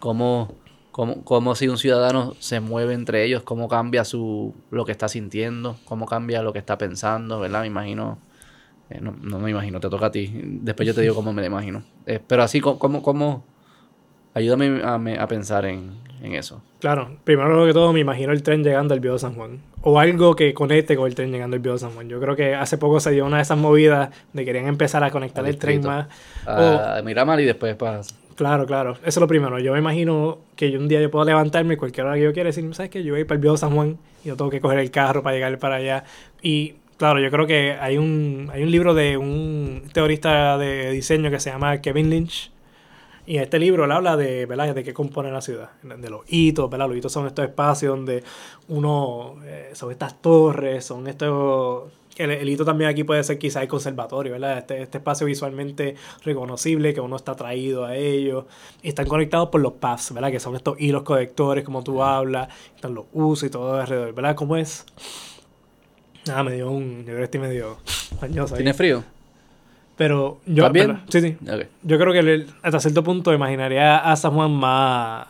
[0.00, 0.54] ¿Cómo,
[0.96, 3.42] cómo, cómo si un ciudadano se mueve entre ellos?
[3.42, 5.76] ¿Cómo cambia su, lo que está sintiendo?
[5.84, 7.38] ¿Cómo cambia lo que está pensando?
[7.38, 7.60] ¿Verdad?
[7.60, 8.18] Me imagino.
[8.90, 10.32] eh, no, no me imagino, te toca a ti.
[10.62, 11.82] Después yo te digo cómo me lo imagino.
[12.06, 13.44] Eh, pero así, ¿cómo, cómo,
[14.34, 15.92] Ayúdame a, me- a pensar en,
[16.22, 16.62] en eso.
[16.78, 19.60] Claro, primero que todo me imagino el tren llegando al viejo San Juan.
[19.82, 22.08] O algo que conecte con el tren llegando al viejo San Juan.
[22.08, 25.10] Yo creo que hace poco se dio una de esas movidas de querían empezar a
[25.10, 26.08] conectar Al el tren más.
[26.46, 28.02] A Miramar y después para...
[28.36, 28.92] Claro, claro.
[28.98, 29.58] Eso es lo primero.
[29.58, 32.32] Yo me imagino que yo un día yo puedo levantarme y cualquier hora que yo
[32.34, 33.02] quiera decir, ¿sabes qué?
[33.02, 35.34] Yo voy para el viejo San Juan y yo tengo que coger el carro para
[35.34, 36.04] llegar para allá.
[36.42, 41.30] Y claro, yo creo que hay un, hay un libro de un teorista de diseño
[41.30, 42.50] que se llama Kevin Lynch.
[43.26, 44.74] Y en este libro él habla de, ¿verdad?
[44.74, 46.88] de qué compone la ciudad, de los hitos, ¿verdad?
[46.88, 48.22] Los hitos son estos espacios donde
[48.68, 51.90] uno, eh, son estas torres, son estos...
[52.16, 54.58] El, el hito también aquí puede ser quizá el conservatorio, ¿verdad?
[54.58, 58.44] Este, este espacio visualmente reconocible, que uno está atraído a ellos.
[58.82, 60.30] Y están conectados por los paths, ¿verdad?
[60.30, 64.34] Que son estos hilos conectores, como tú hablas, están los usos y todo alrededor, ¿verdad?
[64.34, 64.86] ¿Cómo es?
[66.32, 66.98] Ah, me dio un...
[67.00, 67.76] Yo creo que estoy medio
[68.20, 68.30] ahí.
[68.56, 69.04] ¿Tiene frío?
[69.96, 70.70] Pero yo...
[70.72, 71.00] ¿verdad?
[71.08, 71.36] Sí, sí.
[71.82, 75.26] Yo creo que el- hasta cierto punto imaginaría a San Juan más.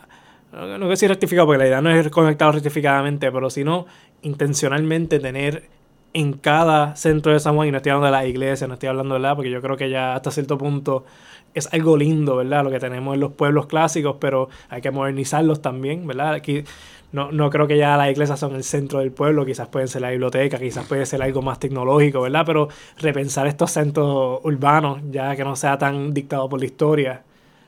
[0.52, 3.86] No, no quiero decir rectificado, porque la idea no es conectado rectificadamente, pero sino
[4.22, 5.68] intencionalmente tener
[6.16, 8.88] en cada centro de San Juan, y no estoy hablando de la iglesia, no estoy
[8.88, 11.04] hablando de la, porque yo creo que ya hasta cierto punto
[11.52, 12.64] es algo lindo, ¿verdad?
[12.64, 16.32] Lo que tenemos en los pueblos clásicos, pero hay que modernizarlos también, ¿verdad?
[16.32, 16.64] Aquí
[17.12, 20.00] no, no creo que ya las iglesias son el centro del pueblo, quizás pueden ser
[20.00, 22.44] la biblioteca, quizás puede ser algo más tecnológico, ¿verdad?
[22.46, 27.24] Pero repensar estos centros urbanos, ya que no sea tan dictado por la historia,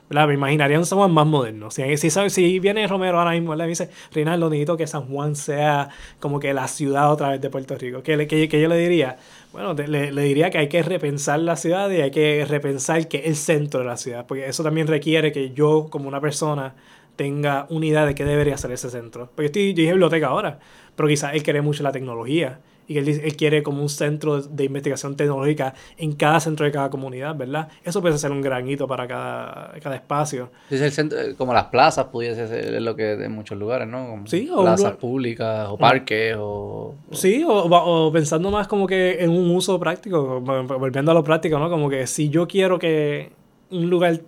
[0.09, 0.27] ¿verdad?
[0.27, 1.71] Me imaginaría un San Juan más moderno.
[1.71, 3.65] Si, si, si viene Romero ahora mismo, ¿verdad?
[3.65, 5.89] Me dice, Reinaldo, necesito que San Juan sea
[6.19, 8.01] como que la ciudad otra vez de Puerto Rico.
[8.03, 9.17] ¿Qué, qué- qué yo le diría?
[9.51, 13.19] Bueno, le, le diría que hay que repensar la ciudad y hay que repensar que
[13.25, 16.75] el centro de la ciudad, porque eso también requiere que yo, como una persona,
[17.15, 19.29] tenga una idea de qué debería ser ese centro.
[19.35, 20.59] Porque estoy, yo dije biblioteca ahora,
[20.95, 22.59] pero quizás él quiere mucho la tecnología
[22.89, 26.71] y que él, él quiere como un centro de investigación tecnológica en cada centro de
[26.73, 27.69] cada comunidad, ¿verdad?
[27.85, 30.49] Eso puede ser un gran hito para cada, cada espacio.
[30.69, 34.07] Es el centro, eh, como las plazas pudiese ser lo que en muchos lugares, ¿no?
[34.09, 36.95] Como Sí, o plazas lugar- públicas o parques o...
[37.11, 41.59] Sí, o, pensando más como que en un uso práctico, vol- volviendo a lo práctico,
[41.59, 41.69] ¿no?
[41.69, 43.31] Como que si yo quiero que
[43.69, 44.19] un lugar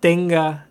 [0.00, 0.66] tenga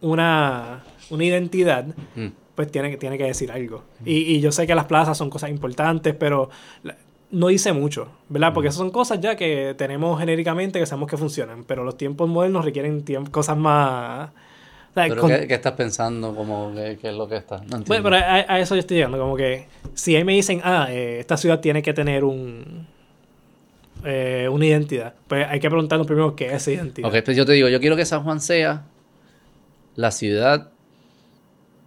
[0.00, 2.26] una, una identidad, Mm.
[2.54, 3.82] Pues tiene, que- tiene que decir algo.
[4.04, 6.50] Y, y yo sé que las plazas son cosas importantes, pero
[6.82, 6.96] la-
[7.30, 8.52] no dice mucho, ¿verdad?
[8.54, 12.28] Porque esas son cosas ya que tenemos genéricamente que sabemos que funcionan, pero los tiempos
[12.28, 14.28] modernos requieren tiemp- cosas más...
[14.30, 16.32] o sea, ¿Pero con- ¿qué, qué estás pensando?
[16.36, 17.56] Como que, qué es lo que está?
[17.56, 17.84] No entiendo.
[17.88, 20.86] bueno, pero a, a eso yo estoy llegando, como que si ahí me dicen, ah,
[20.90, 22.86] eh, esta ciudad tiene que tener un
[24.04, 27.08] eh, una identidad, pues hay que preguntarnos primero qué es esa identidad.
[27.08, 28.84] Ok, pues yo te digo, yo quiero que San Juan sea
[29.96, 30.70] la ciudad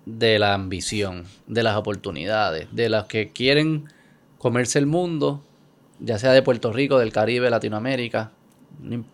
[0.08, 3.86] de la ambición, de las oportunidades, de los que quieren
[4.38, 5.44] comerse el mundo,
[6.00, 8.32] ya sea de Puerto Rico, del Caribe, Latinoamérica,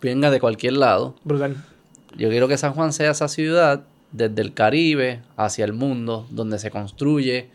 [0.00, 1.16] venga de cualquier lado.
[1.24, 1.56] Brutal.
[2.16, 6.60] Yo quiero que San Juan sea esa ciudad desde el Caribe hacia el mundo, donde
[6.60, 7.50] se construye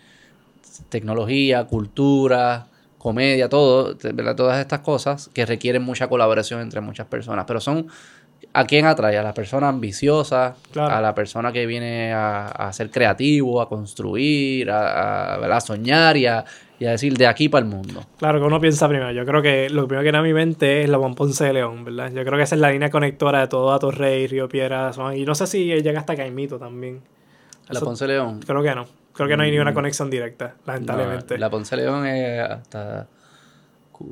[0.89, 2.67] tecnología, cultura,
[2.97, 4.35] comedia, todo, ¿verdad?
[4.35, 7.45] todas estas cosas que requieren mucha colaboración entre muchas personas.
[7.47, 7.87] Pero son
[8.53, 10.95] a quién atrae, a la persona ambiciosa, Claro.
[10.95, 16.25] a la persona que viene a, a ser creativo, a construir, a, a, soñar y
[16.25, 16.43] a,
[16.79, 18.03] y a decir de aquí para el mundo.
[18.17, 19.11] Claro que uno piensa primero.
[19.11, 21.53] Yo creo que lo primero que viene a mi mente es la Juan Ponce de
[21.53, 22.11] León, ¿verdad?
[22.11, 24.97] Yo creo que esa es la línea conectora de todo a Torrey, Río Piedras.
[25.15, 27.01] Y no sé si llega hasta Caimito también.
[27.69, 28.39] La Ponce León.
[28.45, 28.87] Creo que no.
[29.13, 29.75] Creo que no hay ni una Mm.
[29.75, 31.35] conexión directa, lamentablemente.
[31.35, 33.07] No, la Ponce León es hasta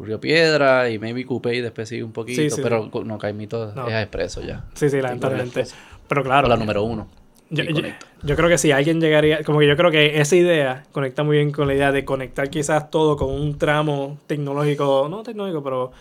[0.01, 3.73] Río Piedra y maybe Coupé y después sigue un poquito, Sí, sí, pero no, Caimito
[3.73, 3.87] No.
[3.87, 4.65] es expreso ya.
[4.73, 5.63] Sí, sí, lamentablemente.
[6.07, 6.47] Pero claro.
[6.47, 7.07] O la número uno.
[7.49, 7.81] Yo, yo-
[8.23, 11.37] yo creo que si alguien llegaría, como que yo creo que esa idea conecta muy
[11.37, 15.91] bien con la idea de conectar quizás todo con un tramo tecnológico, no tecnológico, pero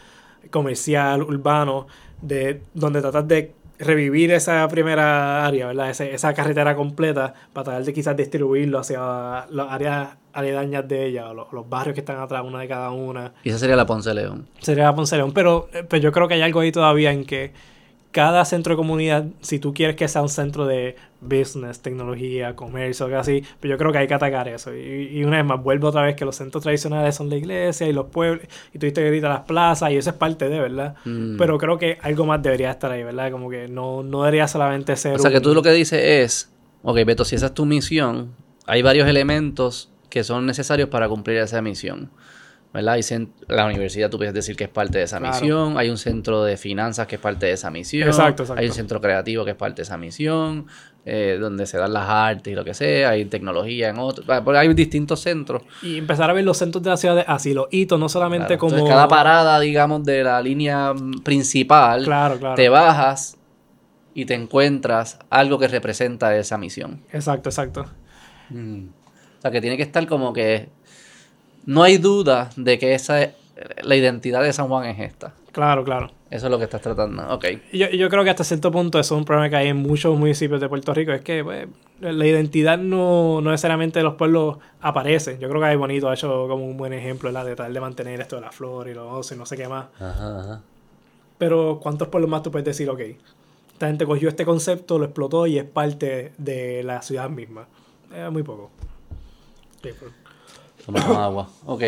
[0.51, 1.87] comercial, urbano,
[2.23, 5.91] de donde tratas de revivir esa primera área, ¿verdad?
[5.91, 11.31] Ese- esa carretera completa para tratar de quizás distribuirlo hacia las áreas aledañas de ella,
[11.31, 13.33] o los, los barrios que están atrás, una de cada una.
[13.43, 14.47] Y esa sería la Ponce León.
[14.61, 17.53] Sería Ponce León, pero, eh, pero yo creo que hay algo ahí todavía en que
[18.13, 23.07] cada centro de comunidad, si tú quieres que sea un centro de business, tecnología, comercio,
[23.07, 24.75] algo así, pero yo creo que hay que atacar eso.
[24.75, 27.87] Y, y una vez más, vuelvo otra vez que los centros tradicionales son la iglesia
[27.87, 30.95] y los pueblos, y tú viste ahorita las plazas, y eso es parte de, ¿verdad?
[31.05, 31.37] Mm.
[31.37, 33.31] Pero creo que algo más debería estar ahí, ¿verdad?
[33.31, 36.51] Como que no, no debería solamente ser O sea, que tú lo que dices es,
[36.83, 38.35] ok, Beto, si esa es tu misión,
[38.67, 42.11] hay varios elementos que son necesarios para cumplir esa misión.
[42.75, 42.95] ¿Verdad?
[42.95, 43.03] Hay
[43.49, 45.35] la universidad, tú puedes decir que es parte de esa Claro.
[45.35, 45.79] misión.
[45.79, 48.07] Hay un centro de finanzas que es parte de esa misión.
[48.07, 48.61] Exacto, exacto.
[48.61, 50.67] Hay un centro creativo que es parte de esa misión.
[51.09, 53.11] eh, donde se dan las artes y lo que sea.
[53.11, 54.25] Hay tecnología en otro.
[54.27, 55.63] ah, porque Hay distintos centros.
[55.81, 58.59] Y empezar a ver los centros de la ciudad así, los hitos, no solamente Claro.
[58.59, 58.73] como...
[58.73, 62.57] Entonces, cada parada, digamos, de la línea mm, principal, Claro, claro.
[62.57, 63.37] te bajas
[64.15, 67.05] y te encuentras algo que representa esa misión.
[67.13, 67.87] Exacto, exacto.
[68.51, 68.87] Mm.
[69.39, 70.71] O sea, que tiene que estar como que
[71.67, 73.31] no hay duda de que esa es-
[73.83, 75.33] la identidad de San Juan es esta.
[75.53, 76.11] Claro, claro.
[76.31, 77.23] Eso es lo que estás tratando.
[77.33, 77.47] Ok.
[77.73, 80.19] Yo, yo creo que hasta cierto punto eso es un problema que hay en muchos
[80.19, 81.13] municipios de Puerto Rico.
[81.13, 81.67] Es que pues,
[82.01, 85.39] la identidad no, no necesariamente de los pueblos aparece.
[85.39, 87.47] Yo creo que hay bonito, ha hecho como un buen ejemplo ¿verdad?
[87.47, 89.87] de tratar de mantener esto de la flor y los y no sé qué más.
[89.99, 90.63] Ajá, ajá.
[91.39, 93.01] Pero ¿cuántos pueblos más tú puedes decir, ok,
[93.73, 97.67] esta gente cogió este concepto, lo explotó y es parte de la ciudad misma?
[98.13, 98.71] Eh, muy poco.
[99.83, 100.13] Sí, pues.
[100.87, 101.51] Tomamos agua.
[101.67, 101.83] Ok.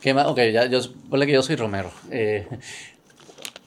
[0.00, 0.26] ¿Qué más?
[0.26, 0.80] Ok, ya, yo,
[1.10, 1.90] ponle que yo soy Romero.
[2.10, 2.46] Eh,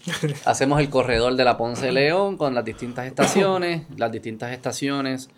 [0.46, 3.84] hacemos el corredor de la Ponce León con las distintas estaciones.
[3.98, 5.30] Las distintas estaciones,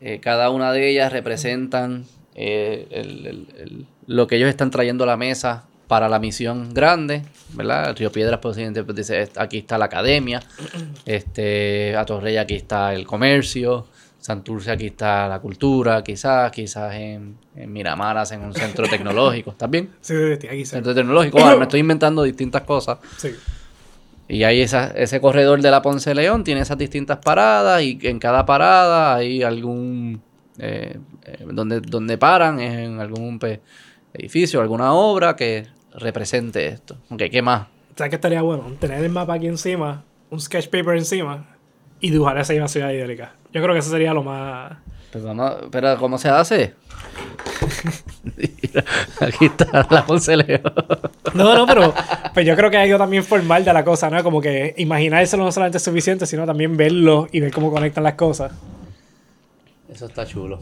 [0.00, 5.04] eh, cada una de ellas representan eh, el- el- el- lo que ellos están trayendo
[5.04, 7.94] a la mesa para la misión grande, ¿verdad?
[7.96, 10.40] Río Piedras, pues, dice, aquí está la academia,
[11.04, 13.86] este, a Torrey aquí está el comercio,
[14.22, 19.68] Santurce aquí está la cultura, quizás, quizás en, en Miramar hacen un centro tecnológico, ¿estás
[19.68, 19.90] bien?
[20.00, 22.98] Sí, sí, sí, aquí se- Centro tecnológico, me estoy inventando distintas cosas.
[23.18, 23.34] sí.
[24.28, 28.18] Y hay esa, ese corredor de la Ponce León, tiene esas distintas paradas y en
[28.20, 30.22] cada parada hay algún...
[30.58, 33.58] eh, eh, donde, donde paran es en algún pues,
[34.14, 36.96] edificio, alguna obra que represente esto.
[37.10, 37.66] Ok, ¿qué más?
[37.96, 38.72] ¿Sabes qué estaría bueno?
[38.78, 41.56] Tener el mapa aquí encima, un sketch paper encima
[42.00, 43.34] y dibujar esa misma ciudad idélica.
[43.52, 44.72] Yo creo que eso sería lo más...
[45.10, 46.74] Pues vamos, a- pero ¿cómo se hace?
[48.36, 48.84] Mira,
[49.20, 50.62] Aquí está la Ponce León.
[51.34, 51.92] No, no, pero
[52.32, 54.22] pues yo creo que hay algo también formal de la cosa, ¿no?
[54.22, 58.14] Como que imaginárselo no solamente es suficiente, sino también verlo y ver cómo conectan las
[58.14, 58.52] cosas.
[59.92, 60.60] Eso está chulo.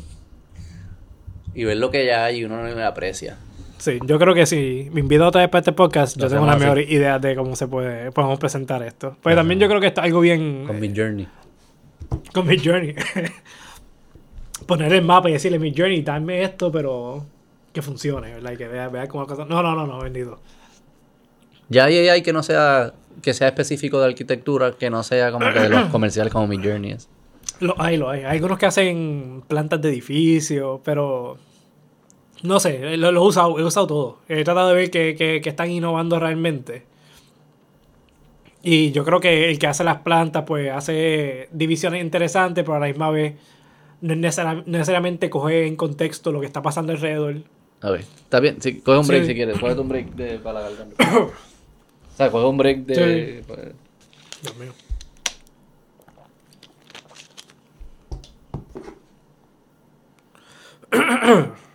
[1.54, 3.36] Y ver lo que ya hay y uno no me aprecia.
[3.78, 6.42] Sí, yo creo que si me invito otra vez para este podcast, Lo yo tengo
[6.42, 9.16] una mejor idea de cómo se puede, podemos presentar esto.
[9.22, 11.26] Pero también yo creo que esto es algo bien Con mi journey.
[12.32, 12.94] Con mi journey.
[14.66, 17.24] Poner el mapa y decirle mi journey, dame esto, pero
[17.72, 18.52] que funcione, ¿verdad?
[18.52, 19.44] Y que vea, vea cómo cosa.
[19.44, 20.38] No, no, no, no, bendito.
[21.68, 22.92] Ya hay AI que no sea
[23.22, 26.56] que sea específico de arquitectura, que no sea como que de los comerciales como mi
[26.56, 27.08] journey es.
[27.60, 28.20] Lo hay, lo hay.
[28.20, 31.36] Hay algunos que hacen plantas de edificios, pero
[32.42, 34.18] no sé, lo, lo he usado, he usado todo.
[34.28, 36.84] He tratado de ver que, que- que están innovando realmente.
[38.62, 42.80] Y yo creo que el que hace las plantas, pues hace divisiones interesantes, pero a
[42.80, 43.34] la misma vez
[44.02, 47.36] no es necesari- necesariamente coge en contexto lo que está pasando alrededor.
[47.80, 48.60] A ver, está bien.
[48.60, 49.28] Sí, coge un break Sí.
[49.28, 49.58] si quieres.
[49.58, 51.18] Coge un break de, para la garganta.
[51.18, 53.42] o sea, coge un break de.
[53.46, 53.60] pues,
[54.42, 54.72] Dios mío.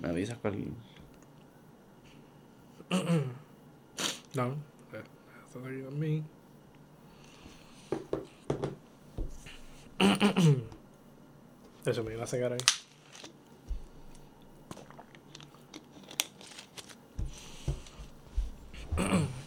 [0.00, 0.56] Me avisas cuál.
[4.34, 4.56] no.
[5.46, 6.24] Estás aquí también.
[11.84, 12.58] Eso me iba a sacar ahí.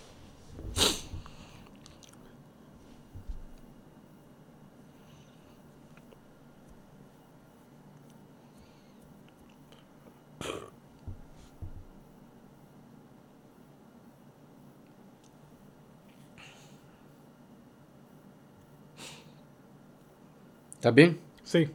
[20.83, 21.17] ¿Estás bien?
[21.45, 21.65] Sí.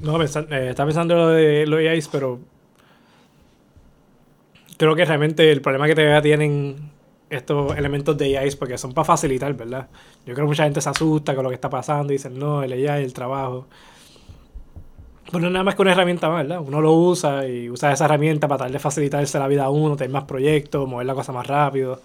[0.00, 2.40] No, pensa- eh, pensando lo de los AIs, pero
[4.76, 6.90] creo que realmente el problema que todavía tienen
[7.28, 9.88] estos elementos de AIs porque son para facilitar, ¿verdad?
[10.26, 12.64] Yo creo que mucha gente se asusta con lo que está pasando y dicen, no,
[12.64, 13.66] el AI, el trabajo.
[15.30, 16.60] Bueno, nada más que una herramienta más, ¿verdad?
[16.66, 19.96] Uno lo usa y usa esa herramienta para tratar de facilitarse la vida a uno,
[19.96, 22.00] tener más proyectos, mover la cosa más rápido.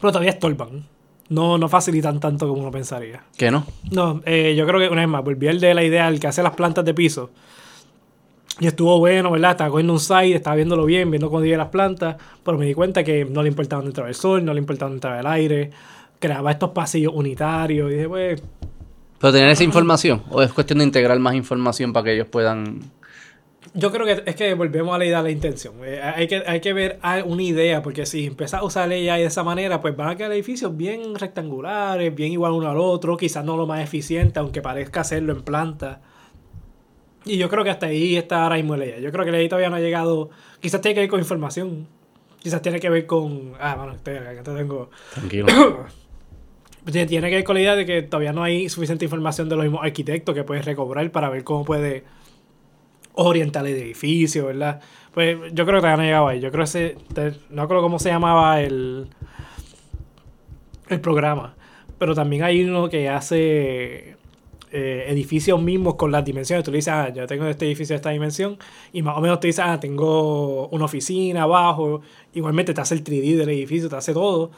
[0.00, 0.84] Pero todavía estorban.
[1.30, 3.22] No, no facilitan tanto como uno pensaría.
[3.36, 3.64] ¿Qué no?
[3.90, 6.26] No, eh, yo creo que una vez más, volví al de la idea, el que
[6.26, 7.30] hace las plantas de piso.
[8.58, 9.52] Y estuvo bueno, ¿verdad?
[9.52, 13.02] Estaba cogiendo un site, estaba viéndolo bien, viendo cómo las plantas, pero me di cuenta
[13.02, 15.70] que no le importaba dónde entraba el sol, no le importaba dónde entraba el aire,
[16.18, 18.42] creaba estos pasillos unitarios, y dije, pues,
[19.20, 20.22] ¿Pero tener esa información?
[20.30, 22.80] ¿O es cuestión de integrar más información para que ellos puedan...?
[23.74, 25.74] Yo creo que es que volvemos a la idea de la intención.
[25.84, 29.20] Eh, hay, que, hay que ver una idea, porque si empiezas a usar el AI
[29.20, 33.16] de esa manera, pues van a quedar edificios bien rectangulares, bien igual uno al otro,
[33.16, 36.00] quizás no lo más eficiente, aunque parezca hacerlo en planta.
[37.24, 39.02] Y yo creo que hasta ahí está ahora mismo el AI.
[39.02, 40.30] Yo creo que el AI todavía no ha llegado.
[40.60, 41.86] Quizás tiene que ver con información.
[42.38, 43.52] Quizás tiene que ver con.
[43.60, 44.90] Ah, bueno, te, acá te tengo.
[45.14, 45.46] Tranquilo.
[46.90, 49.64] Tiene que ver con la idea de que todavía no hay suficiente información de los
[49.64, 52.04] mismos arquitectos que puedes recobrar para ver cómo puede
[53.14, 54.80] orientar el edificio, ¿verdad?
[55.12, 56.40] Pues yo creo que todavía no ha llegado ahí.
[56.40, 59.08] Yo creo que ese, te- no creo cómo se llamaba el,
[60.88, 61.54] el programa,
[61.98, 64.16] pero también hay uno que hace
[64.72, 66.64] eh, edificios mismos con las dimensiones.
[66.64, 68.56] Tú le dices, ah, yo tengo este edificio de esta dimensión,
[68.92, 72.02] y más o menos te dice, ah, tengo una oficina abajo.
[72.34, 74.50] Igualmente te hace el 3D del edificio, te hace todo.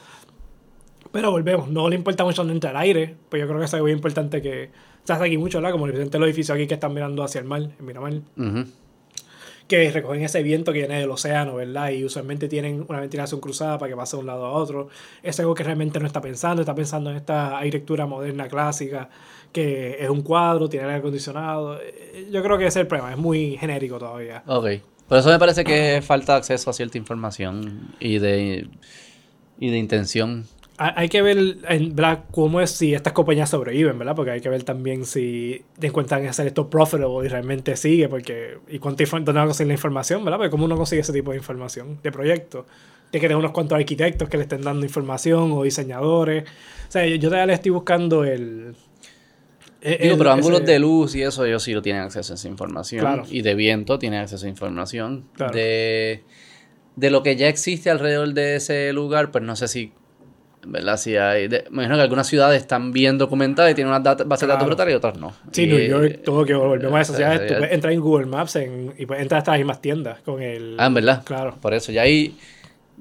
[1.13, 3.81] Pero volvemos, no le importa mucho dónde entra el aire, pues yo creo que es
[3.81, 4.71] muy importante que
[5.05, 5.73] se hace aquí mucho, ¿verdad?
[5.73, 8.15] Como el presente los edificios aquí que están mirando hacia el mar, en Miramar,
[9.69, 11.91] que recogen ese viento que viene del océano, ¿verdad?
[11.91, 14.89] Y usualmente tienen una ventilación cruzada para que pase de un lado a otro.
[15.23, 19.09] Es algo que realmente no está pensando, está pensando en esta arquitectura moderna clásica,
[19.53, 21.79] que es un cuadro, tiene aire acondicionado.
[21.81, 24.43] Eh, Yo creo que ese es el problema, es muy genérico todavía.
[24.47, 24.67] Ok.
[25.09, 28.67] Por eso me parece que falta acceso a cierta información y de,
[29.59, 30.47] y de intención.
[30.97, 31.39] Hay que ver
[31.69, 32.25] en, ¿verdad?
[32.31, 34.15] cómo es si estas compañías sobreviven, ¿verdad?
[34.17, 38.79] Porque hay que ver también si encuentran hacer esto profitable y realmente sigue, porque y
[38.79, 40.39] cuánto dónde van a conseguir la información, ¿verdad?
[40.39, 42.65] Porque cómo uno consigue ese tipo de información de proyectos.
[43.11, 46.45] Tiene que tener unos cuantos arquitectos que le estén dando información o diseñadores.
[46.89, 48.75] O sea, yo, yo todavía le estoy buscando el...
[49.83, 52.37] el- Digo, pero ángulos ese- de luz y eso, ellos sí lo tienen acceso a
[52.37, 53.01] esa información.
[53.01, 53.25] Claro.
[53.29, 55.27] Y de viento tienen acceso a información.
[55.35, 55.53] Claro.
[55.53, 56.23] De,
[56.97, 59.93] de lo que ya existe alrededor de ese lugar, pues no sé si.
[60.65, 60.97] ¿Verdad?
[60.97, 61.49] Si hay.
[61.49, 64.67] de- me imagino que algunas ciudades están bien documentadas y tienen unas bases de datos
[64.67, 65.33] brutales y otras no.
[65.51, 67.41] Sí, Y, New York, todo que volvemos a eh, esas ciudades.
[67.41, 69.81] eh, Tú eh, puedes entrar en Google Maps en- y puedes entrar hasta las mismas
[69.81, 70.77] tiendas con el...
[70.79, 71.23] Ah, en verdad.
[71.25, 71.57] Claro.
[71.61, 72.37] Por eso, ya ahí,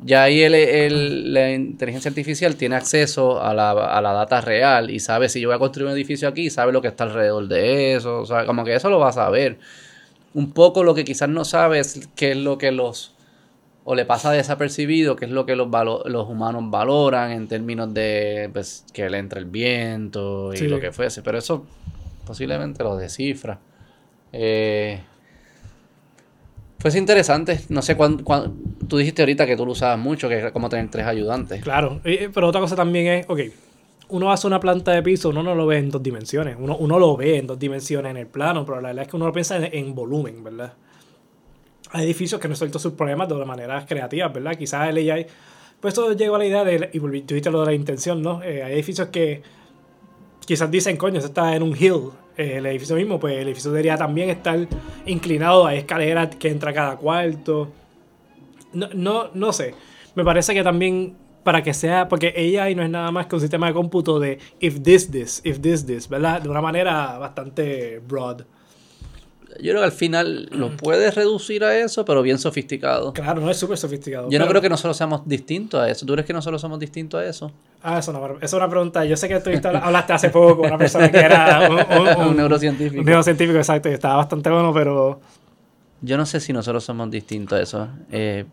[0.03, 4.89] ya ahí el, el- la inteligencia artificial tiene acceso a la, a la data real
[4.89, 7.47] y sabe si yo voy a construir un edificio aquí, sabe lo que está alrededor
[7.47, 8.21] de eso.
[8.21, 9.59] O sea, como que eso lo va a saber.
[10.33, 13.13] Un poco lo que quizás no sabe es qué es lo que los.
[13.83, 17.93] O le pasa desapercibido, qué es lo que los, valo- los humanos valoran en términos
[17.93, 20.67] de pues, que le entra el viento y Sí.
[20.67, 21.21] lo que fuese.
[21.23, 21.65] Pero eso
[22.25, 23.59] posiblemente lo descifra.
[24.33, 24.99] Eh,
[26.77, 27.59] pues interesante.
[27.69, 28.23] No sé cuándo,
[28.87, 31.61] Tú dijiste ahorita que tú lo usabas mucho, que era como tener tres ayudantes.
[31.63, 33.39] Claro, y- pero otra cosa también es, ok,
[34.09, 36.99] uno hace una planta de piso, uno no lo ve en dos dimensiones, uno, uno
[36.99, 39.31] lo ve en dos dimensiones en el plano, pero la verdad es que uno lo
[39.33, 40.73] piensa en, en volumen, ¿verdad?
[41.91, 44.55] Hay edificios que no sueltan sus problemas de maneras creativas, ¿verdad?
[44.55, 45.27] Quizás el AI,
[45.79, 48.41] pues eso llegó a la idea de, y dijiste lo de la intención, ¿no?
[48.43, 49.41] Eh, hay edificios que
[50.45, 53.71] quizás dicen, coño, eso está en un hill, eh, el edificio mismo, pues el edificio
[53.71, 54.67] debería también estar
[55.05, 57.69] inclinado, hay escaleras que entra cada cuarto.
[58.73, 59.75] No, no, no sé.
[60.15, 63.41] Me parece que también para que sea, porque AI no es nada más que un
[63.41, 66.41] sistema de cómputo de if this, this, if this, this, ¿verdad?
[66.41, 68.43] De una manera bastante broad.
[69.59, 73.13] Yo creo que al final lo puedes reducir a eso, pero bien sofisticado.
[73.13, 74.29] Claro, no es súper sofisticado.
[74.29, 76.05] Yo no creo que nosotros seamos distintos a eso.
[76.05, 77.51] ¿Tú crees que nosotros somos distintos a eso?
[77.83, 79.03] Ah, eso no, es una pregunta.
[79.05, 81.77] Yo sé que tú hablaste hace poco con una persona que era un,
[82.17, 82.99] un- Un neurocientífico.
[83.01, 85.19] Un neurocientífico, exacto, y estaba bastante bueno, pero
[86.01, 87.87] Yo no sé si nosotros somos distintos a eso.
[88.11, 88.45] Eh,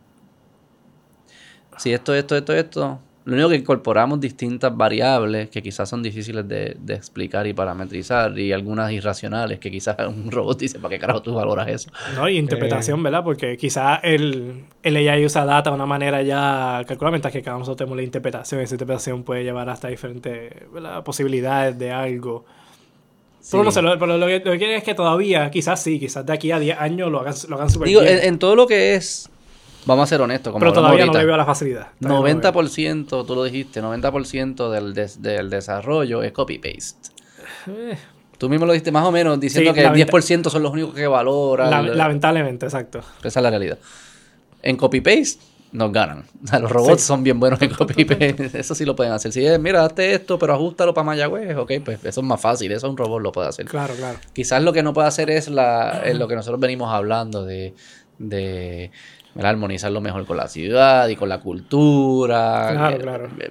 [1.76, 2.98] si esto, esto, esto, esto.
[3.28, 8.38] Lo único que incorporamos distintas variables que quizás son difíciles de, de explicar y parametrizar
[8.38, 11.90] y algunas irracionales que quizás un robot dice, ¿para qué carajo tú valoras eso?
[12.16, 12.26] ¿no?
[12.26, 13.22] Y interpretación, ¿verdad?
[13.22, 17.56] Porque quizás el, el AI usa data de una manera ya calculada, mientras que cada
[17.56, 18.62] uno nosotros tenemos la interpretación.
[18.62, 21.04] Esa interpretación puede llevar hasta diferentes ¿verdad?
[21.04, 22.46] posibilidades de algo.
[23.50, 26.00] Pero no sé, lo, pero lo que, lo que quieren es que todavía, quizás sí,
[26.00, 28.20] quizás de aquí a 10 años lo hagan, lo hagan súper Digo, bien.
[28.20, 29.30] en, en todo lo que es,
[29.86, 31.88] vamos a ser honestos, como pero todavía no le veo la facilidad.
[32.00, 32.52] Todavía no le veo.
[32.52, 37.10] 90%, tú lo dijiste, 90% del, des- del desarrollo es copy-paste.
[37.68, 37.96] Eh,
[38.38, 40.72] Tú mismo lo dijiste más o menos diciendo Sí, que el lamenta- 10% son los
[40.72, 41.70] únicos que valoran.
[41.70, 43.00] La- lamentablemente, exacto.
[43.24, 43.78] Esa es la realidad.
[44.62, 45.40] En copy-paste
[45.72, 46.24] nos ganan.
[46.44, 47.06] O sea, los robots Sí.
[47.08, 48.50] son bien buenos en copy-paste.
[48.60, 49.32] Eso sí lo pueden hacer.
[49.32, 52.70] Si es, mira, hazte esto, pero ajustalo para Mayagüez, ok, pues eso es más fácil.
[52.70, 53.66] Eso un robot lo puede hacer.
[53.66, 54.18] Claro, claro.
[54.32, 57.74] Quizás lo que no puede hacer es la, es lo que nosotros venimos hablando de,
[58.18, 58.92] de
[59.34, 59.50] ¿verdad?
[59.52, 62.68] armonizarlo mejor con la ciudad y con la cultura.
[62.72, 63.28] Claro, Eh, claro.
[63.38, 63.50] eh,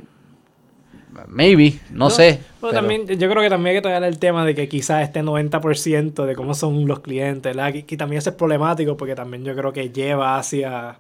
[1.28, 2.40] Maybe, no, sé.
[2.62, 5.02] Pero pero- también, yo creo que también hay que tocar el tema de que quizás
[5.04, 7.74] este 90% de cómo son los clientes, ¿verdad?
[7.74, 11.00] Que, que también eso es problemático porque también yo creo que lleva hacia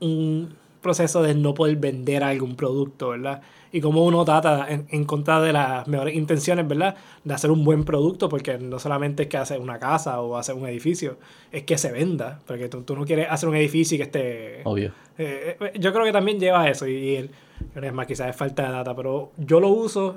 [0.00, 3.42] un proceso de no poder vender algún producto, ¿verdad?
[3.72, 6.96] Y como uno trata en, en contra de las mejores intenciones, ¿verdad?
[7.24, 10.54] De hacer un buen producto, porque no solamente es que hacer una casa o hacer
[10.54, 11.18] un edificio,
[11.52, 14.60] es que se venda, porque tú, tú no quieres hacer un edificio y que esté...
[14.64, 14.92] Obvio.
[15.18, 17.30] Eh, eh, yo creo que también lleva a eso y, y el,
[17.74, 20.16] es más, quizás es falta de data, pero yo lo uso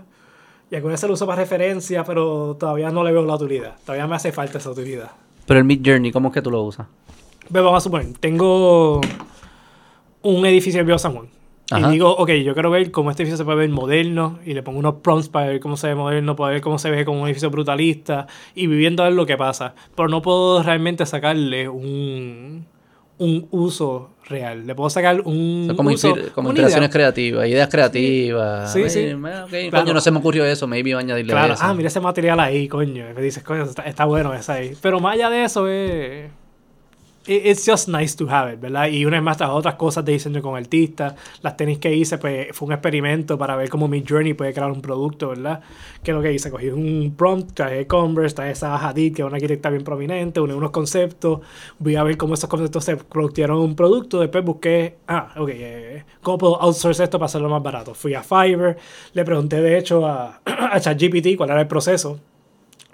[0.72, 3.76] y alguna vez lo uso para referencia, pero todavía no le veo la utilidad.
[3.86, 5.12] Todavía me hace falta esa utilidad.
[5.46, 6.88] Pero el Mid Journey, ¿cómo es que tú lo usas?
[7.52, 9.02] Pero vamos a suponer, tengo
[10.22, 11.28] un edificio en Viejo San Juan.
[11.72, 11.88] Ajá.
[11.88, 14.62] Y digo, ok, yo quiero ver cómo este edificio se puede ver moderno y le
[14.64, 17.22] pongo unos prompts para ver cómo se ve moderno, para ver cómo se ve como
[17.22, 19.74] un edificio brutalista y viviendo a ver lo que pasa.
[19.96, 22.66] Pero no puedo realmente sacarle un,
[23.18, 24.66] un uso real.
[24.68, 26.94] Le puedo sacar un Son como, uso, como una inspiraciones idea.
[26.94, 28.74] creativas, ideas creativas.
[28.74, 29.00] Sí, sí.
[29.00, 29.84] Eh, ok, Claro.
[29.86, 31.64] Coño, no se me ocurrió eso, maybe añadirle Claro, eso.
[31.66, 33.06] ah, mira ese material ahí, coño.
[33.16, 34.74] Me dices, coño, está, está bueno ese ahí.
[34.82, 36.32] Pero más allá de eso, eh, it-
[37.28, 38.88] it's just nice to have it, ¿verdad?
[38.88, 42.18] Y una vez más, las otras cosas de diseño con artistas, las tenis que hice,
[42.18, 45.62] pues fue un experimento para ver cómo mi journey puede crear un producto, ¿verdad?
[46.04, 49.26] Que es lo que hice, cogí un prompt, traje Converse, traje esa Hadid, que es
[49.28, 51.42] una arquitecta bien prominente, uní unos conceptos,
[51.80, 55.50] voy a ver cómo esos conceptos se producieron en un producto, después busqué, ah, ok,
[55.54, 57.94] eh, ¿cómo puedo outsource esto para hacerlo más barato?
[57.94, 58.78] Fui a Fiverr,
[59.14, 62.20] le pregunté de hecho a, a ChatGPT cuál era el proceso.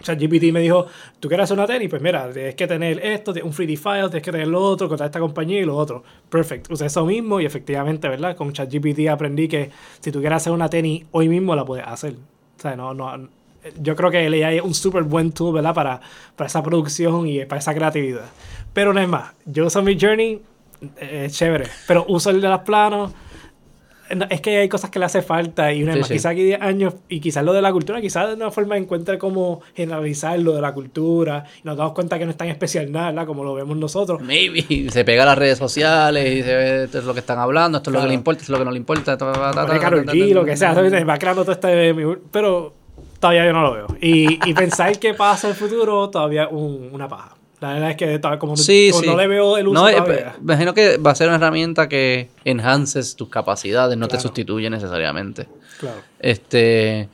[0.01, 0.85] ChatGPT me dijo,
[1.19, 1.89] ¿tú quieres hacer una tenis?
[1.89, 5.07] Pues mira, tienes que tener esto, un 3D file, tienes que tener lo otro, contar
[5.07, 6.03] esta compañía y lo otro.
[6.29, 6.71] Perfect.
[6.71, 8.35] Usé eso mismo y efectivamente, ¿verdad?
[8.35, 9.69] Con ChatGPT aprendí que
[9.99, 12.13] si tú quieres hacer una tenis hoy mismo la puedes hacer.
[12.13, 13.29] O sea, no, no,
[13.81, 15.73] yo creo que el AI es un súper buen tool, ¿verdad?
[15.73, 16.01] Para,
[16.35, 18.25] para esa producción y para esa creatividad.
[18.73, 20.41] Pero no es más, yo uso mi Journey,
[20.97, 23.11] eh, es chévere, pero uso el de los planos.
[24.15, 26.13] No, Es que hay cosas que le hace falta y una Sí, más, sí.
[26.15, 29.17] quizás aquí 10 años y quizás lo de la cultura, quizás de una forma encuentre
[29.17, 32.91] cómo generalizar lo de la cultura y nos damos cuenta que no es tan especial
[32.91, 33.25] nada, ¿verdad?
[33.25, 34.21] Como lo vemos nosotros.
[34.21, 34.89] Maybe.
[34.91, 37.77] Se pega a las redes sociales y se ve esto es lo que están hablando,
[37.79, 39.17] esto es lo que le importa, esto es lo que no le importa.
[39.17, 41.95] ta, Karol G, lo que sea, va creando todo este...
[42.31, 42.73] Pero
[43.19, 43.87] todavía yo no lo veo.
[44.01, 47.36] Y, y pensar que pasa el futuro todavía un- una paja.
[47.59, 49.09] La verdad es que todavía como, no- Sí, como sí.
[49.09, 50.35] no le veo el uso No, eh, todavía.
[50.39, 55.47] imagino que va a ser una herramienta que enhances tus capacidades, no te sustituye necesariamente.
[55.79, 56.01] Claro.
[56.19, 57.09] Este,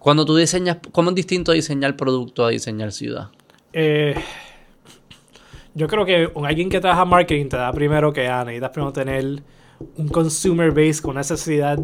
[0.00, 3.28] cuando tú diseñas, ¿cómo es distinto diseñar producto a diseñar ciudad?
[3.72, 4.14] Eh,
[5.74, 9.42] yo creo que alguien que trabaja marketing te da primero que ah, necesitas primero tener
[9.96, 11.78] un consumer base con necesidad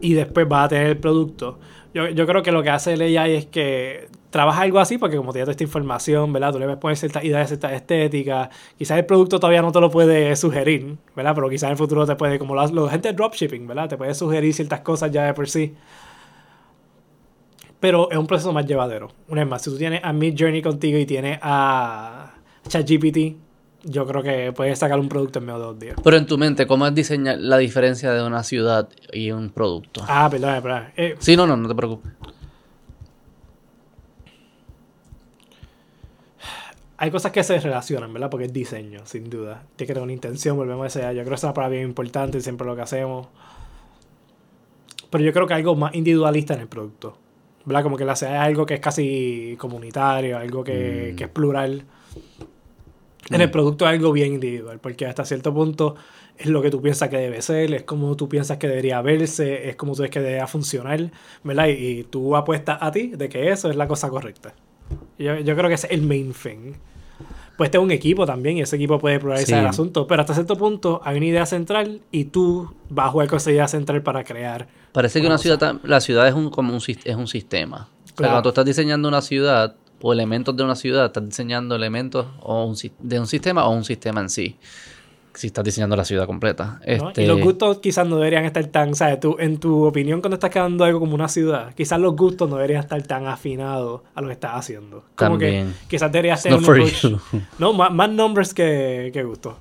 [0.00, 1.58] y después vas a tener el producto.
[1.94, 5.16] Yo, yo creo que lo que hace el AI es que trabaja algo así porque
[5.16, 6.52] como te da toda esta información, ¿verdad?
[6.52, 8.48] Tú le puedes poner ciertas ideas, ciertas estéticas.
[8.76, 11.36] Quizás el producto todavía no te lo puede sugerir, ¿verdad?
[11.36, 13.88] Pero quizás en el futuro te puede, como la lo- gente de dropshipping, ¿verdad?
[13.88, 15.74] Te puede sugerir ciertas cosas ya de por sí.
[17.80, 19.08] Pero es un proceso más llevadero.
[19.28, 22.34] Una vez más, si tú tienes a Mid Journey contigo y tienes a
[22.68, 23.36] ChatGPT,
[23.84, 25.96] yo creo que puedes sacar un producto en menos de dos días.
[26.02, 30.02] Pero en tu mente, ¿cómo es diseñar la diferencia de una ciudad y un producto?
[30.08, 30.84] Ah, perdón, perdón.
[30.96, 32.10] Eh, Sí, no, no, no te preocupes.
[37.04, 38.30] Hay cosas que se relacionan, ¿verdad?
[38.30, 39.62] Porque es diseño, sin duda.
[39.76, 41.00] Tiene que tener una intención, volvemos a ese.
[41.14, 43.28] Yo creo que es una palabra bien importante, siempre lo que hacemos.
[45.10, 47.18] Pero yo creo que algo más individualista en el producto.
[47.66, 47.82] ¿Verdad?
[47.82, 51.16] Como que la hace algo que es casi comunitario, algo que, Mm.
[51.16, 51.84] que es plural.
[53.30, 55.96] En el producto es algo bien individual, porque hasta cierto punto
[56.36, 59.68] es lo que tú piensas que debe ser, es como tú piensas que debería verse,
[59.68, 61.10] es como tú ves que debería funcionar,
[61.42, 61.68] ¿verdad?
[61.68, 64.54] Y, y tú apuestas a ti de que eso es la cosa correcta.
[65.18, 66.74] Yo, yo creo que ese es el main thing.
[67.56, 69.60] Pues este es un equipo también y ese equipo puede pluralizar Sí.
[69.60, 73.28] el asunto, pero hasta cierto punto hay una idea central y tú vas a jugar
[73.28, 74.66] con esa idea central para crear.
[74.92, 77.88] Parece que Una ciudad, la ciudad es un, como un, es un sistema.
[78.04, 78.32] O sea, Claro.
[78.32, 82.64] cuando tú estás diseñando una ciudad o elementos de una ciudad, estás diseñando elementos o
[82.64, 84.56] un, de un sistema o un sistema en sí.
[85.34, 86.80] Si estás diseñando la ciudad completa.
[86.86, 87.08] ¿no?
[87.08, 89.18] Este, Y los gustos quizás no deberían estar tan, ¿sabes?
[89.20, 92.56] Tú, en tu opinión, cuando estás creando algo como una ciudad, quizás los gustos no
[92.56, 95.04] deberían estar tan afinados a lo que estás haciendo.
[95.16, 95.74] Como También.
[95.82, 97.42] que quizás deberías It's tener not un.
[97.58, 99.54] No, más, más numbers que, que gustos.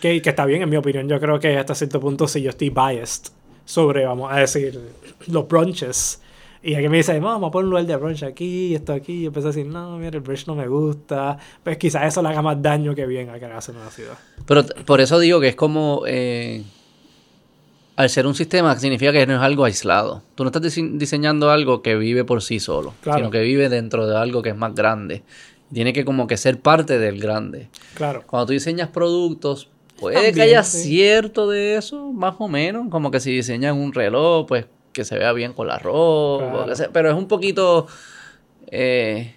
[0.00, 1.08] Que, que está bien, en mi opinión.
[1.08, 3.32] Yo creo que hasta cierto punto, si yo estoy biased
[3.64, 4.78] sobre, vamos a decir,
[5.26, 6.20] los brunches
[6.66, 9.22] Y aquí me dice, "No, vamos a poner un lugar de brunch aquí, esto aquí.
[9.22, 11.38] Y empecé a decir, no, mira, el brunch no me gusta.
[11.62, 14.14] Pues quizás eso le haga más daño que bien a crearse en una ciudad.
[14.46, 16.02] Pero por eso digo que es como.
[16.06, 16.64] eh,
[17.96, 20.22] al ser un sistema, significa que no es algo aislado.
[20.34, 23.18] Tú no estás dise- diseñando algo que vive por sí solo, Claro.
[23.20, 25.22] sino que vive dentro de algo que es más grande.
[25.72, 27.68] Tiene que como que ser parte del grande.
[27.94, 28.22] Claro.
[28.26, 30.82] Cuando tú diseñas productos, puede También, que haya sí.
[30.82, 32.88] cierto de eso, más o menos.
[32.90, 34.66] Como que si diseñan un reloj, pues
[34.96, 36.50] que se vea bien con la ropa.
[36.50, 36.66] Claro.
[36.66, 37.86] que sea- pero es un poquito.
[38.68, 39.34] eh,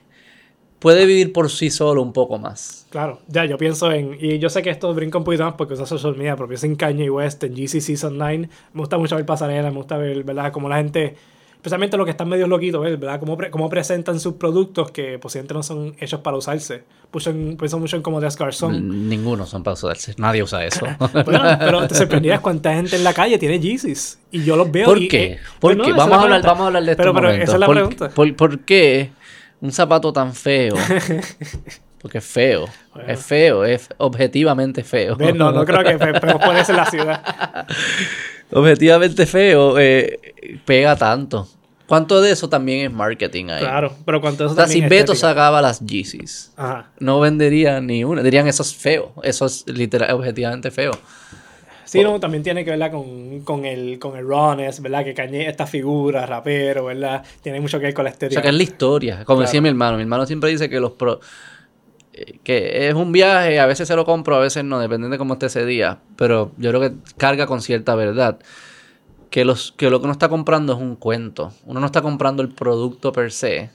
[0.80, 2.88] puede vivir por sí solo un poco más.
[2.90, 5.73] Claro, ya yo pienso en, y yo sé que esto brinca un poquito más porque
[5.73, 9.15] usa social media, pero pienso en Kanye West, en GC Season 9, me gusta mucho
[9.18, 10.52] ver pasarelas, me gusta ver, ¿verdad?
[10.53, 11.15] Como la gente,
[11.60, 12.98] especialmente los que están medio loquitos, ¿ves?
[12.98, 13.19] ¿verdad?
[13.19, 16.86] Cómo, pre- cómo presentan sus productos que posiblemente no son hechos para usarse.
[17.11, 18.73] Pienso mucho en como Des Garçon.
[18.76, 20.14] N- Ninguno son para usarse.
[20.18, 20.86] Nadie usa eso.
[21.26, 24.19] Bueno, pero te sorprenderías cuánta gente en la calle tiene Yeezys.
[24.31, 25.23] Y yo los veo ¿Por y, qué?
[25.34, 25.94] eh, ¿Por pues qué?
[25.94, 28.10] Vamos, a hablar, vamos a hablar de esto Pero, pero esa es la ¿Por, pregunta.
[28.10, 29.11] por- por qué
[29.60, 30.76] un zapato tan feo?
[32.02, 32.65] Porque es feo.
[32.95, 33.11] Bueno.
[33.11, 35.18] Es feo, es objetivamente feo.
[35.36, 37.68] No, no creo que pe- podemos ponerse en la ciudad.
[38.51, 40.19] Objetivamente feo eh,
[40.65, 41.47] pega tanto.
[41.88, 43.61] ¿Cuánto de eso también es marketing ahí?
[43.61, 45.30] Claro, pero cuánto eso O sea, si también es Beto estética.
[45.30, 46.91] sacaba las Yeezys, Ajá.
[46.99, 48.21] no vendería ni una.
[48.21, 49.11] Dirían eso es feo.
[49.23, 50.91] Eso es literal, objetivamente feo.
[51.85, 55.03] Sí, no, también tiene que ver con, con el, con el rawness, ¿verdad?
[55.03, 57.23] Que Kanye, esta figura, rapero, ¿verdad?
[57.41, 58.35] Tiene mucho que ver con la O estética.
[58.39, 59.15] sea, que es la historia.
[59.26, 59.47] Como Claro.
[59.47, 59.97] decía mi hermano.
[59.97, 61.19] Mi hermano siempre dice que los pro-
[62.44, 65.34] que es un viaje, a veces se lo compro, a veces no, depende de cómo
[65.34, 65.99] esté ese día.
[66.15, 68.40] Pero yo creo que carga con cierta verdad.
[69.30, 71.53] Que, los, que lo que uno está comprando es un cuento.
[71.65, 73.69] Uno no está comprando el producto per se.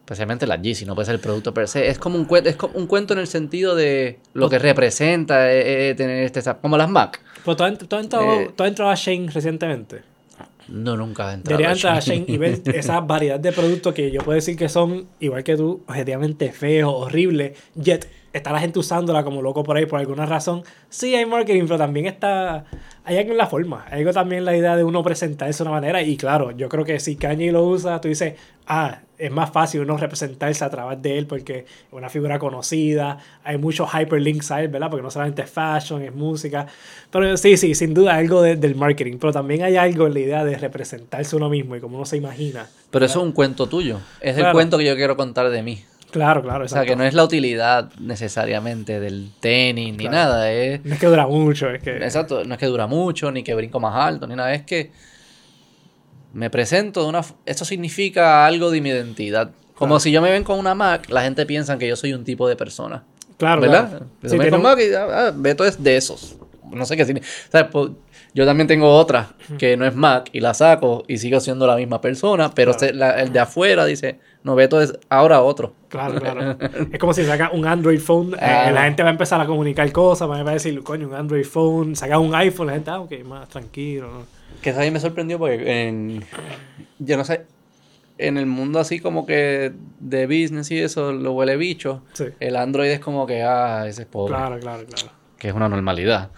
[0.00, 1.88] Especialmente la Yeezy, no puede ser el producto per se.
[1.88, 5.52] Es como un cuento, es como un cuento en el sentido de lo que representa
[5.52, 7.20] eh, eh, tener este Como las Mac.
[7.44, 10.02] Pero tú has, tú has entrado, Eh, tú has entrado a Shane recientemente.
[10.68, 11.58] No, nunca he entrado.
[11.58, 12.24] Deberías entrar a Shein.
[12.24, 15.56] Shane y ver esa variedad de productos que yo puedo decir que son, igual que
[15.56, 17.56] tú, objetivamente feos, horribles.
[17.74, 20.62] Yet, está la gente usándola como loco por ahí por alguna razón.
[20.88, 22.64] Sí, hay marketing, pero también está.
[23.04, 23.86] Hay algo en la forma.
[23.90, 26.02] Hay algo también en la idea de uno presentarse de una manera.
[26.02, 28.34] Y claro, yo creo que si Kanye lo usa, tú dices,
[28.66, 33.16] ah, es más fácil uno representarse a través de él porque es una figura conocida.
[33.44, 34.90] Hay muchos hyperlinks a él, ¿verdad?
[34.90, 36.66] Porque no solamente es fashion, es música.
[37.10, 39.16] Pero sí, sí, sin duda algo de- del marketing.
[39.18, 42.18] Pero también hay algo en la idea de representarse uno mismo y como uno se
[42.18, 42.66] imagina.
[42.90, 43.98] Pero eso es un cuento tuyo.
[44.20, 44.52] Es el Claro.
[44.52, 45.82] cuento que yo quiero contar de mí.
[46.10, 46.64] Claro, claro.
[46.64, 50.16] O sea, que no es la utilidad necesariamente del tenis ni Claro.
[50.16, 50.52] nada.
[50.52, 51.96] Es, No es que dura mucho, es que.
[51.96, 54.52] exacto, no es que dura mucho, ni que brinco más alto, ni nada.
[54.54, 54.90] Es que
[56.32, 57.22] me presento de una...
[57.46, 59.50] Esto significa algo de mi identidad.
[59.74, 60.00] Como Claro.
[60.00, 62.48] si yo me ven con una Mac, la gente piensa que yo soy un tipo
[62.48, 63.04] de persona.
[63.36, 63.88] Claro, ¿Verdad?
[63.90, 64.06] claro.
[64.24, 66.36] Sí, me ven con Mac y ah, ah, Beto es de esos.
[66.70, 67.32] No sé qué significa.
[67.48, 67.90] O sea, pues,
[68.34, 71.76] yo también tengo otra que no es Mac y la saco y sigo siendo la
[71.76, 72.86] misma persona, pero Claro.
[72.88, 75.74] se- la- el de afuera dice, no, Beto es ahora otro.
[75.88, 76.56] Claro, claro.
[76.92, 78.70] es como si saca un Android phone, eh, Ah.
[78.70, 81.96] la gente va a empezar a comunicar cosas, va a decir, coño, un Android phone,
[81.96, 84.08] saca un iPhone, la gente, ah, ok, más tranquilo.
[84.10, 84.26] ¿no?
[84.62, 86.24] Que eso a mí me sorprendió porque en,
[86.98, 87.46] yo no sé,
[88.18, 92.24] en el mundo así como que de business y eso, lo huele bicho, Sí.
[92.40, 95.12] el Android es como que, ah, ese es pobre, Claro, claro, claro.
[95.38, 96.30] que es una normalidad.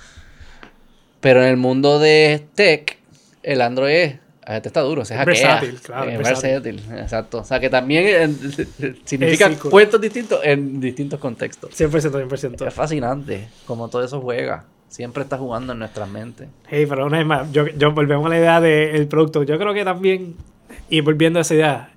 [1.21, 2.99] Pero en el mundo de tech,
[3.43, 4.15] el Android es,
[4.47, 5.33] este está duro, se Es hackea.
[5.61, 7.39] versátil, claro, Es es versátil, exacto.
[7.39, 11.71] O sea que también eh, significa cuentos distintos en distintos contextos.
[11.79, 12.67] 100%, 100%.
[12.67, 14.65] Es fascinante como todo eso juega.
[14.89, 16.49] Siempre está jugando en nuestras mentes.
[16.69, 19.45] Hey, pero una vez más, yo, yo volvemos a la idea del producto.
[19.45, 20.35] Yo creo que también,
[20.89, 21.91] y volviendo a esa idea,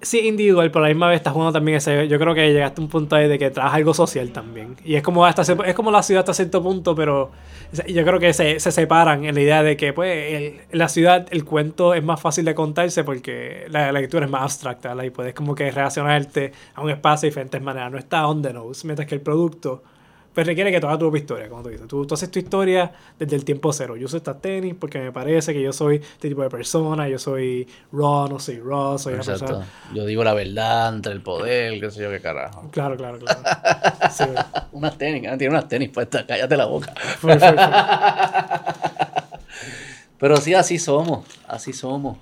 [0.00, 2.08] sí individual, pero a la misma vez estás jugando también ese.
[2.08, 4.76] Yo creo que llegaste a un punto ahí de que traes algo social también.
[4.84, 7.30] Y es como hasta es como la ciudad hasta cierto punto, pero
[7.88, 11.44] yo creo que se, se separan en la idea de que, pues, la ciudad el
[11.44, 14.94] cuento es más fácil de contarse porque la, la lectura es más abstracta.
[15.04, 17.90] Y puedes como que relacionarte a un espacio de diferentes maneras.
[17.90, 19.82] No está on the nose, mientras que el producto
[20.36, 21.88] pues requiere que tú hagas tu propia historia, como tú dices.
[21.88, 23.96] Tú, tú haces tu historia desde el tiempo cero.
[23.96, 27.18] Yo uso estas tenis porque me parece que yo soy este tipo de persona, yo
[27.18, 29.46] soy raw, no soy raw, soy una Exacto.
[29.46, 29.66] persona...
[29.94, 32.68] Yo digo la verdad entre el poder, qué sé yo qué carajo.
[32.70, 33.40] Claro, claro, claro.
[34.12, 34.24] Sí,
[34.72, 36.92] Unas tenis, ah, tiene unas tenis puestas, cállate la boca.
[40.18, 42.18] Pero sí, así somos, así somos.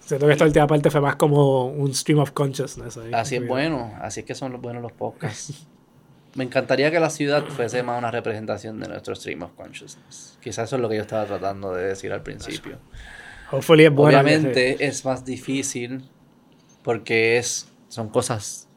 [0.00, 2.98] Siento que esta última parte fue más como un stream of consciousness.
[2.98, 3.14] ahí.
[3.14, 5.66] Así es bueno, así es que son los buenos los podcasts.
[6.34, 10.38] Me encantaría que la ciudad fuese más una representación de nuestro stream of consciousness.
[10.40, 12.78] Quizás eso es lo que yo estaba tratando de decir al principio.
[13.50, 14.20] Hopefully es buena.
[14.20, 16.04] Obviamente es más difícil
[16.84, 18.68] porque es, son cosas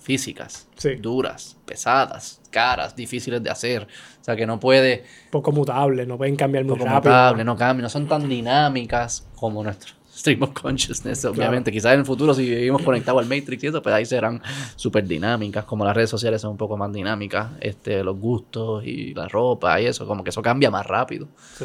[0.00, 0.96] físicas, Sí.
[0.96, 3.84] duras, pesadas, caras, difíciles de hacer.
[4.20, 7.12] O sea que no puede, Poco mutable, no pueden cambiar muy poco rápido.
[7.14, 11.72] mutable, no cambian, no son tan dinámicas como nuestro stream of consciousness, obviamente.
[11.72, 14.40] Quizás en el futuro, si vivimos conectados al Matrix y eso, pues ahí serán
[14.76, 19.12] súper dinámicas, como las redes sociales son un poco más dinámicas, este, los gustos y
[19.14, 21.28] la ropa y eso, como que eso cambia más rápido.
[21.58, 21.64] Sí.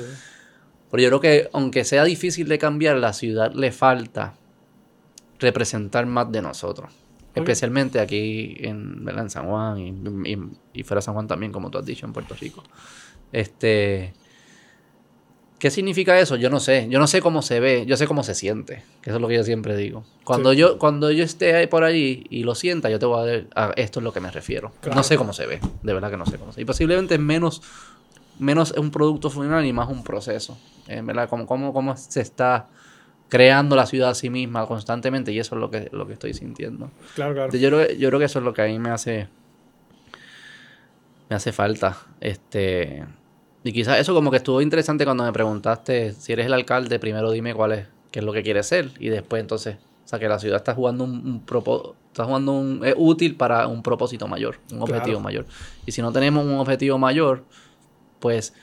[0.91, 4.33] Pero yo creo que, aunque sea difícil de cambiar, la ciudad le falta
[5.39, 6.91] representar más de nosotros.
[7.35, 10.37] Especialmente aquí en, San Juan y, y-
[10.73, 12.63] y fuera de San Juan también, como tú has dicho, en Puerto Rico.
[13.31, 14.13] Este.
[15.59, 16.37] ¿Qué significa eso?
[16.37, 16.87] Yo no sé.
[16.89, 18.81] Yo no sé cómo se ve, yo sé cómo se siente.
[19.01, 20.05] Que eso es lo que yo siempre digo.
[20.23, 20.57] Cuando, Sí.
[20.57, 23.71] yo, cuando yo esté ahí por allí y lo sienta, yo te voy a a
[23.75, 24.71] esto es lo que me refiero.
[24.79, 24.95] Claro.
[24.95, 25.59] No sé cómo se ve.
[25.83, 26.61] De verdad que no sé cómo se ve.
[26.61, 27.61] Y posiblemente es menos,
[28.39, 30.57] menos un producto final y más un proceso.
[30.87, 31.27] eh, ¿Verdad?
[31.27, 32.67] Como, cómo, cómo se está
[33.27, 35.33] creando la ciudad a sí misma constantemente.
[35.33, 36.89] Y eso es lo que, lo que estoy sintiendo.
[37.15, 37.51] Claro, claro.
[37.55, 39.27] Yo creo, yo creo que eso es lo que a mí me hace.
[41.29, 41.97] Me hace falta.
[42.21, 43.03] Este.
[43.69, 47.29] Y quizás eso como que estuvo interesante cuando me preguntaste si eres el alcalde, primero
[47.29, 48.89] dime cuál es, qué es lo que quieres ser.
[48.99, 49.75] Y después entonces,
[50.05, 53.35] o sea que la ciudad está jugando un, un propo- está jugando un, es útil
[53.35, 55.19] para un propósito mayor, un objetivo Claro.
[55.19, 55.45] mayor.
[55.85, 57.45] Y si no tenemos un objetivo mayor,
[58.19, 58.55] pues,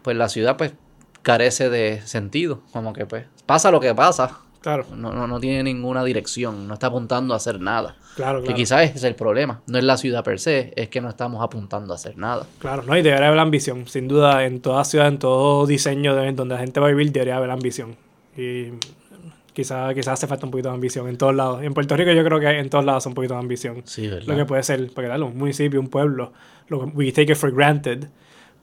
[0.00, 0.72] pues la ciudad pues
[1.20, 2.62] carece de sentido.
[2.72, 4.38] Como que pues pasa lo que pasa.
[4.64, 7.96] Claro, No, no, no tiene ninguna dirección, no está apuntando a hacer nada.
[8.16, 9.60] claro, Que quizás ese es el problema.
[9.66, 12.46] No es la ciudad per se, es que no estamos apuntando a hacer nada.
[12.60, 13.86] Claro, no, y debería haber ambición.
[13.86, 17.12] Sin duda, en toda ciudad, en todo diseño de, donde la gente va a vivir,
[17.12, 17.94] debería haber ambición.
[18.38, 18.70] Y
[19.52, 21.62] quizás quizás hace falta un poquito de ambición en todos lados.
[21.62, 23.82] En Puerto Rico yo creo que en todos lados un poquito de ambición.
[23.84, 24.26] Sí, ¿verdad?
[24.26, 26.32] Lo que puede ser, porque claro, un municipio, un pueblo,
[26.68, 28.08] lo, we take it for granted.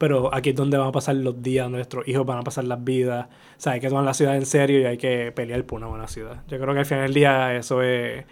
[0.01, 2.83] Pero aquí es donde van a pasar los días, nuestros hijos van a pasar las
[2.83, 3.27] vidas.
[3.27, 5.85] O sea, hay que tomar la ciudad en serio y hay que pelear por una
[5.85, 6.41] buena ciudad.
[6.47, 8.25] Yo creo que al final del día eso es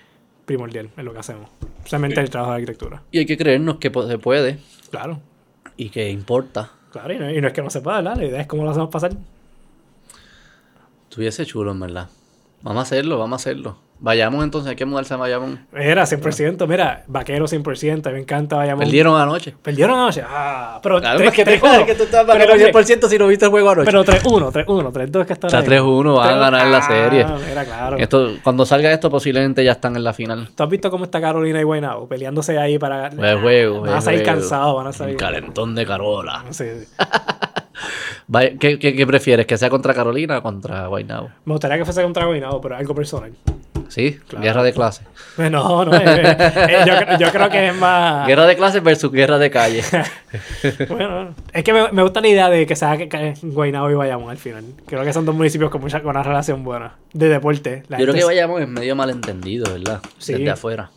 [0.45, 1.47] primordial en lo que hacemos.
[1.77, 3.03] Especialmente el trabajo de arquitectura.
[3.11, 4.57] Y hay que creernos que se puede
[4.89, 5.19] Claro,
[5.77, 6.71] y que importa.
[6.91, 8.17] claro, y no, y no es que no se pueda, ¿verdad?
[8.17, 9.11] La idea es cómo lo hacemos pasar.
[11.03, 12.09] Estuviese chulo, en verdad.
[12.63, 13.77] Vamos a hacerlo, vamos a hacerlo.
[14.01, 15.59] Vayamos entonces, hay que mudarse a Bayamón.
[15.73, 18.85] Era 100%, mira, vaquero 100%, me encanta Bayamón.
[18.85, 19.53] Perdieron anoche.
[19.61, 20.23] Perdieron anoche.
[20.25, 21.85] Ah, pero Claro, tres- es que te 3-1.
[21.85, 23.85] que tú estás Pero, pagando oye, 10% si no viste el juego anoche.
[23.91, 25.65] Pero 3-1, 3-1, 3-2 que están Está ahí.
[25.65, 26.39] 3-1, van a 3-1.
[26.39, 27.25] ganar la Ah, serie.
[27.49, 27.97] Mira, claro.
[27.97, 30.47] Esto, cuando salga esto, posiblemente ya están en la final.
[30.55, 33.07] ¿Tú has visto cómo está Carolina y Guaynabo peleándose ahí para...
[33.07, 33.81] El juego.
[33.81, 35.15] Van a salir cansados, van a salir...
[35.15, 36.45] El calentón de Carola.
[36.51, 36.87] Sí, sí.
[38.59, 39.45] ¿Qué, qué, qué prefieres?
[39.47, 41.29] ¿Que sea contra Carolina o contra Guaynabo?
[41.45, 43.31] Me gustaría que fuese contra Guaynabo, pero algo personal.
[43.89, 44.43] Sí, Claro.
[44.45, 45.03] guerra de clase.
[45.37, 48.27] No, no, eh, eh, yo, cre- yo creo que es más...
[48.27, 49.83] Guerra de clase versus guerra de calle.
[50.89, 53.95] Bueno, es que me, me gusta la idea de que sea que- que Guaynabo y
[53.95, 54.63] Bayamón al final.
[54.85, 57.83] Creo que son dos municipios con, mucha, con una relación buena de deporte.
[57.89, 60.01] La Yo creo que es- vayamos en medio malentendido, ¿verdad?
[60.17, 60.33] Sí.
[60.33, 60.89] Desde afuera.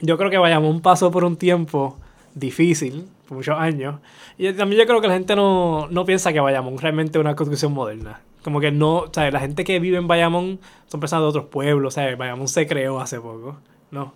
[0.00, 1.98] Yo creo que Bayamón pasó por un tiempo
[2.34, 3.96] difícil, por muchos años.
[4.38, 7.36] Y también yo creo que la gente no, no piensa que Bayamón realmente es una
[7.36, 8.20] construcción moderna.
[8.42, 11.44] Como que no, o sea, la gente que vive en Bayamón son personas de otros
[11.46, 13.58] pueblos, o sea, Bayamón se creó hace poco,
[13.90, 14.14] ¿no?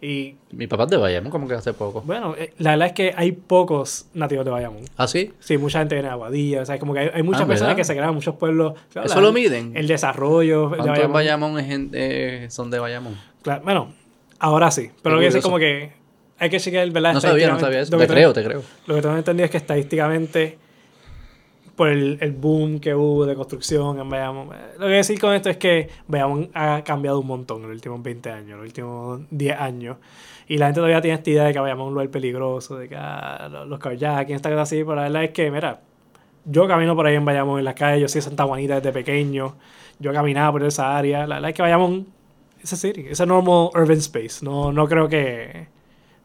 [0.00, 2.02] Y Mi papá es de Bayamón, como que hace poco.
[2.02, 4.82] bueno, eh, la verdad es que hay pocos nativos de Bayamón.
[4.98, 5.32] ¿Ah, sí?
[5.40, 7.74] Sí, mucha gente viene de Aguadilla, o sea, como que hay, hay muchas Ah, personas
[7.76, 8.74] que se crean, muchos pueblos.
[8.92, 9.72] claro, ¿Eso la- lo miden?
[9.74, 11.12] El desarrollo de ¿Cuántos en Bayamón.
[11.12, 13.16] Bayamón es gente, eh, son de Bayamón?
[13.42, 13.92] Claro, bueno,
[14.38, 15.92] ahora sí, pero lo que es como que
[16.38, 17.14] hay que chequear, ¿verdad?
[17.14, 17.92] No sabía, no sabía eso.
[17.92, 18.62] Lo Te que creo, te creo.
[18.86, 20.58] Lo que tengo entendido es que estadísticamente,
[21.76, 25.34] por el, el boom que hubo de construcción en Bayamón, eh, lo que decir con
[25.34, 28.66] esto es que Bayamón ha cambiado un montón en los últimos 20 años, en los
[28.66, 29.96] últimos 10 años.
[30.48, 32.88] Y la gente todavía tiene esta idea de que Bayamón es un lugar peligroso, de
[32.88, 35.80] que ah, los, carjacking, esta cosa así, pero la verdad es que, mira,
[36.44, 39.56] yo camino por ahí en Bayamón, en las calles, yo soy Santa Juanita desde pequeño,
[39.98, 42.06] yo caminaba por esa área, la verdad es que Bayamón
[42.62, 45.68] es a city, es a normal urban space, no, no creo que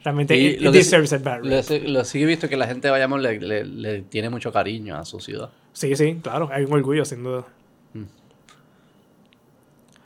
[0.03, 1.11] realmente Y it, lo it que deserves
[1.43, 4.51] Lo, lo sí he visto que la gente de Bayamón le, le- le tiene mucho
[4.51, 5.49] cariño a su ciudad.
[5.73, 7.45] Sí, sí, claro, hay un orgullo sin duda.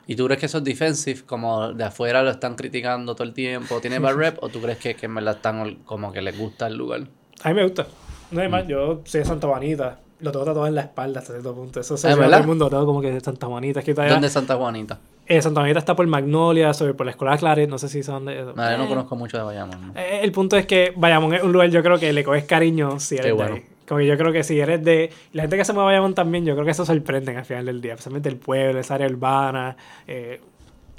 [0.08, 3.34] ¿Y tú crees que eso es defensive, como de afuera lo están criticando todo el
[3.34, 6.38] tiempo, tiene bad rep, o tú crees que, que en verdad están como que les
[6.38, 7.08] gusta el lugar?
[7.42, 7.88] A mí me gusta.
[8.30, 8.50] No hay Mm.
[8.52, 11.80] más, yo soy de Santa Juanita, lo tengo tatuado en la espalda hasta cierto punto.
[11.80, 12.30] Eso se Ah, ¿verdad?
[12.32, 13.80] todo el mundo, tengo como que de Santa Juanita.
[13.80, 14.98] Es que ¿Dónde es Santa Juanita?
[15.26, 18.24] eh, Santa Juanita está por Magnolia, sobre por la escuela Claret, no sé si son
[18.26, 18.52] de eso.
[18.54, 19.88] No, yo no Eh, conozco mucho de Bayamón.
[19.88, 20.00] ¿no?
[20.00, 22.98] Eh, el punto es que Bayamón es un lugar, yo creo que le coges cariño
[23.00, 23.64] si eres Qué de ahí.
[23.88, 25.10] Como que yo creo que si eres de.
[25.32, 27.66] La gente que se mueve a Bayamón también, yo creo que eso sorprenden al final
[27.66, 27.92] del día.
[27.92, 29.76] Especialmente el pueblo, esa área urbana.
[30.08, 30.40] eh,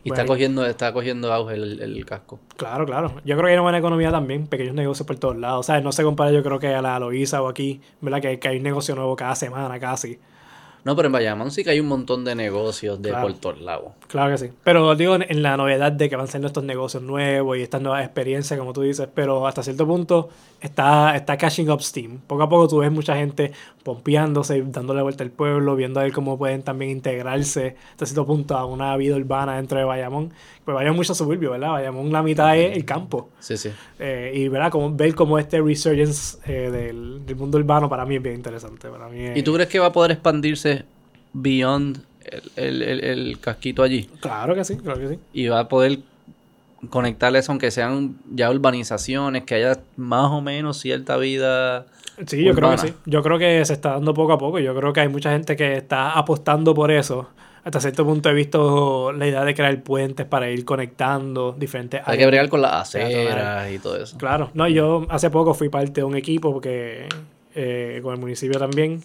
[0.07, 2.39] Y está cogiendo, está cogiendo auge el, el casco.
[2.55, 3.13] Claro, claro.
[3.25, 5.59] Yo creo que hay una buena economía también, pequeños negocios por todos lados.
[5.59, 8.21] O sea, no se compara yo creo que a la Loíza o aquí, ¿verdad?
[8.21, 10.19] Que, que hay un negocio nuevo cada semana casi.
[10.83, 13.27] No, pero en Bayamón sí que hay un montón de negocios de Claro.
[13.27, 13.91] por todos lados.
[14.07, 14.49] Claro que sí.
[14.63, 18.03] Pero digo en, la novedad de que van siendo estos negocios nuevos y estas nuevas
[18.05, 20.29] experiencias, como tú dices, pero hasta cierto punto
[20.61, 22.19] está, está cashing up Steam.
[22.25, 23.51] Poco a poco tú ves mucha gente
[23.83, 28.55] pompeándose, dándole vuelta al pueblo, viendo a ver cómo pueden también integrarse hasta cierto punto
[28.57, 30.33] a una vida urbana dentro de Bayamón.
[30.65, 31.71] Pues Bayamón es mucho suburbio, ¿verdad?
[31.71, 33.29] Bayamón la mitad es el campo.
[33.39, 33.71] Sí, sí.
[33.99, 34.71] Eh, y ¿verdad?
[34.71, 38.89] Como, ver cómo este resurgence eh, del, del mundo urbano para mí es bien interesante.
[38.89, 40.76] Para mí es- ¿Y tú crees que va a poder expandirse
[41.33, 41.99] beyond
[42.55, 44.09] el, el- el- casquito allí?
[44.19, 45.19] Claro que sí, claro que sí.
[45.33, 45.99] Y va a poder
[46.89, 51.85] conectarles, aunque sean ya urbanizaciones, que haya más o menos cierta vida.
[52.25, 52.93] Sí, yo creo que sí.
[53.05, 54.59] Yo creo que se está dando poco a poco.
[54.59, 57.29] Yo creo que hay mucha gente que está apostando por eso.
[57.63, 62.05] Hasta cierto punto he visto la idea de crear puentes para ir conectando diferentes Hay
[62.05, 62.27] que áreas.
[62.27, 64.17] bregar con las aceras y todo eso.
[64.17, 64.51] Claro.
[64.53, 67.09] No, yo hace poco fui parte de un equipo porque
[67.55, 69.01] eh, con el municipio también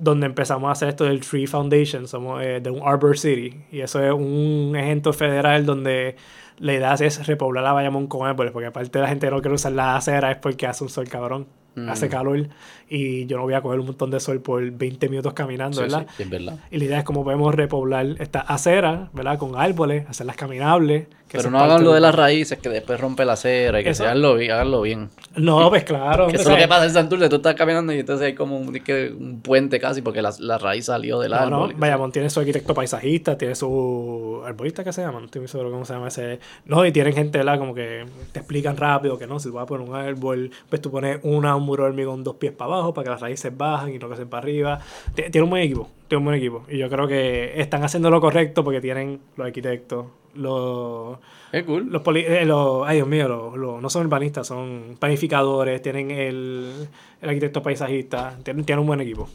[0.00, 3.64] donde empezamos a hacer esto del Tree Foundation, somos eh, de un Arbor City.
[3.70, 6.16] Y eso es un ejemplo federal donde
[6.58, 9.72] la idea es repoblar la Bayamón con árboles, porque aparte la gente no quiere usar
[9.72, 11.46] las aceras es porque hace un sol cabrón,
[11.76, 11.88] Mm.
[11.88, 12.48] hace calor
[12.92, 15.82] y yo no voy a coger un montón de sol por 20 minutos caminando, Sí,
[15.82, 16.06] ¿verdad?
[16.16, 16.56] sí, es verdad.
[16.70, 19.38] Y la idea es cómo podemos repoblar estas aceras, ¿verdad?
[19.38, 21.06] Con árboles, hacerlas caminables.
[21.30, 23.94] que Pero no hagan lo de- las raíces, que después rompe la acera y que
[23.94, 24.50] se háganlo bien.
[24.50, 25.10] Háganlo bien.
[25.36, 26.26] No, pues claro.
[26.26, 27.28] Que eso es lo que pasa en Santurce.
[27.28, 30.58] Tú estás caminando y entonces hay como un, que un puente casi porque la, la
[30.58, 31.50] raíz salió del No, árbol.
[31.50, 35.42] no, que Bayamón tiene su arquitecto paisajista, tiene su arborista que se llama, no estoy
[35.42, 36.40] muy seguro cómo se llama ese.
[36.64, 37.58] No, y tienen gente, ¿verdad?
[37.58, 40.82] Como que te explican rápido que no, si tú vas a poner un árbol, pues
[40.82, 43.56] tú pones una, un muro de hormigón dos pies para abajo para que las raíces
[43.56, 44.80] bajen y no crecen para arriba.
[45.14, 46.64] Ti- Tiene un buen equipo, tiene un buen equipo.
[46.68, 51.18] Y yo creo que están haciendo lo correcto porque tienen los arquitectos, los
[51.52, 51.88] Qué cool.
[51.90, 56.10] los, poli- eh, los- ay Dios mío, los, los- no son urbanistas, son planificadores, tienen
[56.10, 56.88] el,
[57.20, 59.28] el arquitecto paisajista, tienen, tienen un buen equipo.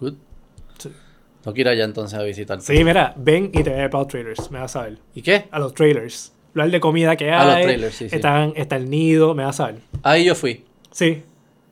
[0.00, 0.14] Good.
[0.78, 0.90] Sí.
[1.54, 2.60] Que ir allá entonces a visitar.
[2.60, 4.98] Sí, mira, ven y te ve para los trailers, me vas a ver.
[5.14, 5.46] ¿Y qué?
[5.50, 6.32] A los trailers.
[6.50, 7.46] Hablar de comida que A hay.
[7.46, 8.16] los trailers, sí, sí.
[8.16, 9.76] Están, está el nido, me vas a ver.
[10.02, 11.22] Ahí yo fui, Sí.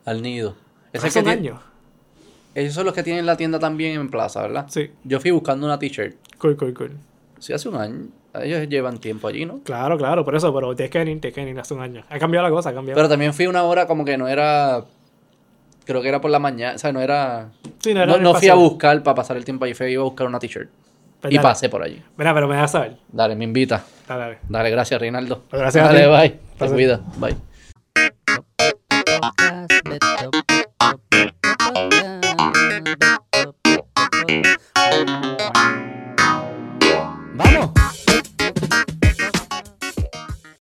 [0.05, 0.55] al nido.
[0.93, 1.61] Ese Hace que un tiene- año.
[2.55, 4.65] Esos son los que tienen la tienda también en plaza, ¿verdad?
[4.69, 4.89] Sí.
[5.03, 6.15] Yo fui buscando una t-shirt.
[6.39, 6.91] Cool, cool, cool.
[7.37, 8.07] Sí, hace un año.
[8.33, 9.59] Ellos llevan tiempo allí, ¿no?
[9.63, 12.03] Claro, claro, por eso, pero tienes que venir, tienes que venir hace un año.
[12.09, 12.95] Ha cambiado la cosa, ha cambiado.
[12.97, 14.83] Pero también fui una hora como que no era...
[15.85, 16.75] Creo que era por la mañana.
[16.75, 17.49] O sea, no era...
[17.79, 19.73] Sí, No, era no el fui a buscar para pasar el tiempo allí.
[19.73, 20.69] Fui a buscar una t-shirt.
[21.21, 21.47] Pues Y dale.
[21.47, 22.01] pasé por allí.
[22.17, 22.97] Mira, pero me vas a ver.
[23.11, 23.83] Dale, me invita.
[24.07, 24.37] Dale, dale.
[24.47, 25.43] Dale, gracias, Reinaldo.
[25.51, 26.33] Gracias a Dale, ti.
[26.57, 26.67] bye.
[26.67, 27.01] Te cuida.
[27.17, 27.35] Bye.
[34.89, 35.28] Podcast,